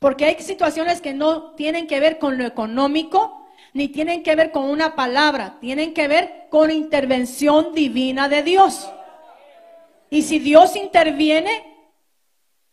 Porque 0.00 0.24
hay 0.24 0.40
situaciones 0.40 1.00
que 1.00 1.14
no 1.14 1.52
tienen 1.52 1.86
que 1.86 2.00
ver 2.00 2.18
con 2.18 2.36
lo 2.36 2.44
económico, 2.44 3.39
ni 3.72 3.88
tienen 3.88 4.22
que 4.22 4.34
ver 4.34 4.50
con 4.50 4.64
una 4.64 4.94
palabra, 4.96 5.58
tienen 5.60 5.94
que 5.94 6.08
ver 6.08 6.46
con 6.50 6.70
intervención 6.70 7.72
divina 7.74 8.28
de 8.28 8.42
Dios. 8.42 8.90
Y 10.10 10.22
si 10.22 10.38
Dios 10.38 10.76
interviene, 10.76 11.64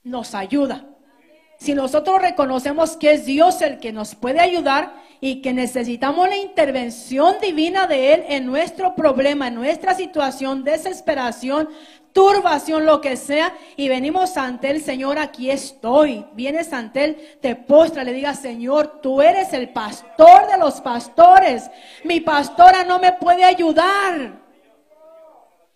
nos 0.03 0.33
ayuda. 0.33 0.85
Si 1.59 1.73
nosotros 1.73 2.21
reconocemos 2.21 2.97
que 2.97 3.13
es 3.13 3.25
Dios 3.25 3.61
el 3.61 3.79
que 3.79 3.91
nos 3.91 4.15
puede 4.15 4.39
ayudar 4.39 4.93
y 5.19 5.41
que 5.41 5.53
necesitamos 5.53 6.27
la 6.27 6.37
intervención 6.37 7.37
divina 7.41 7.87
de 7.87 8.13
Él 8.13 8.23
en 8.29 8.45
nuestro 8.45 8.95
problema, 8.95 9.47
en 9.47 9.55
nuestra 9.55 9.95
situación, 9.95 10.63
desesperación, 10.63 11.69
turbación, 12.13 12.85
lo 12.85 12.99
que 13.01 13.15
sea, 13.15 13.53
y 13.75 13.89
venimos 13.89 14.37
ante 14.37 14.69
el 14.69 14.81
Señor, 14.81 15.19
aquí 15.19 15.51
estoy. 15.51 16.25
Vienes 16.33 16.73
ante 16.73 17.03
Él, 17.03 17.37
te 17.41 17.55
postra, 17.55 18.03
le 18.03 18.13
diga, 18.13 18.33
Señor, 18.33 19.01
tú 19.01 19.21
eres 19.21 19.53
el 19.53 19.69
pastor 19.69 20.47
de 20.47 20.57
los 20.57 20.81
pastores. 20.81 21.69
Mi 22.03 22.19
pastora 22.19 22.83
no 22.83 22.99
me 22.99 23.13
puede 23.13 23.43
ayudar. 23.43 24.41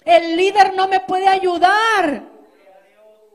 El 0.04 0.36
líder 0.36 0.74
no 0.76 0.88
me 0.88 1.00
puede 1.02 1.28
ayudar. 1.28 2.31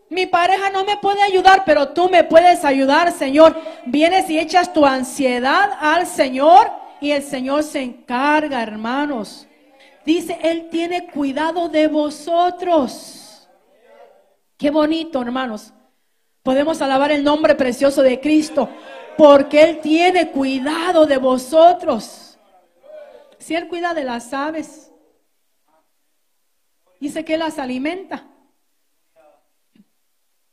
Mi 0.08 0.26
pareja 0.26 0.70
no 0.70 0.84
me 0.84 0.96
puede 0.98 1.22
ayudar, 1.22 1.64
pero 1.64 1.88
tú 1.88 2.08
me 2.08 2.22
puedes 2.22 2.64
ayudar, 2.64 3.12
Señor. 3.12 3.60
Vienes 3.86 4.30
y 4.30 4.38
echas 4.38 4.72
tu 4.72 4.86
ansiedad 4.86 5.76
al 5.80 6.06
Señor 6.06 6.70
y 7.00 7.10
el 7.10 7.22
Señor 7.22 7.64
se 7.64 7.82
encarga, 7.82 8.62
hermanos. 8.62 9.48
Dice, 10.04 10.38
Él 10.42 10.68
tiene 10.70 11.08
cuidado 11.08 11.68
de 11.68 11.88
vosotros. 11.88 13.48
Qué 14.56 14.70
bonito, 14.70 15.20
hermanos. 15.20 15.72
Podemos 16.42 16.80
alabar 16.80 17.10
el 17.10 17.24
nombre 17.24 17.56
precioso 17.56 18.02
de 18.02 18.20
Cristo 18.20 18.68
porque 19.16 19.62
Él 19.62 19.80
tiene 19.80 20.30
cuidado 20.30 21.06
de 21.06 21.16
vosotros. 21.16 22.38
Si 23.38 23.56
Él 23.56 23.66
cuida 23.66 23.94
de 23.94 24.04
las 24.04 24.32
aves, 24.32 24.92
dice 27.00 27.24
que 27.24 27.36
las 27.36 27.58
alimenta. 27.58 28.28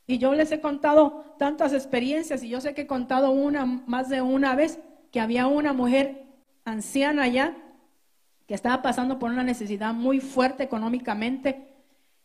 Y 0.06 0.18
yo 0.18 0.34
les 0.34 0.52
he 0.52 0.60
contado 0.60 1.24
tantas 1.38 1.72
experiencias 1.72 2.42
y 2.42 2.48
yo 2.48 2.60
sé 2.60 2.74
que 2.74 2.82
he 2.82 2.86
contado 2.86 3.30
una 3.30 3.64
más 3.64 4.08
de 4.08 4.20
una 4.20 4.54
vez 4.54 4.78
que 5.10 5.20
había 5.20 5.46
una 5.46 5.72
mujer 5.72 6.24
anciana 6.64 7.26
ya 7.28 7.56
que 8.46 8.54
estaba 8.54 8.82
pasando 8.82 9.18
por 9.18 9.30
una 9.30 9.42
necesidad 9.42 9.94
muy 9.94 10.20
fuerte 10.20 10.64
económicamente 10.64 11.74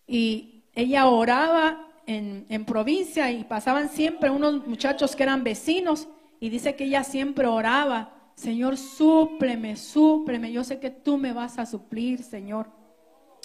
y 0.05 0.65
ella 0.73 1.07
oraba 1.07 1.87
en, 2.05 2.45
en 2.49 2.65
provincia 2.65 3.31
y 3.31 3.43
pasaban 3.43 3.89
siempre 3.89 4.29
unos 4.29 4.67
muchachos 4.67 5.15
que 5.15 5.23
eran 5.23 5.43
vecinos 5.43 6.07
y 6.39 6.49
dice 6.49 6.75
que 6.75 6.85
ella 6.85 7.03
siempre 7.03 7.47
oraba, 7.47 8.13
Señor, 8.35 8.77
súpleme, 8.77 9.75
súpleme, 9.75 10.51
yo 10.51 10.63
sé 10.63 10.79
que 10.79 10.89
tú 10.89 11.17
me 11.17 11.33
vas 11.33 11.59
a 11.59 11.65
suplir, 11.65 12.23
Señor. 12.23 12.78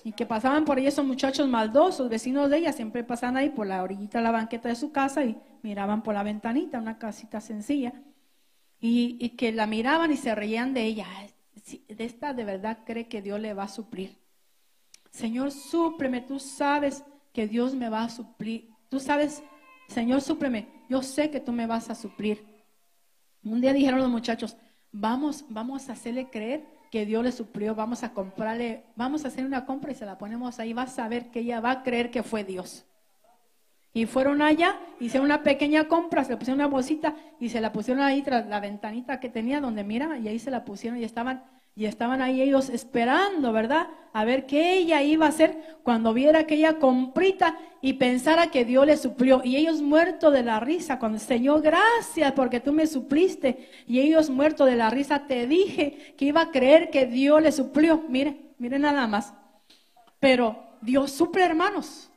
Y 0.05 0.13
que 0.13 0.27
pasaban 0.27 0.67
por 0.67 0.77
ahí 0.77 0.87
esos 0.87 1.05
muchachos 1.05 1.49
maldosos, 1.49 2.11
vecinos 2.11 2.51
de 2.51 2.59
ella, 2.59 2.73
siempre 2.73 3.03
pasaban 3.03 3.39
ahí 3.39 3.49
por 3.49 3.67
la 3.67 3.83
orillita 3.83 4.19
de 4.19 4.25
la 4.25 4.31
banqueta 4.31 4.69
de 4.69 4.75
su 4.75 4.93
casa 4.93 5.25
y 5.25 5.37
miraban 5.63 6.03
por 6.03 6.13
la 6.13 6.23
ventanita, 6.23 6.79
una 6.79 6.99
casita 6.99 7.41
sencilla. 7.41 7.95
Y, 8.79 9.31
que 9.31 9.51
la 9.51 9.67
miraban 9.67 10.13
y 10.13 10.19
se 10.19 10.35
reían 10.35 10.75
de 10.75 10.85
ella. 10.85 11.07
De 11.89 12.05
esta 12.05 12.35
de 12.35 12.45
verdad 12.45 12.81
cree 12.85 13.09
que 13.09 13.23
Dios 13.23 13.41
le 13.41 13.55
va 13.55 13.63
a 13.63 13.69
suplir. 13.69 14.19
Señor, 15.11 15.51
súpreme, 15.53 16.21
tú 16.21 16.39
sabes 16.39 17.03
que 17.33 17.49
Dios 17.49 17.75
me 17.75 17.89
va 17.89 18.05
a 18.05 18.11
suplir. 18.11 18.69
Tú 18.91 19.01
sabes, 19.01 19.43
Señor, 19.89 20.21
súpreme, 20.21 20.69
yo 20.91 21.01
sé 21.01 21.31
que 21.31 21.41
tú 21.41 21.51
me 21.53 21.67
vas 21.67 21.89
a 21.89 21.95
suplir. 21.95 22.45
Un 23.43 23.63
día 23.63 23.73
dijeron 23.73 24.01
los 24.01 24.11
muchachos, 24.11 24.59
vamos, 24.93 25.47
vamos 25.49 25.89
a 25.89 25.93
hacerle 25.93 26.29
creer 26.29 26.74
que 26.95 27.07
Dios 27.07 27.25
le 27.25 27.33
suplió, 27.33 27.75
vamos 27.75 28.05
a 28.05 28.13
comprarle, 28.13 28.85
vamos 28.95 29.25
a 29.25 29.29
hacer 29.29 29.45
una 29.45 29.67
compra 29.67 29.91
y 29.91 29.97
se 29.97 30.07
la 30.07 30.17
ponemos 30.17 30.61
ahí, 30.61 30.73
vas 30.73 30.97
a 31.01 31.09
ver 31.09 31.27
que 31.33 31.41
ella 31.41 31.59
va 31.59 31.73
a 31.73 31.83
creer 31.83 32.13
que 32.13 32.23
fue 32.23 32.45
Dios. 32.45 32.85
Y 33.93 34.07
fueron 34.07 34.41
allá, 34.41 34.79
hicieron 35.01 35.25
una 35.25 35.43
pequeña 35.43 35.89
compra, 35.89 36.23
se 36.23 36.31
le 36.31 36.37
pusieron 36.37 36.61
una 36.61 36.69
bolsita 36.69 37.17
y 37.41 37.49
se 37.49 37.61
la 37.61 37.73
pusieron 37.73 38.01
ahí 38.01 38.23
tras 38.23 38.47
la 38.47 38.61
ventanita 38.61 39.19
que 39.19 39.29
tenía 39.29 39.61
donde 39.61 39.83
mira, 39.83 40.19
y 40.19 40.29
ahí 40.29 40.39
se 40.39 40.53
la 40.53 40.65
pusieron 40.65 41.01
y 41.01 41.03
estaban 41.03 41.43
y 41.77 41.87
estaban 41.87 42.23
ahí 42.23 42.41
ellos 42.41 42.69
esperando, 42.69 43.53
¿verdad? 43.53 43.89
A 44.13 44.25
ver 44.25 44.47
qué 44.47 44.79
ella 44.79 45.03
iba 45.03 45.27
a 45.27 45.31
hacer 45.31 45.79
cuando 45.83 46.15
viera 46.15 46.41
aquella 46.41 46.79
comprita 46.79 47.59
y 47.81 47.95
pensara 47.95 48.53
que 48.53 48.65
Dios 48.65 48.87
le 48.87 48.97
suplió. 48.97 49.41
Y 49.43 49.57
ellos 49.57 49.83
muertos 49.83 50.33
de 50.33 50.45
la 50.45 50.61
risa, 50.61 51.01
cuando 51.01 51.19
Señor, 51.19 51.63
gracias 51.63 52.31
porque 52.33 52.61
tú 52.61 52.73
me 52.73 52.87
supliste. 52.87 53.69
Y 53.89 53.99
ellos 53.99 54.31
muertos 54.31 54.69
de 54.69 54.77
la 54.77 54.89
risa, 54.89 55.27
te 55.27 55.49
dije 55.49 56.15
que 56.17 56.27
iba 56.27 56.43
a 56.43 56.51
creer 56.53 56.91
que 56.91 57.07
Dios 57.07 57.43
le 57.43 57.51
suplió. 57.51 58.05
Mire, 58.09 58.53
mire 58.59 58.79
nada 58.79 59.09
más. 59.09 59.35
Pero 60.21 60.79
Dios 60.81 61.11
suple, 61.11 61.45
hermanos. 61.45 62.09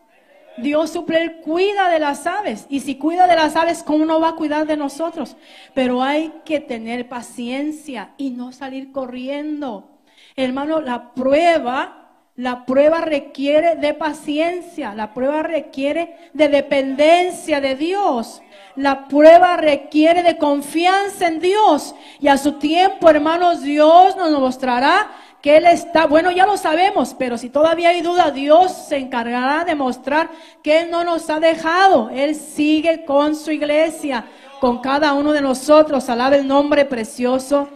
Dios 0.57 0.91
suple, 0.91 1.41
cuida 1.41 1.89
de 1.89 1.99
las 1.99 2.25
aves. 2.25 2.65
Y 2.69 2.79
si 2.79 2.95
cuida 2.95 3.27
de 3.27 3.35
las 3.35 3.55
aves, 3.55 3.83
¿cómo 3.83 4.05
no 4.05 4.19
va 4.19 4.29
a 4.29 4.35
cuidar 4.35 4.65
de 4.65 4.77
nosotros? 4.77 5.37
Pero 5.73 6.01
hay 6.01 6.33
que 6.45 6.59
tener 6.59 7.07
paciencia 7.07 8.11
y 8.17 8.31
no 8.31 8.51
salir 8.51 8.91
corriendo. 8.91 9.89
Hermano, 10.35 10.81
la 10.81 11.13
prueba, 11.13 12.07
la 12.35 12.65
prueba 12.65 13.01
requiere 13.01 13.75
de 13.75 13.93
paciencia. 13.93 14.93
La 14.93 15.13
prueba 15.13 15.43
requiere 15.43 16.15
de 16.33 16.47
dependencia 16.47 17.61
de 17.61 17.75
Dios. 17.75 18.41
La 18.75 19.07
prueba 19.07 19.57
requiere 19.57 20.21
de 20.21 20.37
confianza 20.37 21.27
en 21.27 21.39
Dios. 21.39 21.95
Y 22.19 22.27
a 22.27 22.37
su 22.37 22.53
tiempo, 22.53 23.09
hermanos, 23.09 23.63
Dios 23.63 24.15
nos 24.15 24.31
mostrará 24.39 25.09
que 25.41 25.57
Él 25.57 25.65
está, 25.65 26.07
bueno, 26.07 26.31
ya 26.31 26.45
lo 26.45 26.57
sabemos, 26.57 27.13
pero 27.13 27.37
si 27.37 27.49
todavía 27.49 27.89
hay 27.89 28.01
duda, 28.01 28.31
Dios 28.31 28.71
se 28.71 28.97
encargará 28.97 29.63
de 29.65 29.75
mostrar 29.75 30.29
que 30.63 30.79
Él 30.79 30.91
no 30.91 31.03
nos 31.03 31.29
ha 31.29 31.39
dejado. 31.39 32.09
Él 32.09 32.35
sigue 32.35 33.05
con 33.05 33.35
su 33.35 33.51
iglesia, 33.51 34.25
con 34.59 34.79
cada 34.79 35.13
uno 35.13 35.33
de 35.33 35.41
nosotros. 35.41 36.09
Alabe 36.09 36.37
el 36.37 36.47
nombre 36.47 36.85
precioso 36.85 37.69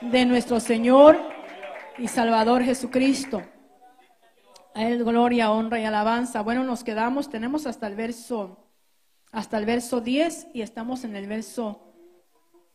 de 0.00 0.24
nuestro 0.24 0.60
Señor 0.60 1.18
y 1.98 2.08
Salvador 2.08 2.62
Jesucristo. 2.62 3.42
A 4.74 4.84
Él 4.84 5.04
gloria, 5.04 5.50
honra 5.50 5.80
y 5.80 5.84
alabanza. 5.84 6.40
Bueno, 6.42 6.64
nos 6.64 6.84
quedamos, 6.84 7.28
tenemos 7.28 7.66
hasta 7.66 7.88
el 7.88 7.96
verso, 7.96 8.68
hasta 9.32 9.58
el 9.58 9.66
verso 9.66 10.00
10 10.00 10.48
y 10.54 10.62
estamos 10.62 11.04
en 11.04 11.16
el 11.16 11.26
verso 11.26 11.92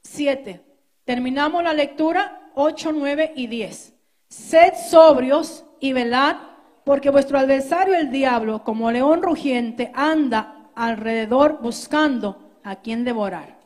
7. 0.04 0.64
Terminamos 1.06 1.64
la 1.64 1.74
lectura 1.74 2.52
8, 2.56 2.92
9 2.94 3.34
y 3.36 3.48
10. 3.48 3.97
Sed 4.30 4.74
sobrios 4.90 5.64
y 5.80 5.94
velad, 5.94 6.38
porque 6.84 7.10
vuestro 7.10 7.38
adversario 7.38 7.96
el 7.96 8.12
diablo, 8.12 8.64
como 8.64 8.92
león 8.92 9.22
rugiente, 9.22 9.92
anda 9.94 10.70
alrededor 10.76 11.60
buscando 11.62 12.60
a 12.64 12.78
quien 12.78 13.04
devorar, 13.04 13.58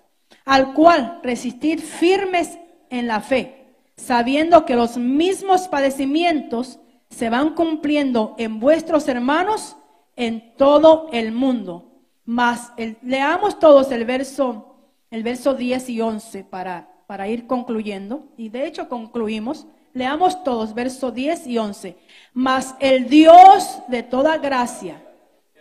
al 0.45 0.73
cual 0.73 1.19
resistir 1.23 1.81
firmes 1.81 2.57
en 2.89 3.07
la 3.07 3.21
fe, 3.21 3.75
sabiendo 3.95 4.65
que 4.65 4.75
los 4.75 4.97
mismos 4.97 5.67
padecimientos 5.67 6.79
se 7.09 7.29
van 7.29 7.55
cumpliendo 7.55 8.35
en 8.37 8.59
vuestros 8.59 9.07
hermanos 9.07 9.75
en 10.15 10.55
todo 10.55 11.09
el 11.11 11.31
mundo. 11.31 11.91
Mas 12.25 12.71
leamos 13.01 13.59
todos 13.59 13.91
el 13.91 14.05
verso, 14.05 14.75
el 15.09 15.23
verso 15.23 15.53
10 15.53 15.89
y 15.89 16.01
11 16.01 16.43
para, 16.43 16.89
para 17.07 17.27
ir 17.27 17.47
concluyendo. 17.47 18.25
Y 18.37 18.49
de 18.49 18.67
hecho 18.67 18.87
concluimos. 18.87 19.67
Leamos 19.93 20.43
todos, 20.43 20.73
verso 20.73 21.11
10 21.11 21.47
y 21.47 21.57
11. 21.57 21.97
Mas 22.33 22.75
el 22.79 23.09
Dios 23.09 23.79
de 23.87 24.03
toda 24.03 24.37
gracia, 24.37 25.01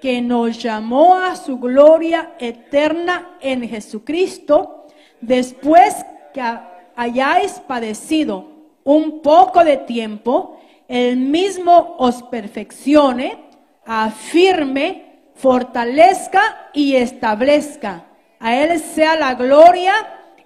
que 0.00 0.22
nos 0.22 0.62
llamó 0.62 1.16
a 1.16 1.36
su 1.36 1.58
gloria 1.58 2.34
eterna 2.38 3.36
en 3.40 3.68
Jesucristo, 3.68 4.86
después 5.20 5.96
que 6.32 6.42
hayáis 6.96 7.52
padecido 7.66 8.46
un 8.84 9.20
poco 9.20 9.64
de 9.64 9.76
tiempo, 9.76 10.60
el 10.88 11.16
mismo 11.16 11.96
os 11.98 12.22
perfeccione, 12.22 13.44
afirme, 13.84 15.30
fortalezca 15.34 16.70
y 16.72 16.94
establezca. 16.94 18.06
A 18.38 18.56
Él 18.56 18.78
sea 18.78 19.16
la 19.16 19.34
gloria, 19.34 19.92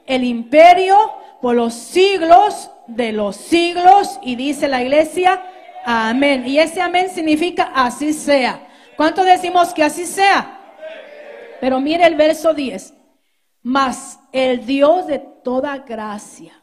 el 0.06 0.24
imperio 0.24 0.96
por 1.40 1.54
los 1.54 1.74
siglos 1.74 2.70
de 2.86 3.12
los 3.12 3.36
siglos. 3.36 4.18
Y 4.22 4.36
dice 4.36 4.68
la 4.68 4.82
iglesia, 4.82 5.42
amén. 5.84 6.46
Y 6.46 6.58
ese 6.58 6.80
amén 6.80 7.10
significa 7.10 7.72
así 7.74 8.12
sea. 8.12 8.68
¿Cuánto 8.96 9.24
decimos 9.24 9.74
que 9.74 9.82
así 9.82 10.06
sea? 10.06 10.60
Pero 11.60 11.80
mire 11.80 12.06
el 12.06 12.14
verso 12.14 12.54
10. 12.54 12.94
Mas 13.62 14.20
el 14.32 14.66
Dios 14.66 15.06
de 15.06 15.18
toda 15.18 15.78
gracia, 15.78 16.62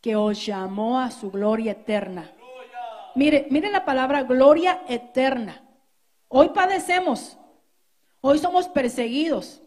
que 0.00 0.16
os 0.16 0.44
llamó 0.44 0.98
a 0.98 1.10
su 1.10 1.30
gloria 1.30 1.72
eterna. 1.72 2.32
Mire, 3.14 3.46
mire 3.50 3.70
la 3.70 3.84
palabra 3.84 4.24
gloria 4.24 4.82
eterna. 4.88 5.62
Hoy 6.28 6.48
padecemos, 6.48 7.38
hoy 8.20 8.38
somos 8.38 8.68
perseguidos, 8.68 9.62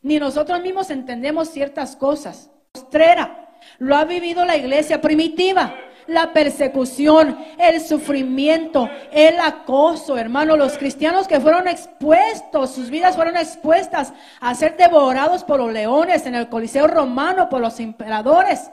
ni 0.00 0.18
nosotros 0.18 0.60
mismos 0.62 0.90
entendemos 0.90 1.48
ciertas 1.48 1.96
cosas. 1.96 2.50
Postrera, 2.72 3.41
lo 3.82 3.96
ha 3.96 4.04
vivido 4.04 4.44
la 4.44 4.56
iglesia 4.56 5.00
primitiva. 5.00 5.74
La 6.06 6.32
persecución, 6.32 7.36
el 7.58 7.80
sufrimiento, 7.80 8.88
el 9.10 9.40
acoso, 9.40 10.16
hermano, 10.18 10.56
los 10.56 10.78
cristianos 10.78 11.26
que 11.26 11.40
fueron 11.40 11.66
expuestos, 11.66 12.74
sus 12.74 12.90
vidas 12.90 13.16
fueron 13.16 13.36
expuestas 13.36 14.12
a 14.40 14.54
ser 14.54 14.76
devorados 14.76 15.42
por 15.44 15.58
los 15.58 15.72
leones 15.72 16.26
en 16.26 16.34
el 16.36 16.48
Coliseo 16.48 16.86
romano, 16.86 17.48
por 17.48 17.60
los 17.60 17.80
emperadores. 17.80 18.70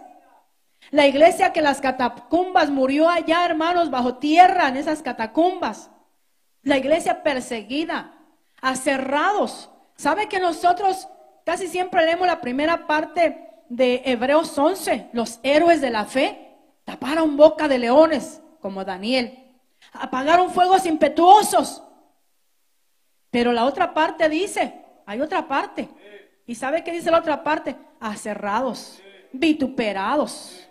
La 0.92 1.08
iglesia 1.08 1.54
que 1.54 1.62
las 1.62 1.82
catacumbas 1.82 2.70
murió 2.70 3.10
allá, 3.10 3.46
hermanos, 3.46 3.90
bajo 3.90 4.18
tierra, 4.18 4.68
en 4.68 4.78
esas 4.78 5.02
catacumbas. 5.02 5.90
La 6.62 6.78
iglesia 6.78 7.24
perseguida, 7.24 8.14
aserrados. 8.62 9.72
¿Sabe 9.96 10.28
que 10.28 10.40
nosotros 10.40 11.08
casi 11.46 11.68
siempre 11.68 12.06
leemos 12.06 12.28
la 12.28 12.42
primera 12.42 12.86
parte 12.86 13.49
de 13.70 14.02
Hebreos 14.06 14.58
11, 14.58 15.10
los 15.14 15.40
héroes 15.44 15.80
de 15.80 15.92
la 15.92 16.06
fe, 16.06 16.58
taparon 16.84 17.38
boca 17.38 17.68
de 17.68 17.78
leones, 17.78 18.42
como 18.62 18.84
Daniel, 18.84 19.40
apagaron 19.94 20.52
fuegos 20.52 20.86
impetuosos. 20.86 21.84
Pero 23.32 23.54
la 23.54 23.66
otra 23.66 23.94
parte 23.94 24.28
dice, 24.28 24.74
hay 25.06 25.22
otra 25.22 25.48
parte. 25.48 25.88
¿Y 26.46 26.56
sabe 26.56 26.84
qué 26.84 26.92
dice 26.92 27.12
la 27.12 27.20
otra 27.20 27.44
parte? 27.44 27.76
Acerrados, 28.00 29.00
vituperados. 29.32 30.68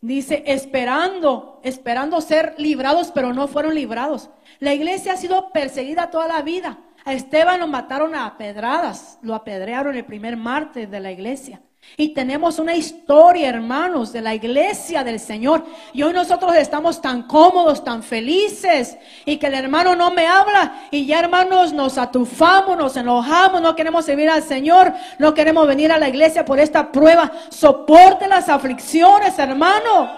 Dice, 0.00 0.44
esperando, 0.46 1.60
esperando 1.64 2.20
ser 2.20 2.54
librados, 2.58 3.10
pero 3.10 3.32
no 3.32 3.48
fueron 3.48 3.74
librados. 3.74 4.30
La 4.60 4.74
iglesia 4.74 5.14
ha 5.14 5.16
sido 5.16 5.50
perseguida 5.50 6.10
toda 6.10 6.28
la 6.28 6.42
vida. 6.42 6.78
A 7.04 7.12
Esteban 7.12 7.60
lo 7.60 7.66
mataron 7.66 8.14
a 8.14 8.38
pedradas, 8.38 9.18
lo 9.20 9.34
apedrearon 9.34 9.94
el 9.94 10.04
primer 10.04 10.36
martes 10.36 10.90
de 10.90 11.00
la 11.00 11.12
iglesia. 11.12 11.60
Y 11.96 12.14
tenemos 12.14 12.58
una 12.58 12.74
historia, 12.74 13.50
hermanos, 13.50 14.10
de 14.10 14.22
la 14.22 14.34
iglesia 14.34 15.04
del 15.04 15.20
Señor. 15.20 15.64
Y 15.92 16.02
hoy 16.02 16.14
nosotros 16.14 16.56
estamos 16.56 17.02
tan 17.02 17.24
cómodos, 17.24 17.84
tan 17.84 18.02
felices. 18.02 18.96
Y 19.26 19.36
que 19.36 19.46
el 19.46 19.54
hermano 19.54 19.94
no 19.94 20.10
me 20.10 20.26
habla. 20.26 20.86
Y 20.90 21.04
ya, 21.06 21.20
hermanos, 21.20 21.72
nos 21.72 21.98
atufamos, 21.98 22.78
nos 22.78 22.96
enojamos. 22.96 23.60
No 23.60 23.76
queremos 23.76 24.06
servir 24.06 24.30
al 24.30 24.42
Señor. 24.42 24.92
No 25.18 25.34
queremos 25.34 25.68
venir 25.68 25.92
a 25.92 25.98
la 25.98 26.08
iglesia 26.08 26.44
por 26.44 26.58
esta 26.58 26.90
prueba. 26.90 27.30
Soporte 27.50 28.26
las 28.26 28.48
aflicciones, 28.48 29.38
hermano. 29.38 30.10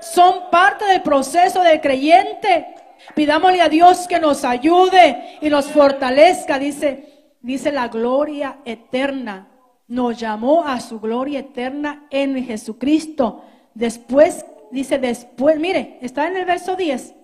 Son 0.00 0.50
parte 0.50 0.86
del 0.86 1.02
proceso 1.02 1.62
del 1.62 1.80
creyente. 1.80 2.81
Pidámosle 3.14 3.60
a 3.60 3.68
Dios 3.68 4.06
que 4.08 4.18
nos 4.18 4.44
ayude 4.44 5.38
y 5.40 5.50
nos 5.50 5.66
fortalezca, 5.66 6.58
dice, 6.58 7.34
dice 7.40 7.72
la 7.72 7.88
gloria 7.88 8.58
eterna. 8.64 9.48
Nos 9.88 10.18
llamó 10.18 10.64
a 10.64 10.80
su 10.80 11.00
gloria 11.00 11.40
eterna 11.40 12.06
en 12.10 12.42
Jesucristo. 12.44 13.44
Después, 13.74 14.46
dice 14.70 14.98
después, 14.98 15.58
mire, 15.58 15.98
está 16.00 16.26
en 16.28 16.36
el 16.36 16.44
verso 16.44 16.76
10. 16.76 17.14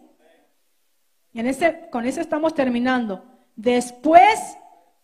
En 1.34 1.47
ese, 1.47 1.89
con 1.91 2.05
eso 2.05 2.20
estamos 2.20 2.55
terminando. 2.55 3.24
Después 3.57 4.39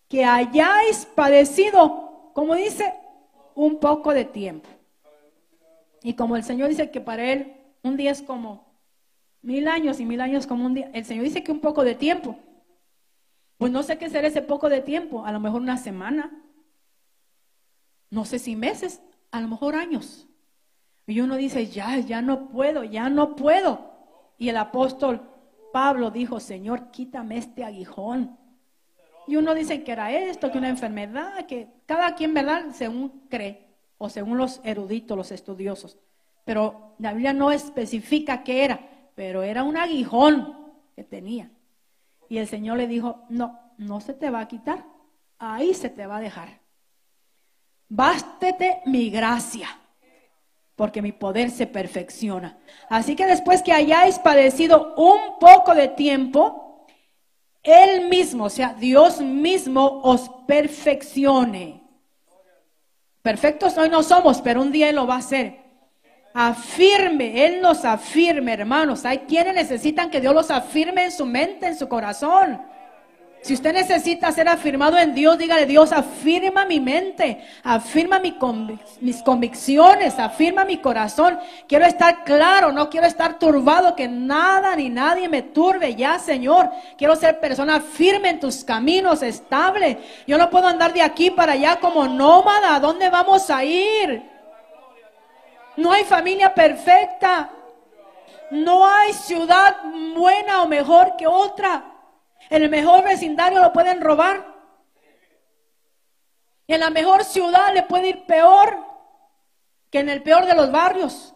que 0.08 0.24
hayáis 0.24 1.06
padecido, 1.14 2.30
como 2.34 2.54
dice, 2.54 2.92
un 3.54 3.78
poco 3.78 4.12
de 4.12 4.24
tiempo. 4.24 4.68
Y 6.02 6.14
como 6.14 6.36
el 6.36 6.44
Señor 6.44 6.68
dice 6.68 6.90
que 6.90 7.00
para 7.00 7.32
Él 7.32 7.54
un 7.82 7.96
día 7.96 8.10
es 8.10 8.20
como 8.20 8.73
Mil 9.44 9.68
años 9.68 10.00
y 10.00 10.06
mil 10.06 10.22
años 10.22 10.46
como 10.46 10.64
un 10.64 10.72
día. 10.72 10.90
El 10.94 11.04
Señor 11.04 11.24
dice 11.24 11.44
que 11.44 11.52
un 11.52 11.60
poco 11.60 11.84
de 11.84 11.94
tiempo. 11.94 12.38
Pues 13.58 13.70
no 13.70 13.82
sé 13.82 13.98
qué 13.98 14.08
será 14.08 14.26
ese 14.26 14.40
poco 14.40 14.70
de 14.70 14.80
tiempo. 14.80 15.26
A 15.26 15.32
lo 15.32 15.38
mejor 15.38 15.60
una 15.60 15.76
semana. 15.76 16.32
No 18.08 18.24
sé 18.24 18.38
si 18.38 18.56
meses. 18.56 19.02
A 19.30 19.42
lo 19.42 19.48
mejor 19.48 19.74
años. 19.74 20.26
Y 21.06 21.20
uno 21.20 21.36
dice, 21.36 21.66
ya, 21.66 21.98
ya 21.98 22.22
no 22.22 22.48
puedo, 22.48 22.84
ya 22.84 23.10
no 23.10 23.36
puedo. 23.36 23.92
Y 24.38 24.48
el 24.48 24.56
apóstol 24.56 25.20
Pablo 25.74 26.10
dijo, 26.10 26.40
Señor, 26.40 26.90
quítame 26.90 27.36
este 27.36 27.64
aguijón. 27.64 28.38
Y 29.26 29.36
uno 29.36 29.52
dice 29.52 29.84
que 29.84 29.92
era 29.92 30.10
esto, 30.10 30.50
que 30.50 30.56
una 30.56 30.70
enfermedad, 30.70 31.44
que 31.44 31.68
cada 31.84 32.14
quien, 32.14 32.32
¿verdad? 32.32 32.70
Según 32.72 33.26
cree, 33.28 33.66
o 33.98 34.08
según 34.08 34.38
los 34.38 34.62
eruditos, 34.64 35.18
los 35.18 35.32
estudiosos. 35.32 35.98
Pero 36.46 36.94
la 36.98 37.12
Biblia 37.12 37.34
no 37.34 37.52
especifica 37.52 38.42
qué 38.42 38.64
era 38.64 38.93
pero 39.14 39.42
era 39.42 39.62
un 39.62 39.76
aguijón 39.76 40.72
que 40.94 41.04
tenía. 41.04 41.50
Y 42.28 42.38
el 42.38 42.48
Señor 42.48 42.78
le 42.78 42.86
dijo, 42.86 43.24
no, 43.28 43.60
no 43.78 44.00
se 44.00 44.14
te 44.14 44.30
va 44.30 44.40
a 44.40 44.48
quitar, 44.48 44.84
ahí 45.38 45.74
se 45.74 45.90
te 45.90 46.06
va 46.06 46.16
a 46.16 46.20
dejar. 46.20 46.60
Bástete 47.88 48.80
mi 48.86 49.10
gracia, 49.10 49.68
porque 50.74 51.02
mi 51.02 51.12
poder 51.12 51.50
se 51.50 51.66
perfecciona. 51.66 52.58
Así 52.88 53.14
que 53.14 53.26
después 53.26 53.62
que 53.62 53.72
hayáis 53.72 54.18
padecido 54.18 54.94
un 54.96 55.38
poco 55.38 55.74
de 55.74 55.88
tiempo, 55.88 56.86
Él 57.62 58.08
mismo, 58.08 58.44
o 58.44 58.50
sea, 58.50 58.74
Dios 58.74 59.20
mismo 59.20 60.00
os 60.02 60.28
perfeccione. 60.46 61.82
Perfectos 63.22 63.78
hoy 63.78 63.88
no 63.88 64.02
somos, 64.02 64.40
pero 64.42 64.60
un 64.60 64.72
día 64.72 64.88
Él 64.88 64.96
lo 64.96 65.06
va 65.06 65.14
a 65.14 65.18
hacer 65.18 65.63
afirme, 66.34 67.46
Él 67.46 67.62
nos 67.62 67.84
afirme, 67.84 68.52
hermanos. 68.52 69.04
Hay 69.04 69.18
quienes 69.18 69.54
necesitan 69.54 70.10
que 70.10 70.20
Dios 70.20 70.34
los 70.34 70.50
afirme 70.50 71.04
en 71.04 71.12
su 71.12 71.24
mente, 71.24 71.68
en 71.68 71.78
su 71.78 71.88
corazón. 71.88 72.60
Si 73.40 73.52
usted 73.52 73.74
necesita 73.74 74.32
ser 74.32 74.48
afirmado 74.48 74.96
en 74.96 75.14
Dios, 75.14 75.36
dígale, 75.36 75.66
Dios, 75.66 75.92
afirma 75.92 76.64
mi 76.64 76.80
mente, 76.80 77.44
afirma 77.62 78.18
mis 78.18 79.22
convicciones, 79.22 80.18
afirma 80.18 80.64
mi 80.64 80.78
corazón. 80.78 81.38
Quiero 81.68 81.84
estar 81.84 82.24
claro, 82.24 82.72
no 82.72 82.88
quiero 82.88 83.06
estar 83.06 83.38
turbado, 83.38 83.94
que 83.94 84.08
nada 84.08 84.74
ni 84.74 84.88
nadie 84.88 85.28
me 85.28 85.42
turbe 85.42 85.94
ya, 85.94 86.18
Señor. 86.18 86.70
Quiero 86.96 87.14
ser 87.16 87.38
persona 87.38 87.80
firme 87.80 88.30
en 88.30 88.40
tus 88.40 88.64
caminos, 88.64 89.22
estable. 89.22 89.98
Yo 90.26 90.38
no 90.38 90.48
puedo 90.48 90.66
andar 90.66 90.94
de 90.94 91.02
aquí 91.02 91.30
para 91.30 91.52
allá 91.52 91.78
como 91.78 92.08
nómada. 92.08 92.76
¿A 92.76 92.80
dónde 92.80 93.10
vamos 93.10 93.50
a 93.50 93.62
ir? 93.62 94.33
No 95.76 95.92
hay 95.92 96.04
familia 96.04 96.54
perfecta. 96.54 97.50
No 98.50 98.86
hay 98.86 99.12
ciudad 99.12 99.76
buena 100.14 100.62
o 100.62 100.68
mejor 100.68 101.16
que 101.16 101.26
otra. 101.26 101.92
En 102.50 102.62
el 102.62 102.70
mejor 102.70 103.04
vecindario 103.04 103.60
lo 103.60 103.72
pueden 103.72 104.00
robar. 104.00 104.54
Y 106.66 106.74
en 106.74 106.80
la 106.80 106.90
mejor 106.90 107.24
ciudad 107.24 107.74
le 107.74 107.82
puede 107.82 108.10
ir 108.10 108.26
peor 108.26 108.78
que 109.90 109.98
en 110.00 110.08
el 110.08 110.22
peor 110.22 110.46
de 110.46 110.54
los 110.54 110.70
barrios. 110.72 111.34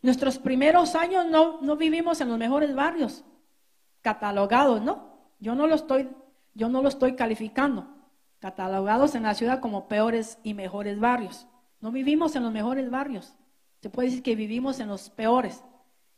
Nuestros 0.00 0.38
primeros 0.38 0.94
años 0.94 1.26
no, 1.26 1.60
no 1.60 1.76
vivimos 1.76 2.20
en 2.20 2.28
los 2.28 2.38
mejores 2.38 2.74
barrios, 2.74 3.24
catalogados, 4.00 4.80
¿no? 4.80 5.32
Yo 5.40 5.56
no 5.56 5.66
lo 5.66 5.74
estoy, 5.74 6.08
yo 6.54 6.68
no 6.68 6.82
lo 6.82 6.88
estoy 6.88 7.16
calificando, 7.16 7.88
catalogados 8.38 9.16
en 9.16 9.24
la 9.24 9.34
ciudad 9.34 9.60
como 9.60 9.88
peores 9.88 10.38
y 10.44 10.54
mejores 10.54 11.00
barrios. 11.00 11.47
No 11.80 11.92
vivimos 11.92 12.34
en 12.36 12.42
los 12.42 12.52
mejores 12.52 12.90
barrios. 12.90 13.34
Se 13.80 13.90
puede 13.90 14.08
decir 14.08 14.22
que 14.22 14.34
vivimos 14.34 14.80
en 14.80 14.88
los 14.88 15.10
peores. 15.10 15.62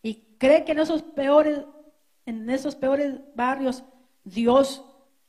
Y 0.03 0.15
cree 0.39 0.65
que 0.65 0.73
en 0.73 0.79
esos 0.79 1.03
peores, 1.03 1.61
en 2.25 2.49
esos 2.49 2.75
peores 2.75 3.21
barrios, 3.35 3.85
Dios 4.25 4.85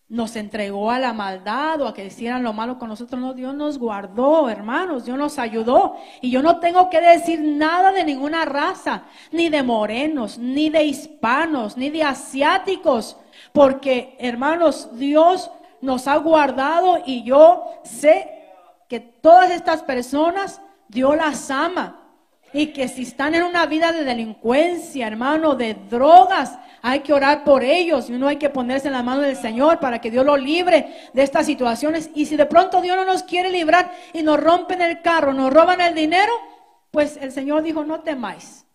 nos 0.08 0.36
entregó 0.36 0.92
a 0.92 1.00
la 1.00 1.14
maldad 1.14 1.82
o 1.82 1.88
a 1.88 1.94
que 1.94 2.06
hicieran 2.06 2.44
lo 2.44 2.52
malo 2.52 2.78
con 2.78 2.90
nosotros. 2.90 3.20
No, 3.20 3.34
Dios 3.34 3.56
nos 3.56 3.78
guardó, 3.78 4.50
hermanos, 4.50 5.06
Dios 5.06 5.18
nos 5.18 5.40
ayudó. 5.40 5.96
Y 6.20 6.32
yo 6.32 6.42
no 6.42 6.60
tengo 6.60 6.90
que 6.90 7.00
decir 7.00 7.40
nada 7.42 7.94
de 7.94 8.04
ninguna 8.04 8.44
raza, 8.44 9.04
ni 9.32 9.50
de 9.50 9.64
morenos, 9.64 10.38
ni 10.38 10.70
de 10.70 10.84
hispanos, 10.84 11.78
ni 11.78 11.90
de 11.90 12.04
asiáticos, 12.04 13.18
porque, 13.54 14.18
hermanos, 14.20 14.90
Dios 14.98 15.50
nos 15.80 16.08
ha 16.08 16.18
guardado 16.18 17.02
y 17.06 17.24
yo 17.24 17.64
sé 17.84 18.41
que 18.92 19.00
todas 19.00 19.52
estas 19.52 19.84
personas 19.84 20.60
Dios 20.90 21.16
las 21.16 21.50
ama. 21.50 22.10
Y 22.52 22.74
que 22.74 22.90
si 22.90 23.04
están 23.04 23.34
en 23.34 23.44
una 23.44 23.66
vida 23.66 23.94
de 23.94 24.04
delincuencia, 24.04 25.08
hermano, 25.08 25.56
de 25.56 25.76
drogas, 25.90 26.60
hay 26.82 27.00
que 27.00 27.14
orar 27.14 27.46
por 27.46 27.64
ellos 27.64 28.10
y 28.10 28.14
uno 28.16 28.28
hay 28.28 28.36
que 28.36 28.50
ponerse 28.50 28.88
en 28.88 28.94
la 28.94 29.02
mano 29.02 29.22
del 29.22 29.38
Señor 29.38 29.80
para 29.80 30.02
que 30.02 30.12
Dios 30.12 30.26
lo 30.26 30.36
libre 30.36 30.94
de 31.14 31.24
estas 31.24 31.46
situaciones. 31.46 32.10
Y 32.14 32.26
si 32.26 32.36
de 32.36 32.46
pronto 32.46 32.82
Dios 32.82 32.98
no 32.98 33.06
nos 33.06 33.24
quiere 33.24 33.50
librar 33.50 33.94
y 34.12 34.24
nos 34.24 34.38
rompen 34.38 34.82
el 34.82 35.02
carro, 35.02 35.32
nos 35.32 35.54
roban 35.54 35.80
el 35.80 35.96
dinero, 35.96 36.34
pues 36.92 37.16
el 37.16 37.32
Señor 37.32 37.64
dijo, 37.64 37.86
no 37.86 38.02
temáis 38.02 38.66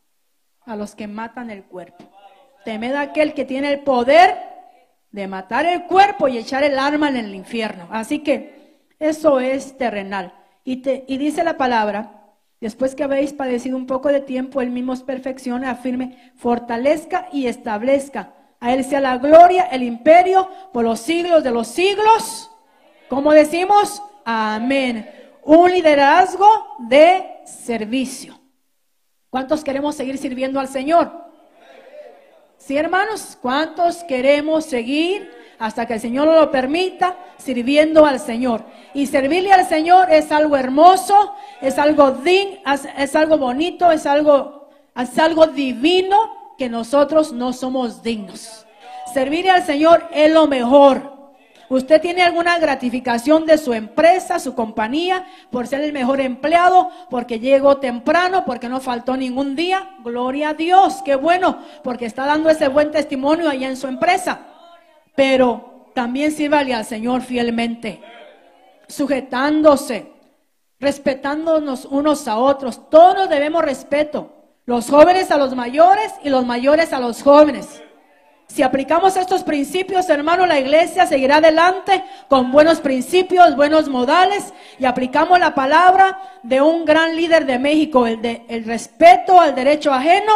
a 0.64 0.77
los 0.77 0.95
que 0.95 1.09
matan 1.09 1.51
el 1.51 1.64
cuerpo. 1.64 2.07
Temed 2.64 2.95
a 2.95 3.03
aquel 3.03 3.35
que 3.35 3.45
tiene 3.45 3.71
el 3.71 3.81
poder 3.81 4.35
de 5.11 5.29
matar 5.29 5.67
el 5.67 5.83
cuerpo 5.83 6.27
y 6.27 6.39
echar 6.39 6.64
el 6.64 6.79
arma 6.79 7.11
en 7.11 7.17
el 7.17 7.35
infierno. 7.35 7.87
Así 7.91 8.21
que 8.21 8.55
eso 8.99 9.40
es 9.40 9.76
terrenal. 9.76 10.34
Y, 10.64 10.78
te, 10.78 11.05
y 11.07 11.18
dice 11.18 11.44
la 11.44 11.57
palabra, 11.57 12.16
Después 12.61 12.94
que 12.94 13.05
habéis 13.05 13.32
padecido 13.34 13.76
un 13.76 13.86
poco 13.86 14.09
de 14.09 14.20
tiempo, 14.20 14.62
Él 14.62 14.70
mismo 14.70 14.92
os 14.92 15.03
perfeccione, 15.03 15.66
afirme, 15.66 16.32
fortalezca 16.36 17.28
y 17.32 17.47
establezca. 17.47 18.32
A 18.61 18.72
Él 18.72 18.82
sea 18.84 19.01
la 19.01 19.18
gloria, 19.18 19.64
el 19.64 19.82
imperio, 19.82 20.49
por 20.72 20.84
los 20.84 21.01
siglos 21.01 21.44
de 21.44 21.51
los 21.51 21.68
siglos. 21.68 22.51
¿Cómo 23.09 23.32
decimos? 23.32 24.03
Amén. 24.24 25.11
Un 25.44 25.70
liderazgo 25.70 26.49
de 26.78 27.26
servicio. 27.44 28.40
¿Cuántos 29.28 29.62
queremos 29.62 29.94
seguir 29.94 30.16
sirviendo 30.16 30.59
al 30.59 30.68
Señor? 30.68 31.26
Sí, 32.67 32.77
hermanos, 32.77 33.39
¿cuántos 33.41 34.03
queremos 34.03 34.64
seguir 34.64 35.31
hasta 35.61 35.87
que 35.87 35.95
el 35.95 36.01
Señor 36.01 36.27
lo 36.27 36.51
permita, 36.51 37.17
sirviendo 37.39 38.05
al 38.05 38.19
Señor. 38.19 38.64
Y 38.93 39.07
servirle 39.07 39.53
al 39.53 39.69
Señor 39.69 40.11
es 40.11 40.33
algo 40.33 40.57
hermoso, 40.57 41.33
es 41.61 41.79
algo 41.79 42.11
digno, 42.11 42.59
es, 42.99 43.14
algo 43.14 43.39
bonito, 43.39 43.93
es 43.93 44.05
algo, 44.05 44.69
es 44.97 45.17
algo 45.17 45.47
divino 45.47 46.55
que 46.59 46.69
nosotros 46.69 47.33
no 47.33 47.53
somos 47.53 48.03
dignos. 48.03 48.67
Servirle 49.14 49.53
al 49.53 49.64
Señor 49.64 50.09
es 50.12 50.33
lo 50.33 50.49
mejor. 50.49 51.16
Usted 51.69 52.01
tiene 52.01 52.23
alguna 52.23 52.59
gratificación 52.59 53.47
de 53.47 53.59
su 53.59 53.73
empresa, 53.73 54.39
su 54.39 54.55
compañía, 54.55 55.27
por 55.51 55.67
ser 55.67 55.83
el 55.83 55.93
mejor 55.93 56.21
empleado, 56.21 56.91
porque 57.11 57.41
llegó 57.41 57.79
temprano, 57.79 58.45
porque 58.45 58.69
no 58.69 58.81
faltó 58.81 59.17
ningún 59.17 59.57
día. 59.57 59.97
Gloria 60.05 60.51
a 60.51 60.55
Dios, 60.55 61.03
qué 61.05 61.17
bueno, 61.17 61.59
porque 61.83 62.07
está 62.07 62.25
dando 62.25 62.51
ese 62.51 62.69
buen 62.69 62.91
testimonio 62.91 63.49
allá 63.49 63.69
en 63.69 63.77
su 63.77 63.87
empresa 63.87 64.53
pero 65.17 65.91
también 65.95 66.31
sírvale 66.31 66.75
al 66.75 66.85
Señor 66.85 67.23
fielmente, 67.23 68.01
sujetándose, 68.87 70.12
respetándonos 70.79 71.87
unos 71.87 72.29
a 72.29 72.37
otros. 72.37 72.89
Todos 72.91 73.29
debemos 73.29 73.64
respeto, 73.64 74.31
los 74.67 74.89
jóvenes 74.89 75.31
a 75.31 75.39
los 75.39 75.57
mayores 75.57 76.12
y 76.23 76.29
los 76.29 76.45
mayores 76.45 76.93
a 76.93 77.01
los 77.01 77.23
jóvenes. 77.23 77.83
Si 78.57 78.62
aplicamos 78.62 79.18
estos 79.18 79.44
principios, 79.44 80.09
hermano, 80.09 80.46
la 80.46 80.59
iglesia 80.59 81.04
seguirá 81.04 81.36
adelante 81.36 82.02
con 82.26 82.50
buenos 82.50 82.80
principios, 82.80 83.54
buenos 83.54 83.90
modales 83.90 84.54
y 84.78 84.86
aplicamos 84.86 85.38
la 85.38 85.54
palabra 85.54 86.18
de 86.42 86.62
un 86.62 86.86
gran 86.86 87.16
líder 87.16 87.44
de 87.44 87.59
México, 87.59 88.07
el 88.07 88.22
de 88.22 88.46
el 88.48 88.64
respeto 88.64 89.38
al 89.38 89.54
derecho 89.54 89.92
ajeno 89.92 90.32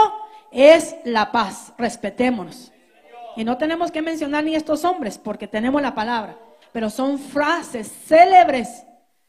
es 0.52 0.96
la 1.04 1.32
paz. 1.32 1.72
Respetémonos. 1.78 2.72
Y 3.36 3.44
no 3.44 3.56
tenemos 3.56 3.90
que 3.90 4.02
mencionar 4.02 4.44
ni 4.44 4.54
estos 4.54 4.84
hombres 4.84 5.16
porque 5.16 5.48
tenemos 5.48 5.80
la 5.80 5.94
palabra. 5.94 6.36
Pero 6.72 6.90
son 6.90 7.18
frases 7.18 7.90
célebres, 8.04 8.84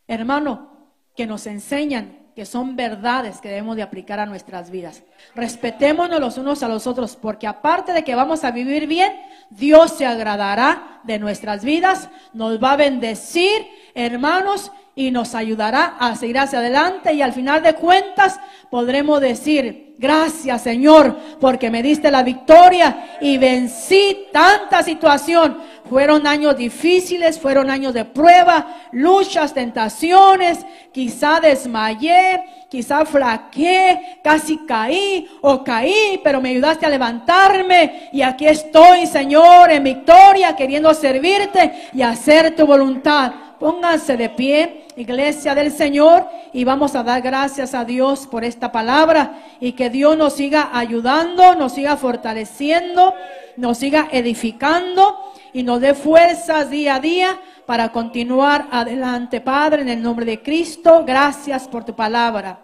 hermano, 0.06 0.68
que 1.16 1.26
nos 1.26 1.48
enseñan 1.48 2.21
que 2.36 2.46
son 2.46 2.76
verdades 2.76 3.42
que 3.42 3.50
debemos 3.50 3.76
de 3.76 3.84
aplicar 3.84 4.20
a 4.20 4.26
nuestras 4.26 4.72
vidas. 4.72 5.04
Respetémonos 5.36 6.20
los 6.20 6.38
unos 6.38 6.64
a 6.64 6.68
los 6.68 6.88
otros, 6.88 7.16
porque 7.16 7.48
aparte 7.48 7.94
de 7.94 8.04
que 8.04 8.16
vamos 8.16 8.44
a 8.44 8.52
vivir 8.52 8.88
bien, 8.88 9.14
Dios 9.50 9.98
se 9.98 10.06
agradará 10.06 11.02
de 11.04 11.20
nuestras 11.20 11.64
vidas, 11.64 12.10
nos 12.34 12.62
va 12.64 12.74
a 12.74 12.78
bendecir, 12.78 13.68
hermanos, 13.94 14.72
y 14.96 15.12
nos 15.12 15.36
ayudará 15.36 15.98
a 16.00 16.16
seguir 16.16 16.40
hacia 16.40 16.60
adelante 16.60 17.14
y 17.14 17.22
al 17.22 17.34
final 17.34 17.64
de 17.64 17.76
cuentas 17.76 18.40
podremos 18.70 19.22
decir, 19.22 19.91
gracias 20.02 20.64
Señor, 20.64 21.16
porque 21.40 21.70
me 21.70 21.84
diste 21.84 22.10
la 22.10 22.24
victoria 22.24 23.18
y 23.22 23.38
vencí 23.38 24.28
tanta 24.34 24.84
situación. 24.84 25.58
Fueron 25.88 26.26
años 26.26 26.56
difíciles, 26.58 27.40
fueron 27.40 27.70
años 27.70 27.94
de 27.94 28.06
prueba, 28.06 28.66
luchas, 28.94 29.54
tentaciones, 29.54 30.66
quizá 30.92 31.40
desmayé, 31.42 32.42
quizá 32.70 33.06
flaqueé, 33.06 34.20
casi 34.24 34.66
caí 34.66 35.28
o 35.42 35.64
caí, 35.64 36.22
pero 36.24 36.40
me 36.40 36.50
ayudaste 36.50 36.86
a 36.86 36.90
levantarme 36.90 38.10
y 38.14 38.22
aquí 38.22 38.48
estoy, 38.48 39.06
Señor, 39.06 39.70
en 39.70 39.84
victoria, 39.84 40.56
queriendo 40.56 40.94
servirte 40.94 41.90
y 41.94 42.02
hacer 42.02 42.56
tu 42.56 42.66
voluntad. 42.66 43.34
Pónganse 43.62 44.18
de 44.18 44.28
pie, 44.28 44.88
iglesia 44.96 45.54
del 45.54 45.72
Señor, 45.72 46.28
y 46.52 46.64
vamos 46.64 46.96
a 46.96 47.04
dar 47.04 47.22
gracias 47.22 47.76
a 47.76 47.86
Dios 47.86 48.26
por 48.26 48.44
esta 48.44 48.72
palabra 48.72 49.38
y 49.60 49.74
que 49.74 49.92
Dios 49.92 50.18
nos 50.18 50.34
siga 50.34 50.72
ayudando, 50.74 51.54
nos 51.54 51.74
siga 51.74 51.96
fortaleciendo, 51.96 53.14
nos 53.58 53.78
siga 53.78 54.08
edificando 54.12 55.16
y 55.54 55.62
nos 55.62 55.80
dé 55.80 55.94
fuerzas 55.94 56.72
día 56.72 56.96
a 56.96 57.00
día 57.00 57.40
para 57.68 57.92
continuar 57.92 58.68
adelante. 58.72 59.42
Padre, 59.42 59.84
en 59.84 59.90
el 59.90 60.02
nombre 60.02 60.26
de 60.26 60.42
Cristo, 60.42 61.04
gracias 61.06 61.68
por 61.68 61.84
tu 61.84 61.96
palabra. 61.96 62.62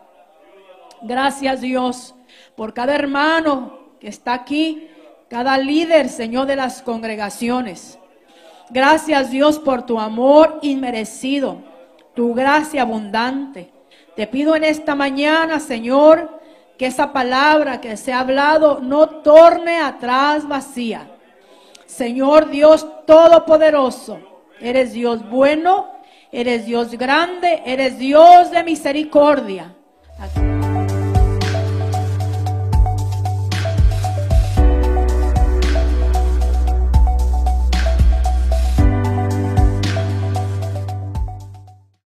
Gracias 1.04 1.62
Dios 1.62 2.16
por 2.56 2.74
cada 2.74 2.96
hermano 2.96 3.92
que 4.00 4.08
está 4.08 4.34
aquí, 4.34 4.90
cada 5.30 5.60
líder, 5.60 6.10
Señor, 6.10 6.48
de 6.48 6.56
las 6.56 6.82
congregaciones. 6.82 8.00
Gracias 8.70 9.32
Dios 9.32 9.60
por 9.60 9.86
tu 9.86 10.00
amor 10.00 10.60
inmerecido, 10.62 11.62
tu 12.14 12.34
gracia 12.34 12.82
abundante. 12.82 13.72
Te 14.16 14.28
pido 14.28 14.56
en 14.56 14.64
esta 14.64 14.96
mañana, 14.96 15.60
Señor, 15.60 16.42
que 16.78 16.88
esa 16.88 17.14
palabra 17.14 17.80
que 17.80 17.96
se 17.98 18.12
ha 18.12 18.20
hablado 18.20 18.80
no 18.82 19.08
torne 19.08 19.80
atrás 19.80 20.48
vacía. 20.48 21.08
Señor 21.86 22.50
Dios 22.50 22.86
Todopoderoso, 23.06 24.20
eres 24.60 24.92
Dios 24.92 25.28
bueno, 25.30 25.92
eres 26.32 26.66
Dios 26.66 26.92
grande, 26.92 27.62
eres 27.66 27.98
Dios 27.98 28.52
de 28.52 28.64
misericordia. 28.64 29.74